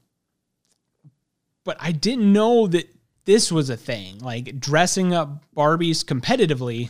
but 1.64 1.78
I 1.80 1.91
didn't 1.91 2.32
know 2.32 2.68
that 2.68 2.89
this 3.26 3.51
was 3.51 3.70
a 3.70 3.78
thing. 3.78 4.20
Like 4.20 4.59
dressing 4.59 5.14
up 5.14 5.43
Barbies 5.55 6.03
competitively. 6.03 6.89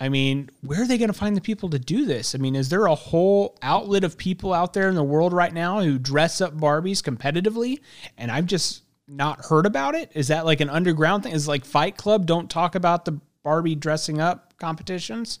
I 0.00 0.08
mean, 0.08 0.50
where 0.62 0.82
are 0.82 0.86
they 0.86 0.98
going 0.98 1.12
to 1.12 1.18
find 1.18 1.36
the 1.36 1.40
people 1.40 1.68
to 1.70 1.78
do 1.78 2.06
this? 2.06 2.34
I 2.34 2.38
mean, 2.38 2.56
is 2.56 2.70
there 2.70 2.86
a 2.86 2.94
whole 2.94 3.56
outlet 3.62 4.02
of 4.02 4.16
people 4.16 4.52
out 4.52 4.72
there 4.72 4.88
in 4.88 4.94
the 4.94 5.02
world 5.04 5.32
right 5.32 5.52
now 5.52 5.80
who 5.80 5.98
dress 5.98 6.40
up 6.40 6.56
Barbies 6.56 7.02
competitively? 7.02 7.78
And 8.18 8.30
I've 8.30 8.46
just 8.46 8.82
not 9.06 9.44
heard 9.44 9.66
about 9.66 9.94
it. 9.94 10.10
Is 10.14 10.28
that 10.28 10.44
like 10.46 10.60
an 10.60 10.70
underground 10.70 11.22
thing? 11.22 11.32
Is 11.34 11.46
like 11.46 11.64
Fight 11.64 11.96
Club 11.96 12.26
don't 12.26 12.50
talk 12.50 12.74
about 12.74 13.04
the 13.04 13.20
Barbie 13.44 13.74
dressing 13.74 14.20
up 14.20 14.54
competitions? 14.58 15.38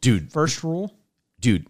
Dude, 0.00 0.32
First 0.32 0.64
rule. 0.64 0.94
dude, 1.40 1.66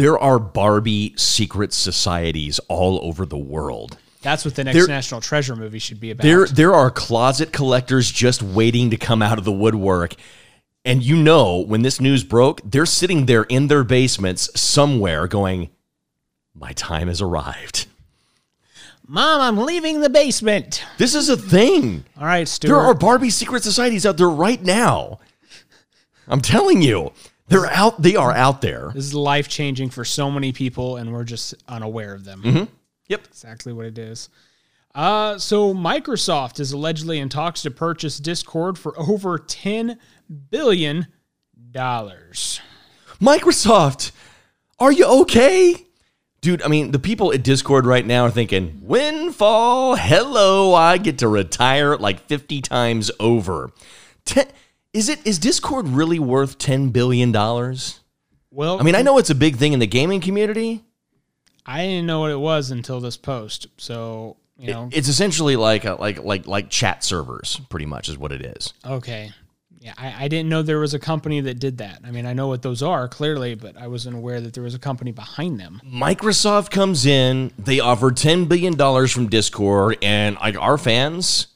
there 0.00 0.18
are 0.18 0.38
Barbie 0.38 1.14
secret 1.16 1.72
societies 1.72 2.58
all 2.68 2.98
over 3.02 3.26
the 3.26 3.38
world. 3.38 3.98
That's 4.22 4.44
what 4.44 4.54
the 4.54 4.64
next 4.64 4.76
There- 4.76 4.86
National 4.86 5.20
Treasure 5.20 5.56
movie 5.56 5.78
should 5.78 6.00
be 6.00 6.10
about. 6.10 6.22
There, 6.22 6.46
there 6.46 6.74
are 6.74 6.90
closet 6.90 7.52
collectors 7.52 8.10
just 8.10 8.42
waiting 8.42 8.90
to 8.90 8.96
come 8.96 9.22
out 9.22 9.38
of 9.38 9.44
the 9.44 9.52
woodwork. 9.52 10.14
And 10.84 11.02
you 11.02 11.16
know, 11.16 11.58
when 11.58 11.82
this 11.82 12.00
news 12.00 12.24
broke, 12.24 12.60
they're 12.64 12.86
sitting 12.86 13.26
there 13.26 13.44
in 13.44 13.66
their 13.68 13.84
basements 13.84 14.50
somewhere 14.58 15.26
going, 15.26 15.70
My 16.54 16.72
time 16.72 17.08
has 17.08 17.20
arrived. 17.20 17.86
Mom, 19.06 19.40
I'm 19.40 19.66
leaving 19.66 20.00
the 20.00 20.10
basement. 20.10 20.84
This 20.96 21.14
is 21.14 21.28
a 21.28 21.36
thing. 21.36 22.04
All 22.16 22.24
right, 22.26 22.46
Stuart. 22.46 22.70
There 22.70 22.80
are 22.80 22.94
Barbie 22.94 23.30
secret 23.30 23.64
societies 23.64 24.06
out 24.06 24.16
there 24.16 24.30
right 24.30 24.62
now. 24.62 25.18
I'm 26.28 26.40
telling 26.40 26.80
you, 26.80 27.12
they're 27.50 27.66
out. 27.66 28.00
They 28.00 28.16
are 28.16 28.32
out 28.32 28.60
there. 28.62 28.90
this 28.94 29.04
is 29.04 29.14
life 29.14 29.48
changing 29.48 29.90
for 29.90 30.04
so 30.04 30.30
many 30.30 30.52
people, 30.52 30.96
and 30.96 31.12
we're 31.12 31.24
just 31.24 31.54
unaware 31.68 32.14
of 32.14 32.24
them. 32.24 32.68
Yep. 33.08 33.26
exactly 33.28 33.72
what 33.72 33.86
it 33.86 33.98
is. 33.98 34.28
Uh, 34.94 35.38
so 35.38 35.74
Microsoft 35.74 36.58
is 36.58 36.72
allegedly 36.72 37.18
in 37.18 37.28
talks 37.28 37.62
to 37.62 37.70
purchase 37.70 38.18
Discord 38.18 38.78
for 38.78 38.98
over 38.98 39.38
ten 39.38 39.98
billion 40.50 41.06
dollars. 41.70 42.60
Microsoft, 43.20 44.12
are 44.78 44.92
you 44.92 45.04
okay? 45.22 45.86
Dude, 46.40 46.62
I 46.62 46.68
mean, 46.68 46.90
the 46.90 46.98
people 46.98 47.32
at 47.34 47.42
Discord 47.42 47.84
right 47.84 48.06
now 48.06 48.24
are 48.24 48.30
thinking, 48.30 48.80
windfall, 48.82 49.94
hello, 49.96 50.72
I 50.74 50.96
get 50.96 51.18
to 51.18 51.28
retire 51.28 51.96
like 51.98 52.20
50 52.28 52.62
times 52.62 53.10
over. 53.20 53.70
Ten, 54.24 54.46
is 54.92 55.08
it 55.08 55.24
is 55.26 55.38
Discord 55.38 55.88
really 55.88 56.18
worth 56.18 56.58
$10 56.58 56.92
billion? 56.92 57.32
Well, 57.32 58.80
I 58.80 58.82
mean, 58.82 58.94
I 58.94 59.02
know 59.02 59.18
it's 59.18 59.30
a 59.30 59.34
big 59.34 59.56
thing 59.56 59.72
in 59.72 59.78
the 59.78 59.86
gaming 59.86 60.20
community. 60.20 60.84
I 61.64 61.82
didn't 61.82 62.06
know 62.06 62.20
what 62.20 62.30
it 62.30 62.38
was 62.38 62.70
until 62.70 63.00
this 63.00 63.16
post. 63.16 63.68
So 63.76 64.36
you 64.58 64.72
know, 64.72 64.88
It's 64.92 65.08
essentially 65.08 65.56
like 65.56 65.84
a, 65.84 65.94
like 65.94 66.22
like 66.22 66.46
like 66.46 66.68
chat 66.68 67.04
servers, 67.04 67.60
pretty 67.70 67.86
much 67.86 68.08
is 68.08 68.18
what 68.18 68.32
it 68.32 68.42
is. 68.44 68.74
okay, 68.84 69.32
yeah, 69.78 69.94
I, 69.96 70.24
I 70.24 70.28
didn't 70.28 70.50
know 70.50 70.60
there 70.62 70.78
was 70.80 70.92
a 70.92 70.98
company 70.98 71.40
that 71.42 71.58
did 71.58 71.78
that. 71.78 72.00
I 72.04 72.10
mean, 72.10 72.26
I 72.26 72.34
know 72.34 72.48
what 72.48 72.60
those 72.60 72.82
are 72.82 73.08
clearly, 73.08 73.54
but 73.54 73.78
I 73.78 73.86
wasn't 73.86 74.16
aware 74.16 74.38
that 74.40 74.52
there 74.52 74.62
was 74.62 74.74
a 74.74 74.78
company 74.78 75.12
behind 75.12 75.58
them. 75.58 75.80
Microsoft 75.86 76.70
comes 76.70 77.06
in, 77.06 77.52
they 77.58 77.80
offer 77.80 78.10
$10 78.10 78.46
billion 78.48 78.76
from 79.08 79.28
Discord, 79.28 79.96
and 80.02 80.36
like 80.36 80.58
our 80.58 80.76
fans, 80.76 81.46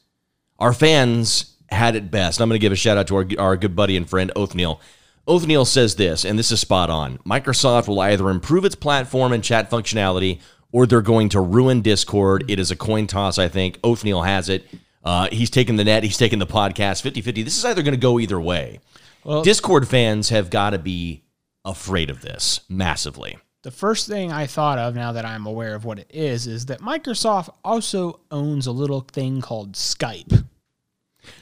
our 0.57 0.73
fans 0.73 1.54
had 1.69 1.95
it 1.95 2.11
best. 2.11 2.39
I'm 2.39 2.49
going 2.49 2.59
to 2.59 2.61
give 2.61 2.71
a 2.71 2.75
shout 2.75 2.97
out 2.97 3.07
to 3.07 3.15
our, 3.17 3.27
our 3.37 3.57
good 3.57 3.75
buddy 3.75 3.97
and 3.97 4.09
friend, 4.09 4.31
Othniel. 4.35 4.79
Othniel 5.27 5.65
says 5.65 5.95
this, 5.95 6.23
and 6.23 6.37
this 6.37 6.51
is 6.51 6.59
spot 6.59 6.89
on. 6.89 7.17
Microsoft 7.19 7.87
will 7.87 7.99
either 7.99 8.29
improve 8.29 8.63
its 8.65 8.75
platform 8.75 9.33
and 9.33 9.43
chat 9.43 9.71
functionality, 9.71 10.39
or 10.71 10.85
they're 10.85 11.01
going 11.01 11.29
to 11.29 11.41
ruin 11.41 11.81
Discord. 11.81 12.45
It 12.49 12.59
is 12.59 12.69
a 12.69 12.75
coin 12.75 13.07
toss, 13.07 13.39
I 13.39 13.47
think. 13.47 13.79
Othniel 13.83 14.21
has 14.23 14.49
it. 14.49 14.65
Uh, 15.03 15.27
he's 15.31 15.49
taking 15.49 15.75
the 15.75 15.83
net, 15.83 16.03
he's 16.03 16.17
taking 16.17 16.39
the 16.39 16.47
podcast 16.47 17.01
50 17.01 17.21
50. 17.21 17.43
This 17.43 17.57
is 17.57 17.65
either 17.65 17.81
going 17.83 17.93
to 17.93 17.99
go 17.99 18.19
either 18.19 18.39
way. 18.39 18.79
Well- 19.23 19.43
Discord 19.43 19.87
fans 19.87 20.29
have 20.29 20.49
got 20.49 20.71
to 20.71 20.79
be 20.79 21.23
afraid 21.63 22.09
of 22.09 22.21
this 22.21 22.61
massively. 22.69 23.37
The 23.63 23.71
first 23.71 24.07
thing 24.07 24.31
I 24.31 24.45
thought 24.45 24.77
of 24.77 24.93
now 24.93 25.11
that 25.13 25.25
I'm 25.25 25.47
aware 25.47 25.73
of 25.73 25.85
what 25.85 25.97
it 25.97 26.11
is 26.13 26.45
is 26.45 26.67
that 26.67 26.81
Microsoft 26.81 27.49
also 27.63 28.19
owns 28.29 28.67
a 28.67 28.71
little 28.71 29.01
thing 29.01 29.41
called 29.41 29.73
Skype. 29.73 30.45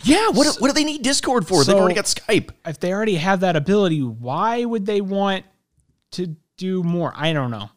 Yeah, 0.04 0.30
what, 0.30 0.56
what 0.60 0.68
do 0.70 0.74
they 0.74 0.84
need 0.84 1.02
Discord 1.02 1.48
for? 1.48 1.64
They've 1.64 1.76
already 1.76 1.96
got 1.96 2.06
Skype. 2.06 2.50
If 2.66 2.80
they 2.80 2.92
already 2.94 3.16
have 3.16 3.42
that 3.42 3.56
ability, 3.56 4.02
why 4.02 4.64
would 4.66 4.86
they 4.86 5.02
want 5.02 5.46
to 6.12 6.36
do 6.58 6.84
more? 6.84 7.14
I 7.16 7.34
don't 7.34 7.52
know. 7.52 7.70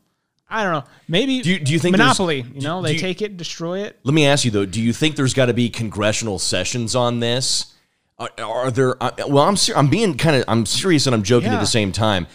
I 0.48 0.62
don't 0.62 0.72
know. 0.72 0.84
Maybe 1.08 1.40
Do 1.42 1.50
you- 1.50 1.58
do 1.58 1.72
you 1.72 1.78
think 1.78 1.92
Monopoly? 1.92 2.44
You 2.54 2.60
know, 2.60 2.80
do 2.80 2.86
they 2.88 2.94
you- 2.94 3.00
take 3.00 3.20
it, 3.22 3.36
destroy 3.36 3.80
it. 3.80 3.98
Let 4.04 4.14
me 4.14 4.26
ask 4.26 4.44
you 4.44 4.50
though: 4.52 4.64
Do 4.66 4.80
you 4.80 4.92
think 4.92 5.16
there's 5.16 5.34
got 5.34 5.46
to 5.46 5.54
be 5.54 5.68
congressional 5.68 6.38
sessions 6.38 6.94
on 6.94 7.18
this? 7.20 7.74
Are, 8.18 8.30
are 8.42 8.70
there? 8.70 9.02
Uh, 9.02 9.10
well, 9.28 9.44
I'm 9.44 9.56
ser- 9.56 9.76
I'm 9.76 9.88
being 9.88 10.16
kind 10.16 10.36
of 10.36 10.44
I'm 10.48 10.64
serious 10.64 11.06
and 11.06 11.14
I'm 11.14 11.22
joking 11.24 11.50
at 11.50 11.60
the 11.60 11.66
same 11.66 11.90
time. 11.92 12.26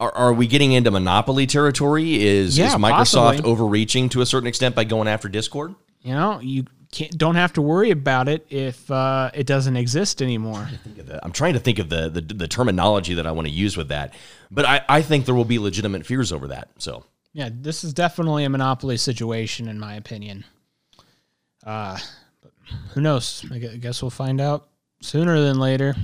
Are, 0.00 0.10
are 0.14 0.32
we 0.32 0.46
getting 0.46 0.72
into 0.72 0.90
monopoly 0.90 1.46
territory? 1.46 2.24
Is 2.24 2.56
Yeah, 2.56 2.68
is 2.68 2.74
Microsoft 2.74 3.14
possibly. 3.14 3.50
overreaching 3.50 4.08
to 4.10 4.20
a 4.22 4.26
certain 4.26 4.46
extent 4.46 4.74
by 4.74 4.84
going 4.84 5.08
after 5.08 5.28
Discord? 5.28 5.74
You 6.02 6.14
know, 6.14 6.40
you 6.40 6.64
can't 6.92 7.16
don't 7.18 7.34
have 7.34 7.52
to 7.54 7.62
worry 7.62 7.90
about 7.90 8.28
it 8.28 8.46
if 8.50 8.90
uh, 8.90 9.30
it 9.34 9.46
doesn't 9.46 9.76
exist 9.76 10.22
anymore. 10.22 10.68
Think 10.84 10.98
of 10.98 11.06
the- 11.06 11.24
I'm 11.24 11.32
trying 11.32 11.54
to 11.54 11.60
think 11.60 11.78
of 11.78 11.88
the, 11.88 12.08
the 12.08 12.20
the 12.20 12.48
terminology 12.48 13.14
that 13.14 13.26
I 13.26 13.32
want 13.32 13.46
to 13.46 13.52
use 13.52 13.76
with 13.76 13.88
that, 13.88 14.14
but 14.50 14.64
I, 14.64 14.82
I 14.88 15.02
think 15.02 15.26
there 15.26 15.34
will 15.34 15.44
be 15.44 15.58
legitimate 15.58 16.06
fears 16.06 16.32
over 16.32 16.48
that. 16.48 16.68
So 16.78 17.04
Yeah, 17.34 17.50
this 17.52 17.84
is 17.84 17.92
definitely 17.92 18.44
a 18.44 18.48
monopoly 18.48 18.96
situation, 18.96 19.68
in 19.68 19.78
my 19.78 19.94
opinion. 19.94 20.44
Uh, 21.66 21.98
but 22.42 22.52
who 22.94 23.00
knows? 23.00 23.44
I 23.52 23.58
guess 23.58 24.02
we'll 24.02 24.10
find 24.10 24.40
out 24.40 24.68
sooner 25.02 25.40
than 25.40 25.58
later. 25.58 25.94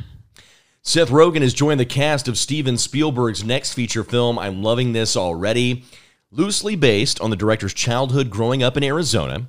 Seth 0.82 1.09
Rogen 1.09 1.41
has 1.41 1.55
joined 1.55 1.80
the 1.80 1.87
cast 1.87 2.28
of 2.28 2.37
Steven 2.37 2.76
Spielberg's 2.76 3.43
next 3.43 3.72
feature 3.72 4.05
film. 4.05 4.39
I'm 4.39 4.62
loving 4.62 4.93
this 4.93 5.16
already. 5.16 5.85
Loosely 6.30 6.76
based 6.76 7.20
on 7.22 7.30
the 7.30 7.37
director's 7.37 7.72
childhood 7.72 8.28
growing 8.28 8.62
up 8.62 8.76
in 8.76 8.82
Arizona, 8.85 9.49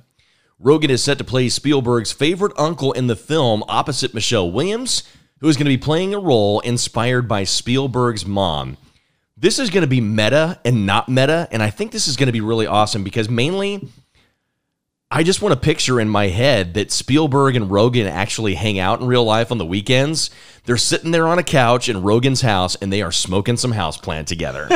Rogen 0.62 0.88
is 0.88 1.04
set 1.04 1.18
to 1.18 1.24
play 1.24 1.48
Spielberg's 1.48 2.12
favorite 2.12 2.52
uncle 2.56 2.92
in 2.92 3.08
the 3.08 3.16
film 3.16 3.62
opposite 3.68 4.14
Michelle 4.14 4.50
Williams, 4.50 5.02
who 5.40 5.48
is 5.48 5.56
going 5.56 5.66
to 5.66 5.70
be 5.70 5.76
playing 5.76 6.14
a 6.14 6.18
role 6.18 6.60
inspired 6.60 7.28
by 7.28 7.44
Spielberg's 7.44 8.24
mom. 8.24 8.78
This 9.36 9.58
is 9.58 9.68
going 9.68 9.82
to 9.82 9.86
be 9.86 10.00
meta 10.00 10.58
and 10.64 10.86
not 10.86 11.10
meta, 11.10 11.46
and 11.50 11.62
I 11.62 11.68
think 11.68 11.92
this 11.92 12.08
is 12.08 12.16
going 12.16 12.28
to 12.28 12.32
be 12.32 12.40
really 12.40 12.66
awesome 12.66 13.04
because 13.04 13.28
mainly 13.28 13.86
I 15.10 15.22
just 15.22 15.42
want 15.42 15.52
to 15.52 15.60
picture 15.60 16.00
in 16.00 16.08
my 16.08 16.28
head 16.28 16.72
that 16.74 16.90
Spielberg 16.90 17.54
and 17.54 17.70
Rogen 17.70 18.10
actually 18.10 18.54
hang 18.54 18.78
out 18.78 19.00
in 19.00 19.06
real 19.06 19.24
life 19.24 19.52
on 19.52 19.58
the 19.58 19.66
weekends. 19.66 20.30
They're 20.64 20.78
sitting 20.78 21.10
there 21.10 21.28
on 21.28 21.38
a 21.38 21.44
couch 21.44 21.90
in 21.90 21.96
Rogen's 21.98 22.40
house 22.40 22.76
and 22.76 22.90
they 22.90 23.02
are 23.02 23.12
smoking 23.12 23.58
some 23.58 23.74
houseplant 23.74 24.24
together. 24.24 24.68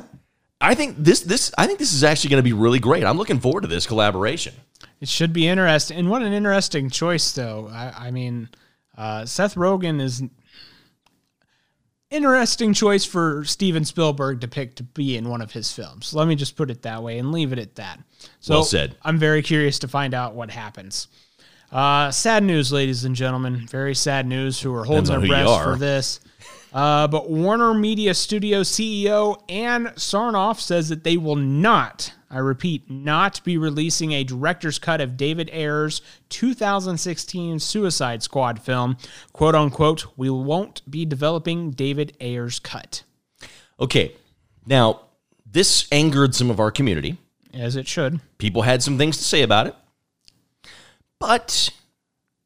I 0.60 0.74
think 0.74 0.96
this 0.98 1.20
this 1.20 1.52
I 1.58 1.66
think 1.66 1.78
this 1.78 1.92
is 1.92 2.04
actually 2.04 2.30
going 2.30 2.38
to 2.38 2.48
be 2.48 2.54
really 2.54 2.78
great. 2.78 3.04
I'm 3.04 3.18
looking 3.18 3.40
forward 3.40 3.62
to 3.62 3.68
this 3.68 3.86
collaboration. 3.86 4.54
It 5.00 5.08
should 5.08 5.32
be 5.32 5.46
interesting. 5.46 5.98
And 5.98 6.10
what 6.10 6.22
an 6.22 6.32
interesting 6.32 6.90
choice, 6.90 7.32
though. 7.32 7.68
I, 7.70 8.06
I 8.06 8.10
mean, 8.10 8.48
uh, 8.96 9.26
Seth 9.26 9.54
Rogen 9.54 10.00
is 10.00 10.22
interesting 12.10 12.72
choice 12.72 13.04
for 13.04 13.44
Steven 13.44 13.84
Spielberg 13.84 14.40
to 14.40 14.48
pick 14.48 14.76
to 14.76 14.82
be 14.82 15.16
in 15.16 15.28
one 15.28 15.42
of 15.42 15.52
his 15.52 15.72
films. 15.72 16.14
Let 16.14 16.28
me 16.28 16.34
just 16.34 16.56
put 16.56 16.70
it 16.70 16.82
that 16.82 17.02
way 17.02 17.18
and 17.18 17.32
leave 17.32 17.52
it 17.52 17.58
at 17.58 17.74
that. 17.74 17.98
So 18.40 18.54
Well 18.54 18.64
said. 18.64 18.96
I'm 19.02 19.18
very 19.18 19.42
curious 19.42 19.78
to 19.80 19.88
find 19.88 20.14
out 20.14 20.34
what 20.34 20.50
happens. 20.50 21.08
Uh, 21.70 22.10
sad 22.10 22.44
news, 22.44 22.72
ladies 22.72 23.04
and 23.04 23.14
gentlemen. 23.14 23.66
Very 23.66 23.94
sad 23.94 24.26
news. 24.26 24.60
Who 24.60 24.72
are 24.74 24.84
holding 24.84 25.04
Depends 25.04 25.28
their 25.28 25.44
breath 25.44 25.64
for 25.64 25.76
this. 25.76 26.20
Uh, 26.76 27.08
but 27.08 27.30
Warner 27.30 27.72
Media 27.72 28.12
Studio 28.12 28.60
CEO 28.60 29.42
Ann 29.48 29.86
Sarnoff 29.96 30.60
says 30.60 30.90
that 30.90 31.04
they 31.04 31.16
will 31.16 31.34
not, 31.34 32.12
I 32.30 32.36
repeat, 32.36 32.90
not 32.90 33.42
be 33.44 33.56
releasing 33.56 34.12
a 34.12 34.24
director's 34.24 34.78
cut 34.78 35.00
of 35.00 35.16
David 35.16 35.48
Ayer's 35.54 36.02
2016 36.28 37.60
Suicide 37.60 38.22
Squad 38.22 38.60
film. 38.60 38.98
"Quote 39.32 39.54
unquote," 39.54 40.04
we 40.18 40.28
won't 40.28 40.82
be 40.90 41.06
developing 41.06 41.70
David 41.70 42.14
Ayer's 42.20 42.58
cut, 42.58 43.04
Okay. 43.80 44.14
Now, 44.66 45.00
this 45.50 45.86
angered 45.90 46.34
some 46.34 46.50
of 46.50 46.60
our 46.60 46.70
community. 46.70 47.16
as 47.54 47.74
it 47.76 47.88
should. 47.88 48.20
People 48.36 48.62
had 48.62 48.82
some 48.82 48.98
things 48.98 49.16
to 49.16 49.24
say 49.24 49.40
about 49.40 49.66
it. 49.66 49.74
But 51.18 51.70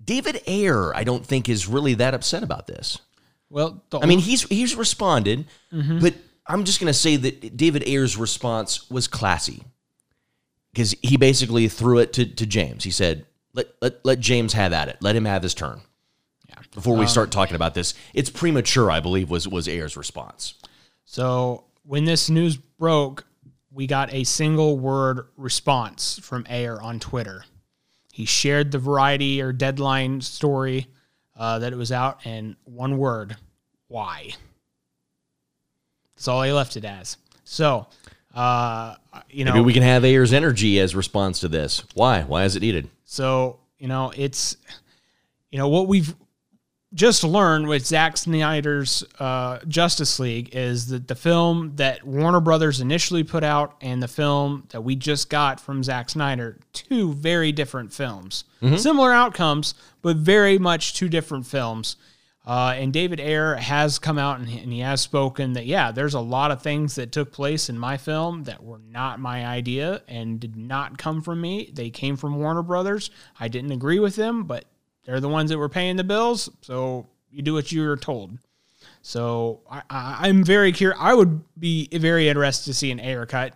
David 0.04 0.40
Ayer, 0.46 0.94
I 0.94 1.02
don't 1.02 1.26
think 1.26 1.48
is 1.48 1.66
really 1.66 1.94
that 1.94 2.14
upset 2.14 2.44
about 2.44 2.68
this. 2.68 2.98
Well, 3.50 3.82
I 3.92 4.06
mean, 4.06 4.20
he's 4.20 4.42
he's 4.44 4.76
responded, 4.76 5.46
mm-hmm. 5.72 5.98
but 5.98 6.14
I'm 6.46 6.64
just 6.64 6.80
going 6.80 6.86
to 6.86 6.94
say 6.94 7.16
that 7.16 7.56
David 7.56 7.86
Ayer's 7.86 8.16
response 8.16 8.90
was 8.90 9.06
classy 9.06 9.62
because 10.72 10.94
he 11.02 11.16
basically 11.16 11.68
threw 11.68 11.98
it 11.98 12.12
to, 12.14 12.26
to 12.26 12.46
James. 12.46 12.84
He 12.84 12.90
said, 12.90 13.26
let, 13.52 13.68
let, 13.80 14.04
let 14.04 14.20
James 14.20 14.52
have 14.52 14.72
at 14.72 14.88
it. 14.88 14.96
Let 15.00 15.16
him 15.16 15.24
have 15.24 15.42
his 15.42 15.54
turn. 15.54 15.80
Yeah. 16.48 16.56
Before 16.72 16.96
we 16.96 17.06
start 17.06 17.26
um, 17.26 17.30
talking 17.30 17.56
about 17.56 17.74
this, 17.74 17.94
it's 18.14 18.30
premature, 18.30 18.90
I 18.90 19.00
believe, 19.00 19.30
was, 19.30 19.46
was 19.46 19.68
Ayer's 19.68 19.96
response. 19.96 20.54
So 21.04 21.64
when 21.84 22.04
this 22.04 22.30
news 22.30 22.56
broke, 22.56 23.24
we 23.70 23.86
got 23.86 24.12
a 24.12 24.24
single 24.24 24.78
word 24.78 25.26
response 25.36 26.18
from 26.20 26.46
Ayer 26.50 26.80
on 26.80 26.98
Twitter. 26.98 27.44
He 28.12 28.24
shared 28.24 28.72
the 28.72 28.78
Variety 28.78 29.40
or 29.40 29.52
Deadline 29.52 30.20
story 30.20 30.88
uh, 31.40 31.58
that 31.58 31.72
it 31.72 31.76
was 31.76 31.90
out, 31.90 32.20
and 32.24 32.54
one 32.64 32.98
word: 32.98 33.36
why. 33.88 34.30
That's 36.14 36.28
all 36.28 36.42
he 36.42 36.52
left 36.52 36.76
it 36.76 36.84
as. 36.84 37.16
So, 37.44 37.86
uh, 38.34 38.96
you 39.30 39.44
know, 39.44 39.54
Maybe 39.54 39.64
we 39.64 39.72
can 39.72 39.82
have 39.82 40.04
Ayer's 40.04 40.34
energy 40.34 40.78
as 40.78 40.94
response 40.94 41.40
to 41.40 41.48
this. 41.48 41.82
Why? 41.94 42.22
Why 42.22 42.44
is 42.44 42.56
it 42.56 42.60
needed? 42.60 42.90
So, 43.04 43.58
you 43.78 43.88
know, 43.88 44.12
it's, 44.14 44.56
you 45.50 45.58
know, 45.58 45.68
what 45.68 45.88
we've 45.88 46.14
just 46.92 47.22
learned 47.22 47.68
with 47.68 47.86
Zack 47.86 48.16
Snyder's 48.16 49.04
uh, 49.20 49.60
Justice 49.68 50.18
League 50.18 50.50
is 50.56 50.88
that 50.88 51.06
the 51.06 51.14
film 51.14 51.76
that 51.76 52.04
Warner 52.04 52.40
Brothers 52.40 52.80
initially 52.80 53.22
put 53.22 53.44
out 53.44 53.76
and 53.80 54.02
the 54.02 54.08
film 54.08 54.66
that 54.70 54.82
we 54.82 54.96
just 54.96 55.30
got 55.30 55.60
from 55.60 55.84
Zack 55.84 56.10
Snyder, 56.10 56.58
two 56.72 57.12
very 57.14 57.52
different 57.52 57.92
films. 57.92 58.44
Similar 58.76 59.12
outcomes, 59.12 59.74
but 60.02 60.16
very 60.16 60.58
much 60.58 60.94
two 60.94 61.08
different 61.08 61.46
films. 61.46 61.96
Uh, 62.44 62.74
and 62.76 62.92
David 62.92 63.20
Ayer 63.20 63.54
has 63.54 63.98
come 63.98 64.18
out 64.18 64.40
and 64.40 64.48
and 64.48 64.72
he 64.72 64.80
has 64.80 65.00
spoken 65.00 65.52
that, 65.52 65.66
yeah, 65.66 65.92
there's 65.92 66.14
a 66.14 66.20
lot 66.20 66.50
of 66.50 66.60
things 66.62 66.96
that 66.96 67.12
took 67.12 67.30
place 67.30 67.68
in 67.68 67.78
my 67.78 67.96
film 67.96 68.44
that 68.44 68.64
were 68.64 68.80
not 68.90 69.20
my 69.20 69.46
idea 69.46 70.02
and 70.08 70.40
did 70.40 70.56
not 70.56 70.98
come 70.98 71.22
from 71.22 71.40
me. 71.40 71.70
They 71.72 71.90
came 71.90 72.16
from 72.16 72.36
Warner 72.36 72.62
Brothers. 72.62 73.10
I 73.38 73.48
didn't 73.48 73.72
agree 73.72 74.00
with 74.00 74.16
them, 74.16 74.44
but 74.44 74.64
they're 75.10 75.18
the 75.18 75.28
ones 75.28 75.50
that 75.50 75.58
were 75.58 75.68
paying 75.68 75.96
the 75.96 76.04
bills. 76.04 76.48
So 76.60 77.04
you 77.32 77.42
do 77.42 77.52
what 77.52 77.72
you're 77.72 77.96
told. 77.96 78.38
So 79.02 79.60
I, 79.68 79.82
I'm 79.90 80.44
very 80.44 80.70
curious. 80.70 81.00
I 81.02 81.14
would 81.14 81.42
be 81.58 81.88
very 81.88 82.28
interested 82.28 82.66
to 82.66 82.74
see 82.74 82.92
an 82.92 83.00
Ayer 83.00 83.26
cut 83.26 83.54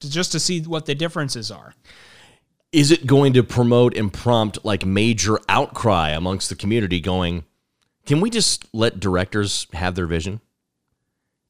to, 0.00 0.10
just 0.10 0.32
to 0.32 0.40
see 0.40 0.60
what 0.62 0.86
the 0.86 0.96
differences 0.96 1.52
are. 1.52 1.72
Is 2.72 2.90
it 2.90 3.06
going 3.06 3.32
to 3.34 3.44
promote 3.44 3.96
and 3.96 4.12
prompt 4.12 4.64
like 4.64 4.84
major 4.84 5.38
outcry 5.48 6.10
amongst 6.10 6.48
the 6.48 6.56
community 6.56 6.98
going, 6.98 7.44
can 8.04 8.20
we 8.20 8.28
just 8.28 8.66
let 8.72 8.98
directors 8.98 9.68
have 9.74 9.94
their 9.94 10.06
vision? 10.06 10.40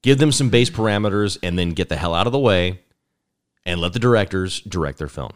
Give 0.03 0.19
them 0.19 0.33
some 0.33 0.51
base 0.51 0.69
parameters 0.69 1.39
and 1.43 1.59
then 1.59 1.71
get 1.71 1.89
the 1.89 1.97
hell 1.97 2.13
out 2.13 2.27
of 2.27 2.35
the 2.35 2.39
way 2.39 2.81
and 3.65 3.81
let 3.81 3.95
the 3.95 3.99
directors 3.99 4.61
direct 4.61 4.99
their 4.99 5.09
film. 5.09 5.33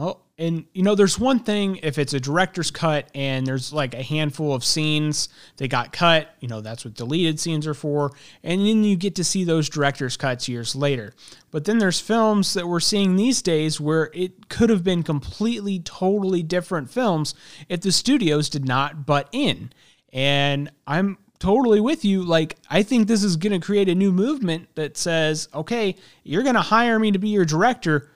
Oh, 0.00 0.20
and 0.38 0.64
you 0.72 0.84
know, 0.84 0.94
there's 0.94 1.18
one 1.18 1.40
thing 1.40 1.80
if 1.82 1.98
it's 1.98 2.14
a 2.14 2.20
director's 2.20 2.70
cut 2.70 3.10
and 3.16 3.44
there's 3.44 3.72
like 3.72 3.94
a 3.94 4.02
handful 4.02 4.54
of 4.54 4.64
scenes 4.64 5.28
that 5.56 5.68
got 5.68 5.92
cut, 5.92 6.32
you 6.38 6.46
know, 6.46 6.60
that's 6.60 6.84
what 6.84 6.94
deleted 6.94 7.40
scenes 7.40 7.66
are 7.66 7.74
for. 7.74 8.12
And 8.44 8.60
then 8.60 8.84
you 8.84 8.94
get 8.94 9.16
to 9.16 9.24
see 9.24 9.42
those 9.42 9.68
director's 9.68 10.16
cuts 10.16 10.48
years 10.48 10.76
later. 10.76 11.14
But 11.50 11.64
then 11.64 11.78
there's 11.78 11.98
films 11.98 12.54
that 12.54 12.68
we're 12.68 12.78
seeing 12.78 13.16
these 13.16 13.42
days 13.42 13.80
where 13.80 14.10
it 14.14 14.48
could 14.48 14.70
have 14.70 14.84
been 14.84 15.02
completely, 15.02 15.80
totally 15.80 16.44
different 16.44 16.90
films 16.90 17.34
if 17.68 17.80
the 17.80 17.90
studios 17.90 18.48
did 18.48 18.64
not 18.64 19.04
butt 19.04 19.28
in. 19.32 19.72
And 20.12 20.70
I'm 20.86 21.18
totally 21.40 21.80
with 21.80 22.04
you. 22.04 22.22
Like, 22.22 22.56
I 22.70 22.84
think 22.84 23.08
this 23.08 23.24
is 23.24 23.34
going 23.34 23.58
to 23.58 23.66
create 23.66 23.88
a 23.88 23.96
new 23.96 24.12
movement 24.12 24.68
that 24.76 24.96
says, 24.96 25.48
okay, 25.52 25.96
you're 26.22 26.44
going 26.44 26.54
to 26.54 26.60
hire 26.60 27.00
me 27.00 27.10
to 27.10 27.18
be 27.18 27.30
your 27.30 27.44
director 27.44 28.12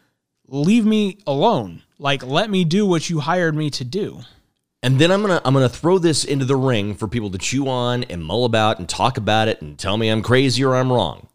leave 0.53 0.85
me 0.85 1.19
alone. 1.27 1.83
Like, 1.99 2.25
let 2.25 2.51
me 2.51 2.65
do 2.65 2.87
what 2.87 3.11
you 3.11 3.21
hired 3.21 3.57
me 3.57 3.71
to 3.71 3.85
do. 3.85 4.21
And 4.85 4.99
then 4.99 5.11
I'm 5.11 5.23
gonna 5.23 5.41
I'm 5.45 5.55
gonna 5.55 5.69
throw 5.69 5.99
this 5.99 6.25
into 6.25 6.45
the 6.45 6.57
ring 6.57 6.95
for 6.95 7.07
people 7.07 7.31
to 7.31 7.39
chew 7.39 7.69
on 7.69 8.05
and 8.05 8.25
mull 8.25 8.45
about 8.45 8.79
and 8.79 8.89
talk 8.89 9.17
about 9.17 9.49
it 9.49 9.63
and 9.63 9.79
tell 9.79 9.97
me 9.97 10.09
I'm 10.09 10.23
crazy 10.23 10.65
or 10.65 10.75
I'm 10.75 10.93
wrong. 10.93 11.29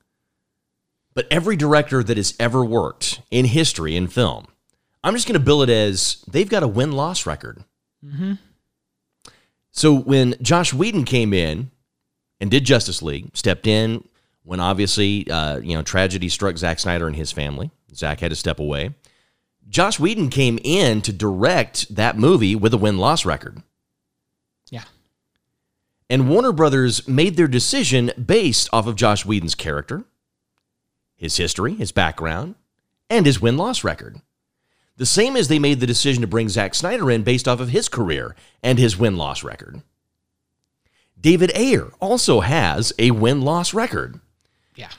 But 1.14 1.28
every 1.32 1.56
director 1.56 2.04
that 2.04 2.18
has 2.18 2.36
ever 2.40 2.64
worked 2.64 3.22
in 3.32 3.46
history 3.46 3.96
in 3.96 4.08
film, 4.08 4.48
I'm 5.02 5.14
just 5.14 5.28
gonna 5.28 5.40
bill 5.40 5.62
it 5.64 5.70
as 5.70 6.24
they've 6.30 6.50
got 6.50 6.62
a 6.64 6.68
win 6.68 6.92
loss 6.92 7.26
record. 7.26 7.64
So 9.72 9.94
when 9.96 10.36
Josh 10.42 10.74
Whedon 10.74 11.06
came 11.06 11.34
in 11.34 11.72
and 12.42 12.52
did 12.52 12.66
Justice 12.66 13.02
League, 13.02 13.30
stepped 13.34 13.66
in 13.66 14.06
when 14.44 14.60
obviously 14.60 15.30
uh, 15.32 15.60
you 15.60 15.74
know 15.74 15.84
tragedy 15.84 16.28
struck 16.28 16.58
Zack 16.58 16.80
Snyder 16.80 17.08
and 17.08 17.16
his 17.16 17.32
family. 17.32 17.72
Zack 17.96 18.20
had 18.20 18.32
to 18.32 18.36
step 18.36 18.60
away. 18.60 18.94
Josh 19.70 20.00
Whedon 20.00 20.30
came 20.30 20.60
in 20.64 21.02
to 21.02 21.14
direct 21.14 21.94
that 21.94 22.18
movie 22.18 22.56
with 22.56 22.74
a 22.74 22.78
win 22.78 22.98
loss 22.98 23.26
record. 23.26 23.62
Yeah. 24.70 24.84
And 26.10 26.30
Warner 26.30 26.54
Brothers 26.54 27.08
made 27.08 27.36
their 27.36 27.48
decision 27.48 28.12
based 28.24 28.70
off 28.72 28.88
of 28.88 28.96
Josh 28.96 29.26
Whedon's 29.26 29.56
character, 29.56 30.06
his 31.16 31.38
history, 31.38 31.74
his 31.76 31.92
background, 31.92 32.56
and 33.10 33.26
his 33.26 33.42
win 33.42 33.58
loss 33.58 33.84
record. 33.84 34.22
The 34.96 35.06
same 35.06 35.36
as 35.36 35.48
they 35.48 35.60
made 35.60 35.80
the 35.80 35.88
decision 35.88 36.22
to 36.22 36.28
bring 36.28 36.50
Zack 36.50 36.74
Snyder 36.74 37.12
in 37.12 37.24
based 37.24 37.48
off 37.48 37.60
of 37.60 37.70
his 37.70 37.88
career 37.88 38.36
and 38.64 38.80
his 38.80 38.98
win 38.98 39.16
loss 39.16 39.44
record. 39.44 39.82
David 41.20 41.52
Ayer 41.56 41.92
also 42.00 42.40
has 42.42 42.94
a 42.98 43.12
win 43.12 43.42
loss 43.42 43.74
record. 43.74 44.20
Yeah. 44.76 44.90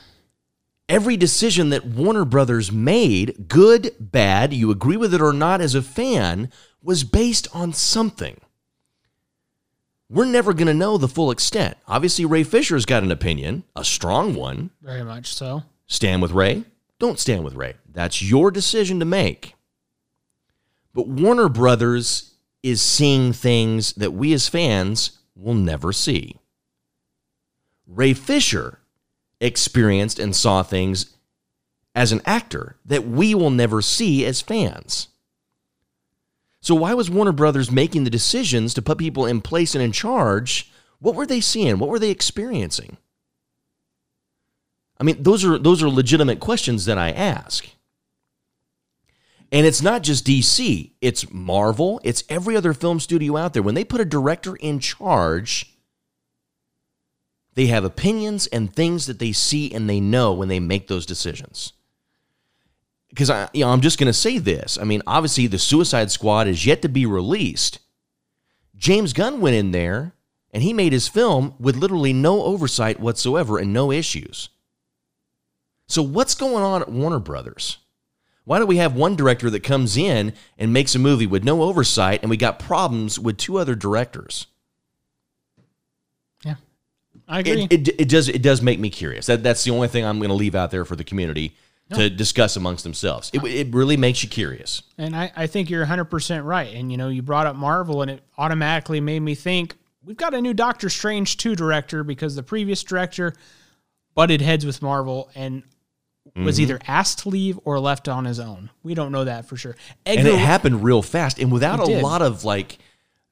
Every 0.88 1.18
decision 1.18 1.68
that 1.68 1.84
Warner 1.84 2.24
Brothers 2.24 2.72
made, 2.72 3.48
good, 3.48 3.94
bad, 4.00 4.54
you 4.54 4.70
agree 4.70 4.96
with 4.96 5.12
it 5.12 5.20
or 5.20 5.34
not 5.34 5.60
as 5.60 5.74
a 5.74 5.82
fan, 5.82 6.50
was 6.82 7.04
based 7.04 7.46
on 7.54 7.74
something. 7.74 8.40
We're 10.08 10.24
never 10.24 10.54
going 10.54 10.68
to 10.68 10.74
know 10.74 10.96
the 10.96 11.06
full 11.06 11.30
extent. 11.30 11.76
Obviously, 11.86 12.24
Ray 12.24 12.42
Fisher's 12.42 12.86
got 12.86 13.02
an 13.02 13.12
opinion, 13.12 13.64
a 13.76 13.84
strong 13.84 14.34
one. 14.34 14.70
Very 14.80 15.04
much 15.04 15.34
so. 15.34 15.64
Stand 15.86 16.22
with 16.22 16.32
Ray, 16.32 16.64
don't 16.98 17.18
stand 17.18 17.44
with 17.44 17.54
Ray. 17.54 17.74
That's 17.92 18.22
your 18.22 18.50
decision 18.50 18.98
to 19.00 19.04
make. 19.04 19.54
But 20.94 21.06
Warner 21.06 21.50
Brothers 21.50 22.34
is 22.62 22.80
seeing 22.80 23.34
things 23.34 23.92
that 23.92 24.12
we 24.12 24.32
as 24.32 24.48
fans 24.48 25.18
will 25.36 25.54
never 25.54 25.92
see. 25.92 26.36
Ray 27.86 28.14
Fisher 28.14 28.80
experienced 29.40 30.18
and 30.18 30.34
saw 30.34 30.62
things 30.62 31.16
as 31.94 32.12
an 32.12 32.22
actor 32.24 32.76
that 32.84 33.06
we 33.06 33.34
will 33.34 33.50
never 33.50 33.82
see 33.82 34.24
as 34.24 34.40
fans. 34.40 35.08
So, 36.60 36.74
why 36.74 36.94
was 36.94 37.10
Warner 37.10 37.32
Brothers 37.32 37.70
making 37.70 38.04
the 38.04 38.10
decisions 38.10 38.74
to 38.74 38.82
put 38.82 38.98
people 38.98 39.26
in 39.26 39.40
place 39.40 39.74
and 39.74 39.82
in 39.82 39.92
charge? 39.92 40.70
What 40.98 41.14
were 41.14 41.26
they 41.26 41.40
seeing? 41.40 41.78
What 41.78 41.88
were 41.88 41.98
they 41.98 42.10
experiencing? 42.10 42.96
I 45.00 45.04
mean, 45.04 45.22
those 45.22 45.44
are 45.44 45.58
those 45.58 45.82
are 45.82 45.88
legitimate 45.88 46.40
questions 46.40 46.84
that 46.86 46.98
I 46.98 47.10
ask. 47.10 47.68
And 49.50 49.66
it's 49.66 49.80
not 49.80 50.02
just 50.02 50.26
DC, 50.26 50.92
it's 51.00 51.32
Marvel, 51.32 52.00
it's 52.04 52.22
every 52.28 52.54
other 52.54 52.74
film 52.74 53.00
studio 53.00 53.38
out 53.38 53.54
there. 53.54 53.62
When 53.62 53.74
they 53.74 53.84
put 53.84 54.00
a 54.00 54.04
director 54.04 54.56
in 54.56 54.78
charge, 54.78 55.74
they 57.58 57.66
have 57.66 57.82
opinions 57.82 58.46
and 58.46 58.72
things 58.72 59.06
that 59.06 59.18
they 59.18 59.32
see 59.32 59.74
and 59.74 59.90
they 59.90 59.98
know 59.98 60.32
when 60.32 60.46
they 60.46 60.60
make 60.60 60.86
those 60.86 61.04
decisions. 61.04 61.72
Because 63.08 63.30
I, 63.30 63.48
you 63.52 63.64
know, 63.64 63.70
I'm 63.72 63.80
just 63.80 63.98
going 63.98 64.06
to 64.06 64.12
say 64.12 64.38
this. 64.38 64.78
I 64.80 64.84
mean, 64.84 65.02
obviously, 65.08 65.48
the 65.48 65.58
Suicide 65.58 66.12
Squad 66.12 66.46
is 66.46 66.64
yet 66.64 66.82
to 66.82 66.88
be 66.88 67.04
released. 67.04 67.80
James 68.76 69.12
Gunn 69.12 69.40
went 69.40 69.56
in 69.56 69.72
there 69.72 70.12
and 70.52 70.62
he 70.62 70.72
made 70.72 70.92
his 70.92 71.08
film 71.08 71.54
with 71.58 71.74
literally 71.74 72.12
no 72.12 72.44
oversight 72.44 73.00
whatsoever 73.00 73.58
and 73.58 73.72
no 73.72 73.90
issues. 73.90 74.50
So, 75.88 76.00
what's 76.00 76.36
going 76.36 76.62
on 76.62 76.82
at 76.82 76.88
Warner 76.88 77.18
Brothers? 77.18 77.78
Why 78.44 78.60
do 78.60 78.66
we 78.66 78.76
have 78.76 78.94
one 78.94 79.16
director 79.16 79.50
that 79.50 79.64
comes 79.64 79.96
in 79.96 80.32
and 80.58 80.72
makes 80.72 80.94
a 80.94 81.00
movie 81.00 81.26
with 81.26 81.42
no 81.42 81.62
oversight, 81.62 82.20
and 82.22 82.30
we 82.30 82.36
got 82.36 82.60
problems 82.60 83.18
with 83.18 83.36
two 83.36 83.58
other 83.58 83.74
directors? 83.74 84.46
I 87.28 87.40
agree. 87.40 87.64
It, 87.70 87.88
it, 87.88 88.00
it 88.00 88.08
does 88.08 88.28
it 88.28 88.42
does 88.42 88.62
make 88.62 88.78
me 88.78 88.90
curious. 88.90 89.26
That 89.26 89.42
that's 89.42 89.64
the 89.64 89.70
only 89.70 89.88
thing 89.88 90.04
I'm 90.04 90.18
going 90.18 90.30
to 90.30 90.34
leave 90.34 90.54
out 90.54 90.70
there 90.70 90.84
for 90.84 90.96
the 90.96 91.04
community 91.04 91.54
to 91.94 92.10
discuss 92.10 92.56
amongst 92.56 92.84
themselves. 92.84 93.30
It, 93.32 93.42
it 93.44 93.74
really 93.74 93.96
makes 93.96 94.22
you 94.22 94.28
curious. 94.28 94.82
And 94.98 95.16
I, 95.16 95.32
I 95.34 95.46
think 95.46 95.70
you're 95.70 95.86
100% 95.86 96.44
right. 96.44 96.74
And, 96.74 96.90
you 96.92 96.98
know, 96.98 97.08
you 97.08 97.22
brought 97.22 97.46
up 97.46 97.56
Marvel, 97.56 98.02
and 98.02 98.10
it 98.10 98.22
automatically 98.36 99.00
made 99.00 99.20
me 99.20 99.34
think 99.34 99.74
we've 100.04 100.16
got 100.16 100.34
a 100.34 100.40
new 100.42 100.52
Doctor 100.52 100.90
Strange 100.90 101.38
2 101.38 101.56
director 101.56 102.04
because 102.04 102.36
the 102.36 102.42
previous 102.42 102.82
director 102.82 103.32
butted 104.14 104.42
heads 104.42 104.66
with 104.66 104.82
Marvel 104.82 105.30
and 105.34 105.62
was 106.36 106.56
Mm-hmm. 106.56 106.62
either 106.62 106.80
asked 106.86 107.20
to 107.20 107.30
leave 107.30 107.58
or 107.64 107.80
left 107.80 108.06
on 108.06 108.26
his 108.26 108.38
own. 108.38 108.68
We 108.82 108.92
don't 108.94 109.10
know 109.10 109.24
that 109.24 109.46
for 109.46 109.56
sure. 109.56 109.74
and 110.04 110.28
it 110.28 110.38
happened 110.38 110.84
real 110.84 111.00
fast 111.00 111.38
and 111.38 111.50
without 111.50 111.80
a 111.80 111.86
did. 111.86 112.02
lot 112.02 112.20
of 112.20 112.44
like 112.44 112.78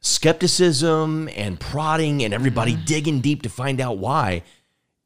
skepticism 0.00 1.28
and 1.36 1.58
prodding 1.58 2.22
and 2.24 2.34
everybody 2.34 2.72
Mm-hmm. 2.74 2.84
digging 2.84 3.20
deep 3.20 3.42
to 3.42 3.48
find 3.48 3.80
out 3.80 3.98
why 3.98 4.42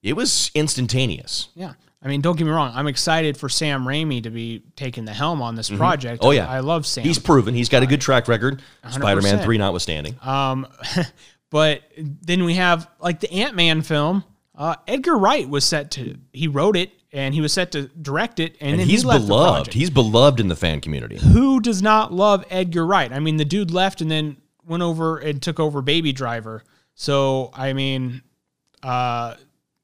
it 0.03 0.14
was 0.14 0.51
instantaneous 0.55 1.49
yeah. 1.55 1.74
I 2.03 2.09
mean, 2.09 2.22
don't 2.22 2.34
get 2.38 2.45
me 2.47 2.51
wrong. 2.51 2.72
I'm 2.74 2.86
excited 2.86 3.36
for 3.36 3.51
Sam 3.51 3.84
Raimi 3.84 4.22
to 4.22 4.30
be 4.30 4.62
taking 4.74 5.05
the 5.05 5.12
helm 5.12 5.43
on 5.43 5.55
this 5.55 5.68
project. 5.68 6.20
Oh, 6.24 6.30
yeah. 6.30 6.49
I 6.49 6.61
love 6.61 6.86
Sam. 6.86 7.05
he's 7.05 7.18
proven 7.18 7.53
he's 7.55 7.68
got 7.68 7.82
a 7.82 7.86
good 7.86 8.01
track 8.01 8.26
record 8.26 8.62
spider-man 8.88 9.41
3 9.45 9.59
notwithstanding 9.59 10.16
Um, 10.22 10.66
but 11.51 11.82
then 11.99 12.45
we 12.45 12.55
have 12.55 12.88
like 13.01 13.20
the 13.20 13.30
Ant 13.30 13.55
Man 13.55 13.82
film. 13.82 14.24
Uh, 14.57 14.76
Edgar 14.88 15.18
Wright 15.18 15.47
was 15.47 15.62
set 15.66 15.91
to 15.93 16.16
he 16.32 16.49
wrote 16.49 16.74
it 16.74 16.91
and 17.12 17.34
he 17.34 17.43
was 17.43 17.53
set 17.53 17.72
to 17.72 17.88
direct 17.88 18.41
it, 18.41 18.57
and, 18.62 18.70
and 18.70 18.80
then 18.80 18.86
he's 18.88 19.03
he 19.03 19.09
beloved 19.09 19.74
he's 19.74 19.91
beloved 19.91 20.41
in 20.41 20.49
the 20.49 20.57
fan 20.57 20.80
community 20.80 21.18
Who 21.18 21.61
does 21.61 21.82
not 21.82 22.14
love 22.14 22.47
Edgar 22.49 22.86
Wright? 22.86 23.12
I 23.12 23.18
mean, 23.20 23.36
the 23.36 23.45
dude 23.45 23.70
left 23.72 24.01
and 24.01 24.11
then 24.11 24.38
went 24.67 24.83
over 24.83 25.19
and 25.19 25.41
took 25.41 25.61
over 25.61 25.83
Baby 25.83 26.13
Driver. 26.13 26.65
So 26.95 27.51
I 27.55 27.73
mean, 27.73 28.23
uh, 28.83 29.35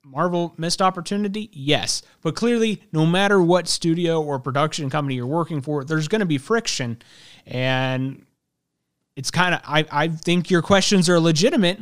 Marvel 0.05 0.55
missed 0.57 0.81
opportunity, 0.81 1.51
yes, 1.53 2.03
but 2.22 2.37
clearly, 2.37 2.83
no 2.93 3.05
matter 3.05 3.43
what 3.43 3.66
studio 3.66 4.22
or 4.22 4.39
production 4.39 4.89
company 4.89 5.16
you're 5.16 5.27
working 5.27 5.61
for, 5.61 5.85
there's 5.85 6.09
going 6.09 6.20
to 6.20 6.27
be 6.27 6.39
friction, 6.39 7.03
and 7.45 8.24
it's 9.16 9.31
kind 9.31 9.55
of 9.55 9.61
I, 9.64 9.85
I 9.91 10.09
think 10.09 10.51
your 10.51 10.62
questions 10.62 11.09
are 11.09 11.18
legitimate 11.18 11.81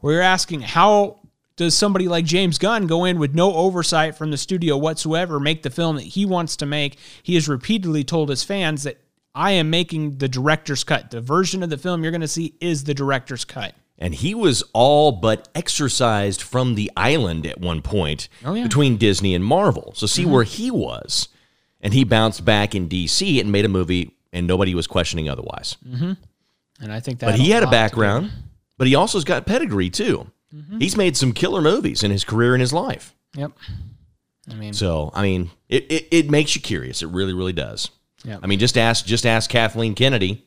where 0.00 0.14
you're 0.14 0.22
asking 0.22 0.60
how 0.60 1.20
does 1.56 1.76
somebody 1.76 2.08
like 2.08 2.24
James 2.24 2.58
Gunn 2.58 2.86
go 2.86 3.04
in 3.04 3.18
with 3.18 3.34
no 3.34 3.54
oversight 3.54 4.16
from 4.16 4.30
the 4.30 4.36
studio 4.36 4.76
whatsoever 4.76 5.38
make 5.38 5.62
the 5.62 5.70
film 5.70 5.96
that 5.96 6.02
he 6.02 6.26
wants 6.26 6.56
to 6.56 6.66
make? 6.66 6.98
He 7.22 7.34
has 7.34 7.48
repeatedly 7.48 8.04
told 8.04 8.28
his 8.28 8.42
fans 8.42 8.82
that 8.82 9.00
I 9.34 9.52
am 9.52 9.68
making 9.70 10.18
the 10.18 10.28
director's 10.28 10.84
cut 10.84 11.10
the 11.10 11.20
version 11.20 11.62
of 11.62 11.70
the 11.70 11.78
film 11.78 12.02
you're 12.02 12.12
going 12.12 12.20
to 12.20 12.28
see 12.28 12.54
is 12.60 12.84
the 12.84 12.94
director's 12.94 13.44
cut 13.44 13.74
and 13.98 14.14
he 14.14 14.34
was 14.34 14.62
all 14.72 15.12
but 15.12 15.48
exorcised 15.54 16.42
from 16.42 16.74
the 16.74 16.90
island 16.96 17.46
at 17.46 17.60
one 17.60 17.80
point 17.82 18.28
Oh, 18.44 18.52
yeah. 18.54 18.60
Mm-hmm. 18.60 18.68
between 18.68 18.96
Disney 18.96 19.34
and 19.34 19.44
Marvel. 19.44 19.92
So 19.96 20.06
see 20.06 20.26
where 20.26 20.42
he 20.42 20.70
was, 20.70 21.28
and 21.80 21.94
he 21.94 22.02
bounced 22.04 22.44
back 22.44 22.74
in 22.74 22.88
DC 22.88 23.40
and 23.40 23.52
made 23.52 23.64
a 23.64 23.68
movie, 23.68 24.10
and 24.32 24.46
nobody 24.48 24.74
was 24.74 24.86
questioning 24.88 25.28
otherwise. 25.28 25.76
and 25.84 26.16
I 26.92 26.98
think 27.00 27.20
that 27.20 27.26
But 27.30 27.38
he 27.38 27.50
had 27.50 27.62
a 27.62 27.70
background, 27.70 28.32
but 28.78 28.88
he 28.88 28.94
also's 28.96 29.22
got 29.24 29.46
pedigree 29.46 29.90
too. 29.90 30.28
Mm-hmm. 30.52 30.78
He's 30.80 30.96
made 30.96 31.16
some 31.16 31.32
killer 31.32 31.60
movies 31.62 32.02
in 32.02 32.10
his 32.10 32.24
career 32.24 32.52
and 32.54 32.60
his 32.60 32.72
life. 32.72 33.14
yep 33.36 33.52
I 34.50 34.54
mean 34.54 34.72
So 34.72 35.10
I 35.14 35.22
mean, 35.22 35.50
it, 35.68 35.84
it, 35.90 36.08
it 36.10 36.30
makes 36.30 36.54
you 36.56 36.60
curious. 36.60 37.00
It 37.02 37.06
really, 37.08 37.32
really 37.32 37.52
does. 37.52 37.90
Yep. 38.24 38.40
I 38.42 38.46
mean, 38.46 38.58
just 38.58 38.76
ask 38.78 39.04
just 39.04 39.26
ask 39.26 39.48
Kathleen 39.50 39.94
Kennedy 39.94 40.44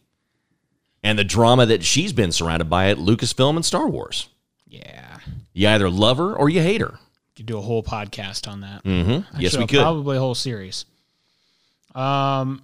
and 1.04 1.18
the 1.18 1.24
drama 1.24 1.66
that 1.68 1.84
she's 1.84 2.12
been 2.12 2.32
surrounded 2.32 2.70
by 2.70 2.90
at 2.90 2.98
Lucasfilm 2.98 3.56
and 3.56 3.64
Star 3.66 3.88
Wars. 3.88 4.30
yeah 4.68 5.20
You 5.54 5.68
either 5.70 5.90
love 5.90 6.18
her 6.18 6.34
or 6.36 6.50
you 6.50 6.62
hate 6.62 6.82
her. 6.82 6.94
You 7.00 7.36
could 7.38 7.46
do 7.46 7.58
a 7.58 7.62
whole 7.62 7.84
podcast 7.84 8.48
on 8.52 8.62
that 8.62 8.84
Mm-hmm. 8.84 9.40
Yes, 9.40 9.54
Actually, 9.54 9.64
we 9.64 9.68
could. 9.68 9.80
probably 9.82 10.18
a 10.18 10.20
whole 10.20 10.36
series 10.36 10.86
um 11.96 12.62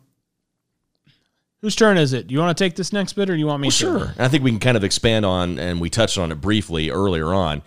whose 1.61 1.75
turn 1.75 1.97
is 1.97 2.13
it 2.13 2.27
do 2.27 2.33
you 2.33 2.39
want 2.39 2.55
to 2.57 2.63
take 2.63 2.75
this 2.75 2.91
next 2.93 3.13
bit 3.13 3.29
or 3.29 3.33
do 3.33 3.39
you 3.39 3.47
want 3.47 3.61
me 3.61 3.69
to 3.69 3.73
Sure. 3.73 4.13
I 4.17 4.27
think 4.27 4.43
we 4.43 4.51
can 4.51 4.59
kind 4.59 4.77
of 4.77 4.83
expand 4.83 5.25
on, 5.25 5.59
and 5.59 5.79
we 5.79 5.89
touched 5.89 6.17
on 6.17 6.31
it 6.31 6.41
briefly 6.41 6.89
earlier 6.89 7.33
on. 7.33 7.61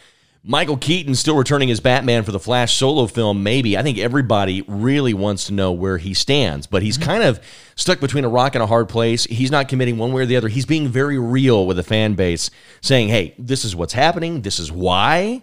Michael 0.49 0.77
Keaton 0.77 1.17
still 1.17 1.37
returning 1.37 1.73
as 1.73 1.81
Batman 1.81 2.23
for 2.23 2.31
the 2.31 2.39
Flash 2.39 2.77
solo 2.77 3.09
film, 3.09 3.43
maybe. 3.43 3.77
I 3.77 3.83
think 3.83 3.99
everybody 3.99 4.63
really 4.69 5.13
wants 5.13 5.47
to 5.47 5.53
know 5.53 5.73
where 5.73 5.99
he 5.99 6.15
stands, 6.15 6.69
but 6.69 6.85
he's 6.85 6.97
mm-hmm. 6.97 7.11
kind 7.11 7.25
of 7.25 7.41
stuck 7.75 7.99
between 7.99 8.25
a 8.25 8.29
rock 8.29 8.55
and 8.55 8.63
a 8.63 8.69
hard 8.69 8.89
place. 8.89 9.25
He's 9.25 9.51
not 9.51 9.67
committing 9.69 9.99
one 9.99 10.13
way 10.13 10.23
or 10.23 10.27
the 10.27 10.37
other. 10.37 10.47
He's 10.47 10.65
being 10.65 10.87
very 10.87 11.19
real 11.19 11.67
with 11.67 11.79
the 11.79 11.83
fan 11.83 12.15
base, 12.15 12.49
saying, 12.81 13.09
hey, 13.09 13.35
this 13.37 13.65
is 13.65 13.75
what's 13.75 13.95
happening, 13.95 14.43
this 14.43 14.61
is 14.61 14.71
why. 14.71 15.43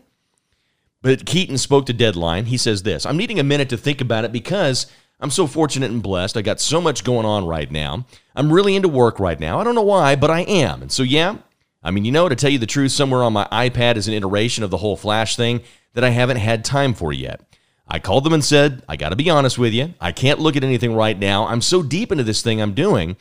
But 1.01 1.25
Keaton 1.25 1.57
spoke 1.57 1.85
to 1.87 1.93
Deadline. 1.93 2.45
He 2.45 2.55
says 2.55 2.83
this 2.83 3.05
I'm 3.05 3.17
needing 3.17 3.39
a 3.39 3.43
minute 3.43 3.67
to 3.69 3.77
think 3.77 3.99
about 3.99 4.23
it 4.23 4.31
because 4.31 4.87
I'm 5.19 5.31
so 5.31 5.47
fortunate 5.47 5.91
and 5.91 6.01
blessed. 6.01 6.37
I 6.37 6.41
got 6.41 6.61
so 6.61 6.79
much 6.79 7.03
going 7.03 7.25
on 7.25 7.45
right 7.45 7.69
now. 7.69 8.05
I'm 8.37 8.51
really 8.51 8.73
into 8.73 8.87
work 8.87 9.19
right 9.19 9.39
now. 9.39 9.59
I 9.59 9.65
don't 9.65 9.75
know 9.75 9.81
why, 9.81 10.15
but 10.15 10.31
I 10.31 10.41
am. 10.41 10.81
And 10.81 10.91
so, 10.93 11.03
yeah, 11.03 11.39
I 11.83 11.91
mean, 11.91 12.05
you 12.05 12.11
know, 12.11 12.29
to 12.29 12.35
tell 12.35 12.49
you 12.49 12.59
the 12.59 12.65
truth, 12.65 12.91
somewhere 12.91 13.23
on 13.23 13.33
my 13.33 13.45
iPad 13.51 13.97
is 13.97 14.07
an 14.07 14.13
iteration 14.13 14.63
of 14.63 14.69
the 14.69 14.77
whole 14.77 14.95
Flash 14.95 15.35
thing 15.35 15.61
that 15.93 16.03
I 16.03 16.09
haven't 16.09 16.37
had 16.37 16.63
time 16.63 16.93
for 16.93 17.11
yet. 17.11 17.41
I 17.87 17.99
called 17.99 18.23
them 18.23 18.33
and 18.33 18.43
said, 18.43 18.83
I 18.87 18.95
got 18.95 19.09
to 19.09 19.15
be 19.15 19.29
honest 19.29 19.57
with 19.57 19.73
you. 19.73 19.93
I 19.99 20.11
can't 20.11 20.39
look 20.39 20.55
at 20.55 20.63
anything 20.63 20.95
right 20.95 21.17
now. 21.17 21.47
I'm 21.47 21.61
so 21.61 21.83
deep 21.83 22.11
into 22.11 22.23
this 22.23 22.41
thing 22.41 22.61
I'm 22.61 22.73
doing. 22.73 23.17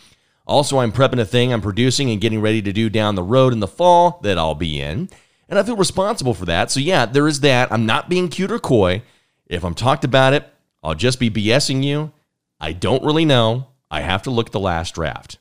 Also, 0.46 0.78
I'm 0.78 0.92
prepping 0.92 1.20
a 1.20 1.24
thing 1.24 1.52
I'm 1.52 1.60
producing 1.60 2.10
and 2.10 2.20
getting 2.20 2.40
ready 2.40 2.62
to 2.62 2.72
do 2.72 2.88
down 2.88 3.14
the 3.14 3.22
road 3.22 3.52
in 3.52 3.60
the 3.60 3.66
fall 3.66 4.20
that 4.22 4.38
I'll 4.38 4.54
be 4.54 4.80
in. 4.80 5.08
And 5.48 5.58
I 5.58 5.62
feel 5.64 5.76
responsible 5.76 6.34
for 6.34 6.46
that. 6.46 6.70
So, 6.70 6.80
yeah, 6.80 7.06
there 7.06 7.28
is 7.28 7.40
that. 7.40 7.70
I'm 7.72 7.86
not 7.86 8.08
being 8.08 8.28
cute 8.28 8.52
or 8.52 8.58
coy. 8.58 9.02
If 9.46 9.64
I'm 9.64 9.74
talked 9.74 10.04
about 10.04 10.32
it, 10.32 10.48
I'll 10.82 10.94
just 10.94 11.20
be 11.20 11.30
BSing 11.30 11.84
you. 11.84 12.12
I 12.60 12.72
don't 12.72 13.04
really 13.04 13.24
know. 13.24 13.66
I 13.90 14.00
have 14.00 14.22
to 14.22 14.30
look 14.30 14.46
at 14.46 14.52
the 14.52 14.60
last 14.60 14.94
draft. 14.94 15.38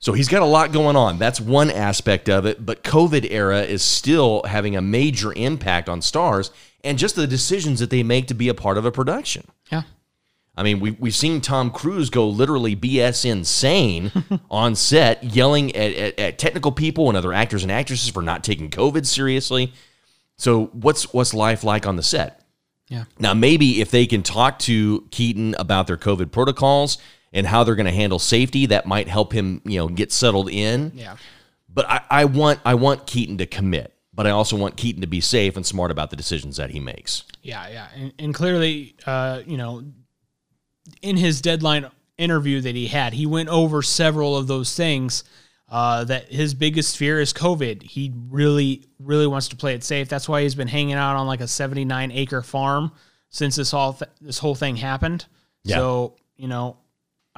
So 0.00 0.12
he's 0.12 0.28
got 0.28 0.42
a 0.42 0.46
lot 0.46 0.72
going 0.72 0.96
on. 0.96 1.18
That's 1.18 1.40
one 1.40 1.70
aspect 1.70 2.28
of 2.28 2.46
it. 2.46 2.64
But 2.64 2.84
COVID 2.84 3.30
era 3.30 3.62
is 3.62 3.82
still 3.82 4.42
having 4.44 4.76
a 4.76 4.80
major 4.80 5.32
impact 5.32 5.88
on 5.88 6.02
stars 6.02 6.50
and 6.84 6.98
just 6.98 7.16
the 7.16 7.26
decisions 7.26 7.80
that 7.80 7.90
they 7.90 8.02
make 8.02 8.28
to 8.28 8.34
be 8.34 8.48
a 8.48 8.54
part 8.54 8.78
of 8.78 8.84
a 8.84 8.92
production. 8.92 9.46
yeah 9.70 9.82
I 10.58 10.64
mean, 10.64 10.80
we, 10.80 10.90
we've 10.90 11.14
seen 11.14 11.40
Tom 11.40 11.70
Cruise 11.70 12.10
go 12.10 12.28
literally 12.28 12.74
BS 12.74 13.24
insane 13.24 14.10
on 14.50 14.74
set, 14.74 15.22
yelling 15.22 15.74
at, 15.76 15.92
at, 15.92 16.18
at 16.18 16.38
technical 16.38 16.72
people 16.72 17.06
and 17.08 17.16
other 17.16 17.32
actors 17.32 17.62
and 17.62 17.70
actresses 17.70 18.10
for 18.10 18.22
not 18.22 18.42
taking 18.42 18.68
COVID 18.68 19.06
seriously. 19.06 19.72
So, 20.36 20.66
what's 20.66 21.14
what's 21.14 21.32
life 21.32 21.62
like 21.62 21.86
on 21.86 21.94
the 21.94 22.02
set? 22.02 22.44
yeah 22.88 23.04
Now, 23.20 23.34
maybe 23.34 23.80
if 23.80 23.92
they 23.92 24.04
can 24.06 24.24
talk 24.24 24.58
to 24.60 25.06
Keaton 25.12 25.54
about 25.60 25.86
their 25.86 25.96
COVID 25.96 26.32
protocols 26.32 26.98
and 27.32 27.46
how 27.46 27.64
they're 27.64 27.74
going 27.74 27.86
to 27.86 27.92
handle 27.92 28.18
safety, 28.18 28.66
that 28.66 28.86
might 28.86 29.08
help 29.08 29.32
him, 29.32 29.60
you 29.64 29.78
know, 29.78 29.88
get 29.88 30.12
settled 30.12 30.48
in. 30.48 30.92
yeah 30.94 31.16
But 31.68 31.88
I, 31.88 32.00
I 32.10 32.24
want 32.24 32.60
I 32.64 32.74
want 32.74 33.06
Keaton 33.06 33.38
to 33.38 33.46
commit, 33.46 33.94
but 34.12 34.26
I 34.26 34.30
also 34.30 34.56
want 34.56 34.76
Keaton 34.76 35.00
to 35.02 35.06
be 35.06 35.20
safe 35.20 35.56
and 35.56 35.64
smart 35.64 35.90
about 35.90 36.10
the 36.10 36.16
decisions 36.16 36.56
that 36.56 36.70
he 36.70 36.80
makes. 36.80 37.24
Yeah, 37.42 37.68
yeah, 37.68 37.88
and, 37.94 38.12
and 38.18 38.34
clearly, 38.34 38.96
uh, 39.06 39.42
you 39.46 39.56
know, 39.56 39.84
in 41.02 41.16
his 41.16 41.40
deadline 41.40 41.90
interview 42.16 42.60
that 42.60 42.74
he 42.74 42.86
had, 42.88 43.12
he 43.12 43.26
went 43.26 43.48
over 43.48 43.82
several 43.82 44.36
of 44.36 44.46
those 44.46 44.74
things. 44.74 45.24
Uh, 45.70 46.02
that 46.02 46.32
his 46.32 46.54
biggest 46.54 46.96
fear 46.96 47.20
is 47.20 47.34
COVID. 47.34 47.82
He 47.82 48.10
really, 48.30 48.86
really 48.98 49.26
wants 49.26 49.48
to 49.48 49.56
play 49.56 49.74
it 49.74 49.84
safe. 49.84 50.08
That's 50.08 50.26
why 50.26 50.40
he's 50.40 50.54
been 50.54 50.66
hanging 50.66 50.94
out 50.94 51.14
on 51.14 51.26
like 51.26 51.42
a 51.42 51.46
79 51.46 52.10
acre 52.10 52.40
farm 52.40 52.90
since 53.28 53.56
this 53.56 53.74
all 53.74 53.92
th- 53.92 54.10
this 54.18 54.38
whole 54.38 54.54
thing 54.54 54.76
happened. 54.76 55.26
Yeah. 55.64 55.76
So 55.76 56.16
you 56.38 56.48
know, 56.48 56.78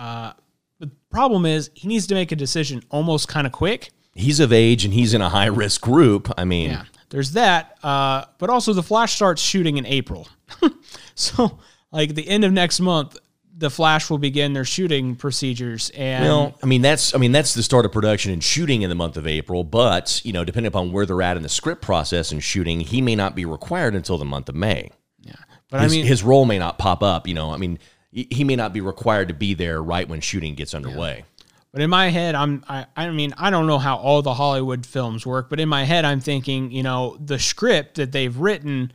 uh, 0.00 0.32
the 0.78 0.90
problem 1.10 1.44
is 1.44 1.70
he 1.74 1.86
needs 1.86 2.06
to 2.06 2.14
make 2.14 2.32
a 2.32 2.36
decision 2.36 2.82
almost 2.88 3.28
kind 3.28 3.46
of 3.46 3.52
quick. 3.52 3.90
He's 4.14 4.40
of 4.40 4.52
age 4.52 4.84
and 4.84 4.94
he's 4.94 5.12
in 5.14 5.20
a 5.20 5.28
high 5.28 5.46
risk 5.46 5.82
group. 5.82 6.32
I 6.36 6.44
mean, 6.44 6.70
Yeah, 6.70 6.84
there's 7.10 7.32
that. 7.32 7.76
Uh, 7.82 8.24
but 8.38 8.48
also, 8.48 8.72
the 8.72 8.82
Flash 8.82 9.14
starts 9.14 9.42
shooting 9.42 9.76
in 9.76 9.84
April. 9.84 10.26
so, 11.14 11.58
like 11.92 12.14
the 12.14 12.26
end 12.26 12.44
of 12.44 12.52
next 12.52 12.80
month, 12.80 13.18
the 13.56 13.68
Flash 13.68 14.08
will 14.08 14.18
begin 14.18 14.54
their 14.54 14.64
shooting 14.64 15.16
procedures. 15.16 15.90
And 15.90 16.24
Well, 16.24 16.58
I 16.62 16.66
mean 16.66 16.80
that's 16.80 17.14
I 17.14 17.18
mean 17.18 17.32
that's 17.32 17.52
the 17.52 17.62
start 17.62 17.84
of 17.84 17.92
production 17.92 18.32
and 18.32 18.42
shooting 18.42 18.80
in 18.82 18.88
the 18.88 18.96
month 18.96 19.18
of 19.18 19.26
April, 19.26 19.64
but 19.64 20.22
you 20.24 20.32
know, 20.32 20.44
depending 20.44 20.68
upon 20.68 20.92
where 20.92 21.04
they're 21.04 21.20
at 21.20 21.36
in 21.36 21.42
the 21.42 21.48
script 21.50 21.82
process 21.82 22.32
and 22.32 22.42
shooting, 22.42 22.80
he 22.80 23.02
may 23.02 23.14
not 23.14 23.36
be 23.36 23.44
required 23.44 23.94
until 23.94 24.16
the 24.16 24.24
month 24.24 24.48
of 24.48 24.54
May. 24.54 24.90
yeah, 25.20 25.34
but 25.70 25.82
His, 25.82 25.92
I 25.92 25.96
mean, 25.96 26.06
his 26.06 26.22
role 26.22 26.46
may 26.46 26.58
not 26.58 26.78
pop 26.78 27.02
up. 27.02 27.28
You 27.28 27.34
know, 27.34 27.52
I 27.52 27.58
mean, 27.58 27.78
he 28.12 28.44
may 28.44 28.56
not 28.56 28.72
be 28.72 28.80
required 28.80 29.28
to 29.28 29.34
be 29.34 29.54
there 29.54 29.82
right 29.82 30.08
when 30.08 30.20
shooting 30.20 30.54
gets 30.54 30.74
underway. 30.74 31.24
But 31.72 31.82
in 31.82 31.90
my 31.90 32.08
head, 32.08 32.34
I'm 32.34 32.64
I, 32.68 32.86
I 32.96 33.10
mean, 33.10 33.32
I 33.38 33.50
don't 33.50 33.66
know 33.66 33.78
how 33.78 33.96
all 33.96 34.22
the 34.22 34.34
Hollywood 34.34 34.84
films 34.84 35.24
work, 35.24 35.48
but 35.48 35.60
in 35.60 35.68
my 35.68 35.84
head 35.84 36.04
I'm 36.04 36.20
thinking, 36.20 36.72
you 36.72 36.82
know, 36.82 37.16
the 37.24 37.38
script 37.38 37.96
that 37.96 38.10
they've 38.10 38.36
written 38.36 38.92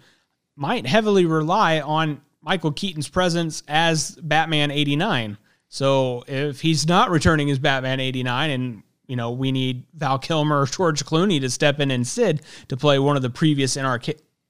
might 0.57 0.85
heavily 0.85 1.25
rely 1.25 1.79
on 1.79 2.21
Michael 2.41 2.71
Keaton's 2.71 3.07
presence 3.07 3.63
as 3.67 4.11
Batman 4.21 4.71
89. 4.71 5.37
So 5.69 6.23
if 6.27 6.61
he's 6.61 6.87
not 6.87 7.09
returning 7.09 7.49
as 7.49 7.59
Batman 7.59 7.99
89 7.99 8.49
and 8.49 8.83
you 9.07 9.15
know, 9.15 9.31
we 9.31 9.51
need 9.51 9.83
Val 9.93 10.17
Kilmer 10.17 10.61
or 10.61 10.65
George 10.65 11.05
Clooney 11.05 11.39
to 11.41 11.49
step 11.49 11.79
in 11.79 11.91
and 11.91 12.05
Sid 12.07 12.41
to 12.69 12.77
play 12.77 12.97
one 12.99 13.15
of 13.15 13.21
the 13.21 13.29
previous 13.29 13.77
in 13.77 13.85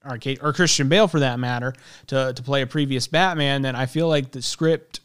arcade 0.06 0.38
or 0.42 0.52
Christian 0.52 0.88
Bale 0.88 1.08
for 1.08 1.20
that 1.20 1.38
matter 1.38 1.74
to 2.08 2.32
to 2.32 2.42
play 2.42 2.62
a 2.62 2.66
previous 2.66 3.06
Batman, 3.06 3.62
then 3.62 3.76
I 3.76 3.86
feel 3.86 4.08
like 4.08 4.30
the 4.30 4.42
script 4.42 5.00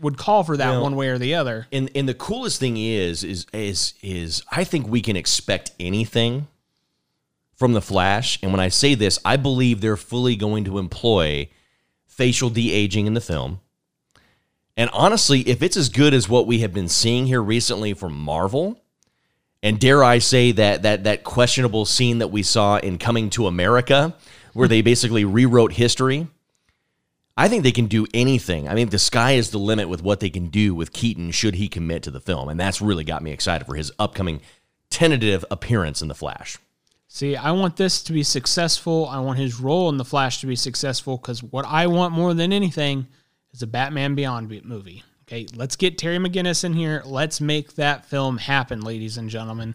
would 0.00 0.18
call 0.18 0.44
for 0.44 0.56
that 0.56 0.70
Well, 0.70 0.82
one 0.82 0.96
way 0.96 1.08
or 1.08 1.18
the 1.18 1.34
other. 1.34 1.66
And 1.72 1.90
and 1.94 2.08
the 2.08 2.14
coolest 2.14 2.60
thing 2.60 2.76
is 2.76 3.24
is 3.24 3.46
is 3.52 3.94
is 4.02 4.42
I 4.50 4.64
think 4.64 4.88
we 4.88 5.00
can 5.00 5.16
expect 5.16 5.72
anything 5.80 6.48
from 7.54 7.72
the 7.72 7.80
Flash. 7.80 8.38
And 8.42 8.52
when 8.52 8.60
I 8.60 8.68
say 8.68 8.94
this, 8.94 9.18
I 9.24 9.36
believe 9.36 9.80
they're 9.80 9.96
fully 9.96 10.36
going 10.36 10.64
to 10.64 10.78
employ 10.78 11.48
facial 12.06 12.50
de 12.50 12.70
aging 12.70 13.06
in 13.06 13.14
the 13.14 13.20
film. 13.20 13.60
And 14.76 14.90
honestly, 14.92 15.40
if 15.40 15.62
it's 15.62 15.76
as 15.76 15.88
good 15.88 16.12
as 16.12 16.28
what 16.28 16.46
we 16.46 16.58
have 16.58 16.74
been 16.74 16.88
seeing 16.88 17.26
here 17.26 17.42
recently 17.42 17.94
from 17.94 18.14
Marvel, 18.14 18.78
and 19.62 19.80
dare 19.80 20.04
I 20.04 20.18
say 20.18 20.52
that 20.52 20.82
that 20.82 21.04
that 21.04 21.24
questionable 21.24 21.86
scene 21.86 22.18
that 22.18 22.28
we 22.28 22.42
saw 22.42 22.76
in 22.76 22.98
Coming 22.98 23.30
to 23.30 23.46
America, 23.46 24.14
where 24.56 24.68
they 24.68 24.80
basically 24.80 25.24
rewrote 25.24 25.72
history, 25.72 26.26
I 27.36 27.48
think 27.48 27.62
they 27.62 27.72
can 27.72 27.86
do 27.86 28.06
anything. 28.14 28.68
I 28.68 28.74
mean, 28.74 28.88
the 28.88 28.98
sky 28.98 29.32
is 29.32 29.50
the 29.50 29.58
limit 29.58 29.88
with 29.88 30.02
what 30.02 30.20
they 30.20 30.30
can 30.30 30.46
do 30.48 30.74
with 30.74 30.92
Keaton 30.92 31.30
should 31.30 31.56
he 31.56 31.68
commit 31.68 32.02
to 32.04 32.10
the 32.10 32.20
film, 32.20 32.48
and 32.48 32.58
that's 32.58 32.80
really 32.80 33.04
got 33.04 33.22
me 33.22 33.32
excited 33.32 33.66
for 33.66 33.74
his 33.74 33.92
upcoming 33.98 34.40
tentative 34.88 35.44
appearance 35.50 36.00
in 36.00 36.08
the 36.08 36.14
Flash. 36.14 36.56
See, 37.06 37.36
I 37.36 37.50
want 37.52 37.76
this 37.76 38.02
to 38.04 38.12
be 38.14 38.22
successful. 38.22 39.06
I 39.06 39.20
want 39.20 39.38
his 39.38 39.60
role 39.60 39.90
in 39.90 39.98
the 39.98 40.04
Flash 40.04 40.40
to 40.40 40.46
be 40.46 40.56
successful 40.56 41.18
because 41.18 41.42
what 41.42 41.66
I 41.66 41.86
want 41.86 42.14
more 42.14 42.32
than 42.32 42.52
anything 42.52 43.06
is 43.52 43.62
a 43.62 43.66
Batman 43.66 44.14
Beyond 44.14 44.64
movie. 44.64 45.02
Okay, 45.28 45.46
let's 45.54 45.76
get 45.76 45.98
Terry 45.98 46.18
McGinnis 46.18 46.64
in 46.64 46.72
here. 46.72 47.02
Let's 47.04 47.40
make 47.40 47.74
that 47.74 48.06
film 48.06 48.38
happen, 48.38 48.80
ladies 48.80 49.18
and 49.18 49.28
gentlemen. 49.28 49.74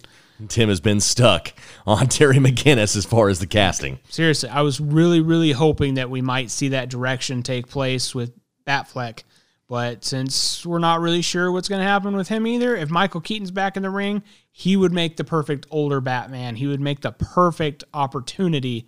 Tim 0.50 0.70
has 0.70 0.80
been 0.80 1.00
stuck 1.00 1.54
on 1.86 2.08
Terry 2.10 2.38
McGinnis 2.38 2.96
as 2.96 3.06
far 3.06 3.30
as 3.30 3.40
the 3.40 3.48
casting. 3.48 4.00
Seriously, 4.10 4.50
I 4.50 4.62
was 4.62 4.80
really, 4.80 5.22
really 5.22 5.52
hoping 5.52 5.96
that 5.96 6.10
we 6.10 6.22
might 6.22 6.52
see 6.52 6.70
that 6.70 6.90
direction 6.90 7.44
take 7.44 7.68
place 7.68 8.16
with 8.16 8.34
Batfleck. 8.66 9.24
But 9.68 10.04
since 10.04 10.66
we're 10.66 10.80
not 10.80 11.00
really 11.00 11.22
sure 11.22 11.50
what's 11.50 11.70
going 11.70 11.80
to 11.82 11.88
happen 11.88 12.16
with 12.16 12.28
him 12.28 12.46
either, 12.46 12.76
if 12.76 12.90
Michael 12.90 13.22
Keaton's 13.22 13.52
back 13.52 13.78
in 13.78 13.84
the 13.84 13.90
ring, 13.90 14.22
he 14.52 14.76
would 14.76 14.92
make 14.92 15.16
the 15.16 15.24
perfect 15.24 15.66
older 15.72 16.02
Batman. 16.02 16.58
He 16.58 16.68
would 16.68 16.82
make 16.82 17.00
the 17.00 17.14
perfect 17.14 17.86
opportunity 17.94 18.86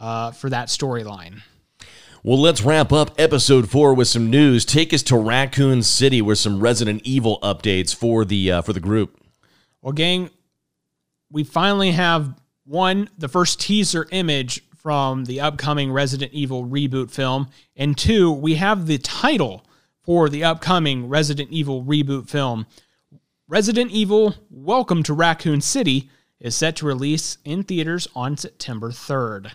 uh, 0.00 0.30
for 0.30 0.48
that 0.48 0.68
storyline. 0.68 1.42
Well, 2.24 2.40
let's 2.40 2.62
wrap 2.62 2.92
up 2.92 3.10
episode 3.18 3.68
four 3.68 3.94
with 3.94 4.08
some 4.08 4.30
news. 4.30 4.64
Take 4.64 4.94
us 4.94 5.02
to 5.04 5.16
Raccoon 5.16 5.82
City 5.82 6.22
with 6.22 6.38
some 6.38 6.60
Resident 6.60 7.02
Evil 7.04 7.38
updates 7.42 7.94
for 7.94 8.24
the 8.24 8.52
uh, 8.52 8.62
for 8.62 8.72
the 8.72 8.80
group. 8.80 9.20
Well, 9.82 9.92
gang, 9.92 10.30
we 11.32 11.44
finally 11.44 11.92
have 11.92 12.38
one, 12.64 13.08
the 13.16 13.28
first 13.28 13.58
teaser 13.58 14.06
image 14.10 14.62
from 14.76 15.24
the 15.24 15.40
upcoming 15.40 15.90
Resident 15.90 16.32
Evil 16.32 16.66
reboot 16.66 17.10
film, 17.10 17.48
and 17.74 17.96
two, 17.96 18.30
we 18.30 18.56
have 18.56 18.86
the 18.86 18.98
title 18.98 19.64
for 20.02 20.28
the 20.28 20.44
upcoming 20.44 21.08
Resident 21.08 21.50
Evil 21.50 21.82
reboot 21.84 22.28
film. 22.28 22.66
Resident 23.48 23.90
Evil 23.90 24.34
Welcome 24.50 25.02
to 25.04 25.14
Raccoon 25.14 25.60
City 25.60 26.10
is 26.38 26.54
set 26.54 26.76
to 26.76 26.86
release 26.86 27.38
in 27.44 27.62
theaters 27.62 28.08
on 28.14 28.36
September 28.36 28.90
3rd. 28.90 29.52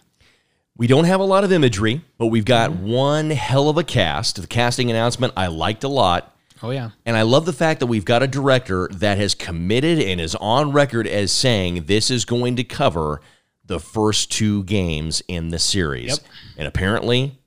We 0.78 0.88
don't 0.88 1.06
have 1.06 1.20
a 1.20 1.26
lot 1.26 1.44
of 1.44 1.52
imagery, 1.52 2.02
but 2.18 2.28
we've 2.28 2.46
got 2.46 2.72
one 2.72 3.30
hell 3.30 3.70
of 3.70 3.78
a 3.78 3.84
cast. 3.84 4.42
The 4.42 4.48
casting 4.48 4.90
announcement 4.90 5.34
I 5.36 5.48
liked 5.48 5.84
a 5.84 5.90
lot. 5.90 6.37
Oh, 6.62 6.72
yeah. 6.72 6.92
And 7.06 7.16
I 7.16 7.22
love 7.22 7.46
the 7.46 7.54
fact 7.54 7.80
that 7.80 7.88
we've 7.88 8.06
got 8.06 8.24
a 8.24 8.28
director 8.28 8.88
that 8.92 9.18
has 9.18 9.36
committed 9.36 10.00
and 10.00 10.20
is 10.20 10.36
on 10.36 10.72
record 10.72 11.08
as 11.08 11.32
saying 11.32 11.86
this 11.86 12.10
is 12.10 12.26
going 12.26 12.56
to 12.56 12.64
cover 12.64 13.22
the 13.66 13.80
first 13.80 14.32
two 14.32 14.64
games 14.64 15.22
in 15.28 15.50
the 15.50 15.60
series. 15.60 16.10
Yep. 16.10 16.20
And 16.58 16.68
apparently, 16.68 17.38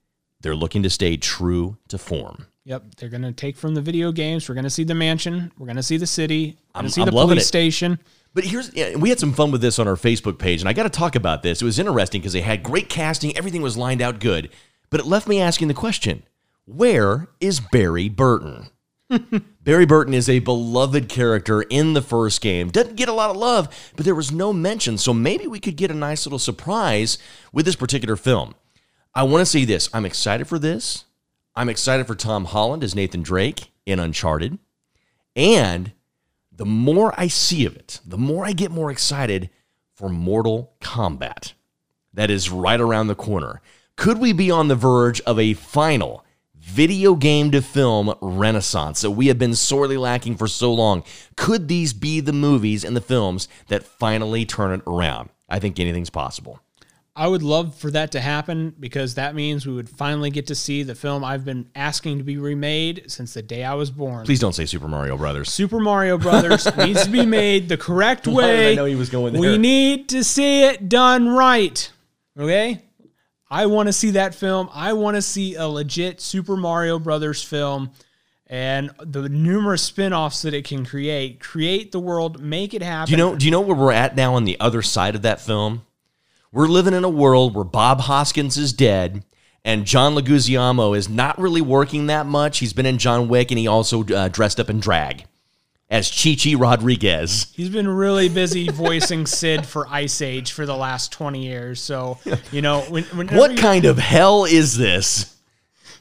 they're 0.40 0.54
looking 0.54 0.82
to 0.82 0.90
stay 0.90 1.16
true 1.16 1.76
to 1.88 1.98
form. 1.98 2.46
Yep, 2.64 2.96
they're 2.96 3.08
going 3.08 3.22
to 3.22 3.32
take 3.32 3.56
from 3.56 3.74
the 3.74 3.80
video 3.80 4.12
games. 4.12 4.48
We're 4.48 4.54
going 4.54 4.64
to 4.64 4.70
see 4.70 4.84
the 4.84 4.94
mansion. 4.94 5.50
We're 5.58 5.66
going 5.66 5.76
to 5.76 5.82
see 5.82 5.96
the 5.96 6.06
city. 6.06 6.58
We're 6.74 6.82
going 6.82 6.88
to 6.88 6.92
see 6.92 7.00
I'm 7.00 7.06
the 7.06 7.12
police 7.12 7.42
it. 7.42 7.46
station. 7.46 7.98
But 8.32 8.44
here's 8.44 8.72
we 8.96 9.08
had 9.08 9.18
some 9.18 9.32
fun 9.32 9.50
with 9.50 9.60
this 9.60 9.78
on 9.78 9.88
our 9.88 9.96
Facebook 9.96 10.38
page, 10.38 10.60
and 10.60 10.68
I 10.68 10.72
got 10.72 10.84
to 10.84 10.90
talk 10.90 11.16
about 11.16 11.42
this. 11.42 11.60
It 11.60 11.64
was 11.64 11.78
interesting 11.78 12.20
because 12.20 12.32
they 12.32 12.42
had 12.42 12.62
great 12.62 12.88
casting, 12.88 13.36
everything 13.36 13.62
was 13.62 13.76
lined 13.76 14.00
out 14.00 14.20
good, 14.20 14.50
but 14.88 15.00
it 15.00 15.06
left 15.06 15.26
me 15.26 15.40
asking 15.40 15.68
the 15.68 15.74
question: 15.74 16.22
Where 16.64 17.28
is 17.40 17.58
Barry 17.58 18.08
Burton? 18.08 18.68
Barry 19.64 19.86
Burton 19.86 20.14
is 20.14 20.28
a 20.28 20.38
beloved 20.38 21.08
character 21.08 21.62
in 21.62 21.94
the 21.94 22.02
first 22.02 22.40
game. 22.40 22.68
Doesn't 22.70 22.96
get 22.96 23.08
a 23.08 23.12
lot 23.12 23.30
of 23.30 23.36
love, 23.36 23.92
but 23.96 24.04
there 24.04 24.14
was 24.14 24.32
no 24.32 24.52
mention, 24.52 24.98
so 24.98 25.12
maybe 25.12 25.46
we 25.46 25.60
could 25.60 25.76
get 25.76 25.90
a 25.90 25.94
nice 25.94 26.26
little 26.26 26.38
surprise 26.38 27.18
with 27.52 27.66
this 27.66 27.76
particular 27.76 28.16
film. 28.16 28.54
I 29.14 29.24
want 29.24 29.42
to 29.42 29.46
see 29.46 29.64
this. 29.64 29.88
I'm 29.92 30.06
excited 30.06 30.46
for 30.46 30.58
this. 30.58 31.04
I'm 31.56 31.68
excited 31.68 32.06
for 32.06 32.14
Tom 32.14 32.44
Holland 32.44 32.84
as 32.84 32.94
Nathan 32.94 33.22
Drake 33.22 33.70
in 33.84 33.98
Uncharted. 33.98 34.58
And 35.34 35.92
the 36.52 36.66
more 36.66 37.12
I 37.18 37.26
see 37.26 37.66
of 37.66 37.76
it, 37.76 38.00
the 38.04 38.18
more 38.18 38.44
I 38.44 38.52
get 38.52 38.70
more 38.70 38.90
excited 38.90 39.50
for 39.94 40.08
Mortal 40.08 40.72
Kombat. 40.80 41.54
That 42.14 42.30
is 42.30 42.50
right 42.50 42.80
around 42.80 43.08
the 43.08 43.14
corner. 43.14 43.60
Could 43.96 44.18
we 44.18 44.32
be 44.32 44.50
on 44.50 44.68
the 44.68 44.76
verge 44.76 45.20
of 45.22 45.38
a 45.38 45.54
final 45.54 46.24
video 46.70 47.14
game 47.14 47.50
to 47.50 47.60
film 47.60 48.14
renaissance 48.20 49.00
that 49.00 49.10
we 49.10 49.26
have 49.26 49.38
been 49.38 49.54
sorely 49.54 49.96
lacking 49.96 50.36
for 50.36 50.46
so 50.46 50.72
long? 50.72 51.02
Could 51.36 51.68
these 51.68 51.92
be 51.92 52.20
the 52.20 52.32
movies 52.32 52.84
and 52.84 52.96
the 52.96 53.00
films 53.00 53.48
that 53.68 53.82
finally 53.82 54.46
turn 54.46 54.72
it 54.72 54.82
around? 54.86 55.30
I 55.48 55.58
think 55.58 55.80
anything's 55.80 56.10
possible. 56.10 56.60
I 57.16 57.26
would 57.26 57.42
love 57.42 57.74
for 57.74 57.90
that 57.90 58.12
to 58.12 58.20
happen 58.20 58.74
because 58.78 59.16
that 59.16 59.34
means 59.34 59.66
we 59.66 59.74
would 59.74 59.90
finally 59.90 60.30
get 60.30 60.46
to 60.46 60.54
see 60.54 60.84
the 60.84 60.94
film 60.94 61.24
I've 61.24 61.44
been 61.44 61.68
asking 61.74 62.18
to 62.18 62.24
be 62.24 62.38
remade 62.38 63.04
since 63.08 63.34
the 63.34 63.42
day 63.42 63.64
I 63.64 63.74
was 63.74 63.90
born. 63.90 64.24
Please 64.24 64.38
don't 64.38 64.54
say 64.54 64.64
Super 64.64 64.86
Mario 64.86 65.18
Brothers. 65.18 65.52
Super 65.52 65.80
Mario 65.80 66.16
Brothers 66.18 66.64
needs 66.76 67.04
to 67.04 67.10
be 67.10 67.26
made 67.26 67.68
the 67.68 67.76
correct 67.76 68.28
way. 68.28 68.72
I 68.72 68.74
know 68.76 68.84
he 68.84 68.94
was 68.94 69.10
going 69.10 69.32
there? 69.32 69.42
We 69.42 69.58
need 69.58 70.08
to 70.10 70.22
see 70.22 70.62
it 70.62 70.88
done 70.88 71.28
right. 71.28 71.90
Okay? 72.38 72.80
I 73.50 73.66
want 73.66 73.88
to 73.88 73.92
see 73.92 74.12
that 74.12 74.34
film. 74.34 74.70
I 74.72 74.92
want 74.92 75.16
to 75.16 75.22
see 75.22 75.56
a 75.56 75.66
legit 75.66 76.20
Super 76.20 76.56
Mario 76.56 76.98
Brothers 76.98 77.42
film 77.42 77.90
and 78.46 78.90
the 79.00 79.28
numerous 79.28 79.82
spin-offs 79.82 80.42
that 80.42 80.54
it 80.54 80.64
can 80.64 80.84
create. 80.84 81.40
Create 81.40 81.92
the 81.92 82.00
world, 82.00 82.40
make 82.40 82.74
it 82.74 82.82
happen. 82.82 83.06
Do 83.06 83.12
you 83.12 83.16
know? 83.16 83.36
Do 83.36 83.44
you 83.44 83.50
know 83.50 83.60
where 83.60 83.76
we're 83.76 83.92
at 83.92 84.16
now 84.16 84.34
on 84.34 84.44
the 84.44 84.58
other 84.60 84.82
side 84.82 85.14
of 85.14 85.22
that 85.22 85.40
film? 85.40 85.82
We're 86.52 86.66
living 86.68 86.94
in 86.94 87.04
a 87.04 87.08
world 87.08 87.54
where 87.54 87.64
Bob 87.64 88.00
Hoskins 88.02 88.56
is 88.56 88.72
dead, 88.72 89.24
and 89.64 89.86
John 89.86 90.14
Leguizamo 90.14 90.96
is 90.96 91.08
not 91.08 91.38
really 91.38 91.60
working 91.60 92.06
that 92.06 92.26
much. 92.26 92.58
He's 92.58 92.72
been 92.72 92.86
in 92.86 92.98
John 92.98 93.28
Wick, 93.28 93.52
and 93.52 93.58
he 93.58 93.68
also 93.68 94.04
uh, 94.04 94.28
dressed 94.28 94.58
up 94.58 94.68
in 94.68 94.80
drag 94.80 95.24
as 95.90 96.10
Chi 96.10 96.36
Chi 96.36 96.54
Rodriguez. 96.54 97.52
He's 97.54 97.68
been 97.68 97.88
really 97.88 98.28
busy 98.28 98.68
voicing 98.68 99.26
Sid 99.26 99.66
for 99.66 99.86
Ice 99.88 100.22
Age 100.22 100.52
for 100.52 100.64
the 100.66 100.76
last 100.76 101.10
20 101.12 101.44
years. 101.44 101.80
So, 101.80 102.18
you 102.52 102.62
know, 102.62 102.80
when, 102.82 103.04
What 103.28 103.56
kind 103.56 103.84
of 103.84 103.98
hell 103.98 104.44
is 104.44 104.76
this? 104.76 105.36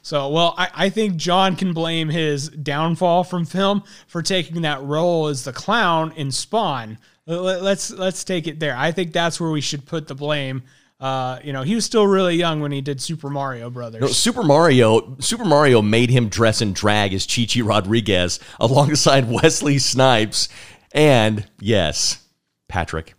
So, 0.02 0.28
well, 0.30 0.54
I, 0.56 0.68
I 0.74 0.88
think 0.88 1.16
John 1.16 1.56
can 1.56 1.72
blame 1.74 2.08
his 2.08 2.48
downfall 2.48 3.24
from 3.24 3.44
film 3.44 3.82
for 4.06 4.22
taking 4.22 4.62
that 4.62 4.82
role 4.82 5.26
as 5.26 5.44
the 5.44 5.52
clown 5.52 6.12
in 6.16 6.30
Spawn. 6.30 6.96
Let- 7.26 7.62
Let's 7.62 7.90
let's 7.90 8.24
take 8.24 8.46
it 8.46 8.58
there. 8.60 8.76
I 8.76 8.92
think 8.92 9.12
that's 9.12 9.40
where 9.40 9.50
we 9.50 9.60
should 9.60 9.84
put 9.86 10.08
the 10.08 10.14
blame. 10.14 10.62
Uh, 11.00 11.38
you 11.42 11.52
know, 11.54 11.62
he 11.62 11.74
was 11.74 11.86
still 11.86 12.06
really 12.06 12.36
young 12.36 12.60
when 12.60 12.72
he 12.72 12.82
did 12.82 13.00
Super 13.00 13.30
Mario 13.30 13.70
Brothers. 13.70 14.02
No, 14.02 14.06
Super 14.08 14.42
Mario. 14.42 15.16
Super 15.18 15.46
Mario 15.46 15.80
made 15.80 16.10
him 16.10 16.28
dress 16.28 16.60
and 16.60 16.74
drag 16.74 17.14
as 17.14 17.26
Chi 17.26 17.46
Chi 17.46 17.62
Rodriguez 17.62 18.38
alongside 18.60 19.30
Wesley 19.30 19.78
Snipes, 19.78 20.48
and 20.92 21.46
yes, 21.58 22.22
Patrick. 22.68 23.14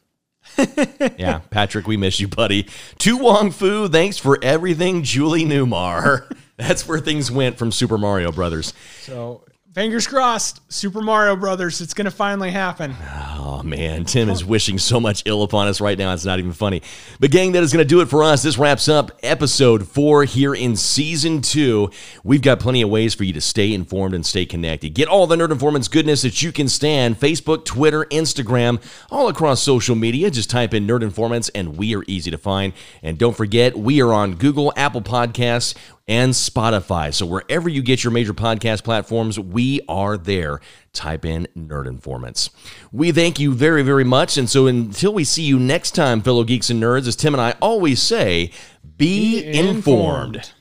yeah, 1.18 1.40
Patrick, 1.50 1.88
we 1.88 1.98
miss 1.98 2.20
you, 2.20 2.28
buddy. 2.28 2.68
To 3.00 3.18
Wong 3.18 3.52
Foo, 3.52 3.88
thanks 3.88 4.18
for 4.18 4.38
everything, 4.44 5.02
Julie 5.02 5.46
Newmar. 5.46 6.32
That's 6.58 6.88
where 6.88 7.00
things 7.00 7.32
went 7.32 7.58
from 7.58 7.72
Super 7.72 7.98
Mario 7.98 8.32
Brothers. 8.32 8.74
So 9.02 9.44
fingers 9.74 10.06
crossed, 10.06 10.60
Super 10.72 11.02
Mario 11.02 11.36
Brothers, 11.36 11.80
it's 11.80 11.94
going 11.94 12.06
to 12.06 12.12
finally 12.12 12.52
happen. 12.52 12.94
Oh 13.38 13.64
man, 13.64 14.06
Tim 14.06 14.30
is 14.30 14.44
wishing 14.44 14.78
so 14.78 15.00
much 15.00 15.24
ill 15.26 15.44
upon 15.44 15.68
us 15.68 15.80
right 15.80 15.98
now. 15.98 16.14
It's 16.14 16.26
not 16.26 16.40
even 16.40 16.52
funny. 16.52 16.82
But 17.20 17.32
gang, 17.32 17.54
that 17.54 17.64
is 17.64 17.72
going 17.72 17.84
to 17.84 17.88
do 17.88 18.02
it 18.02 18.08
for 18.08 18.24
us. 18.24 18.44
This 18.44 18.58
wraps 18.58 18.90
up 18.90 19.12
episode 19.24 19.88
four 19.88 20.26
here 20.26 20.54
in 20.54 20.76
season 20.76 21.42
two. 21.42 21.90
We've 22.24 22.42
got 22.42 22.60
plenty 22.60 22.82
of 22.82 22.90
ways 22.90 23.14
for 23.14 23.24
you 23.24 23.34
to 23.34 23.42
stay 23.42 23.74
informed 23.74 24.14
and 24.14 24.26
stay 24.26 24.46
connected. 24.46 24.90
Get 24.94 25.08
all 25.08 25.28
the 25.28 25.36
Nerd 25.36 25.52
Informants 25.52 25.88
goodness 25.88 26.22
that 26.24 26.42
you 26.42 26.52
can 26.52 26.68
stand. 26.68 27.20
Facebook, 27.20 27.64
Twitter, 27.66 28.06
Instagram, 28.06 28.82
all 29.10 29.28
across 29.28 29.62
social 29.62 29.96
media. 29.96 30.30
Just 30.32 30.50
type 30.50 30.74
in 30.74 30.86
Nerd 30.86 31.02
Informants 31.02 31.50
and 31.50 31.78
we 31.78 31.96
are 31.96 32.04
easy 32.08 32.32
to 32.32 32.38
find. 32.38 32.74
And 33.04 33.18
don't 33.18 33.36
forget, 33.38 33.78
we 33.78 34.02
are 34.02 34.12
on 34.12 34.36
Google, 34.36 34.74
Apple 34.76 35.02
Podcasts, 35.02 35.76
and 36.08 36.34
Spotify. 36.34 37.14
So 37.14 37.26
wherever 37.26 37.70
you 37.70 37.82
get 37.82 38.04
your 38.04 38.12
major 38.12 38.34
podcast 38.34 38.84
platforms, 38.84 39.40
we 39.40 39.82
are 39.88 40.18
there. 40.18 40.60
Type 40.94 41.24
in 41.26 41.48
Nerd 41.58 41.88
Informants. 41.88 42.50
We 42.92 43.12
thank 43.12 43.40
you 43.40 43.54
very, 43.54 43.82
very 43.84 44.04
much. 44.04 44.38
And 44.38 44.50
so 44.50 44.68
until 44.68 45.14
we 45.14 45.24
see 45.24 45.44
you 45.44 45.58
next 45.58 45.92
time, 45.92 46.22
fellow 46.22 46.44
geeks 46.44 46.70
and 46.70 46.82
nerds, 46.82 47.08
as 47.08 47.16
Tim 47.16 47.34
and 47.34 47.42
I 47.42 47.56
always 47.62 48.02
say, 48.02 48.52
be, 48.98 49.42
Be 49.42 49.48
informed. 49.48 50.36
informed. 50.36 50.52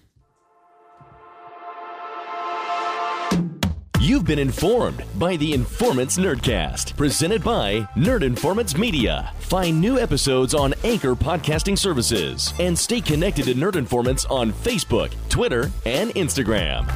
You've 4.11 4.25
been 4.25 4.41
informed 4.41 5.05
by 5.21 5.37
the 5.37 5.53
Informants 5.53 6.19
Nerdcast, 6.19 6.97
presented 6.97 7.45
by 7.45 7.87
Nerd 7.95 8.25
Informants 8.25 8.77
Media. 8.77 9.33
Find 9.39 9.81
new 9.81 10.01
episodes 10.01 10.53
on 10.53 10.75
Anchor 10.83 11.15
Podcasting 11.15 11.79
Services 11.79 12.53
and 12.59 12.77
stay 12.77 13.01
connected 13.01 13.45
to 13.45 13.55
Nerd 13.55 13.77
Informants 13.77 14.25
on 14.25 14.53
Facebook, 14.53 15.13
Twitter, 15.29 15.71
and 15.87 16.11
Instagram. 16.17 16.89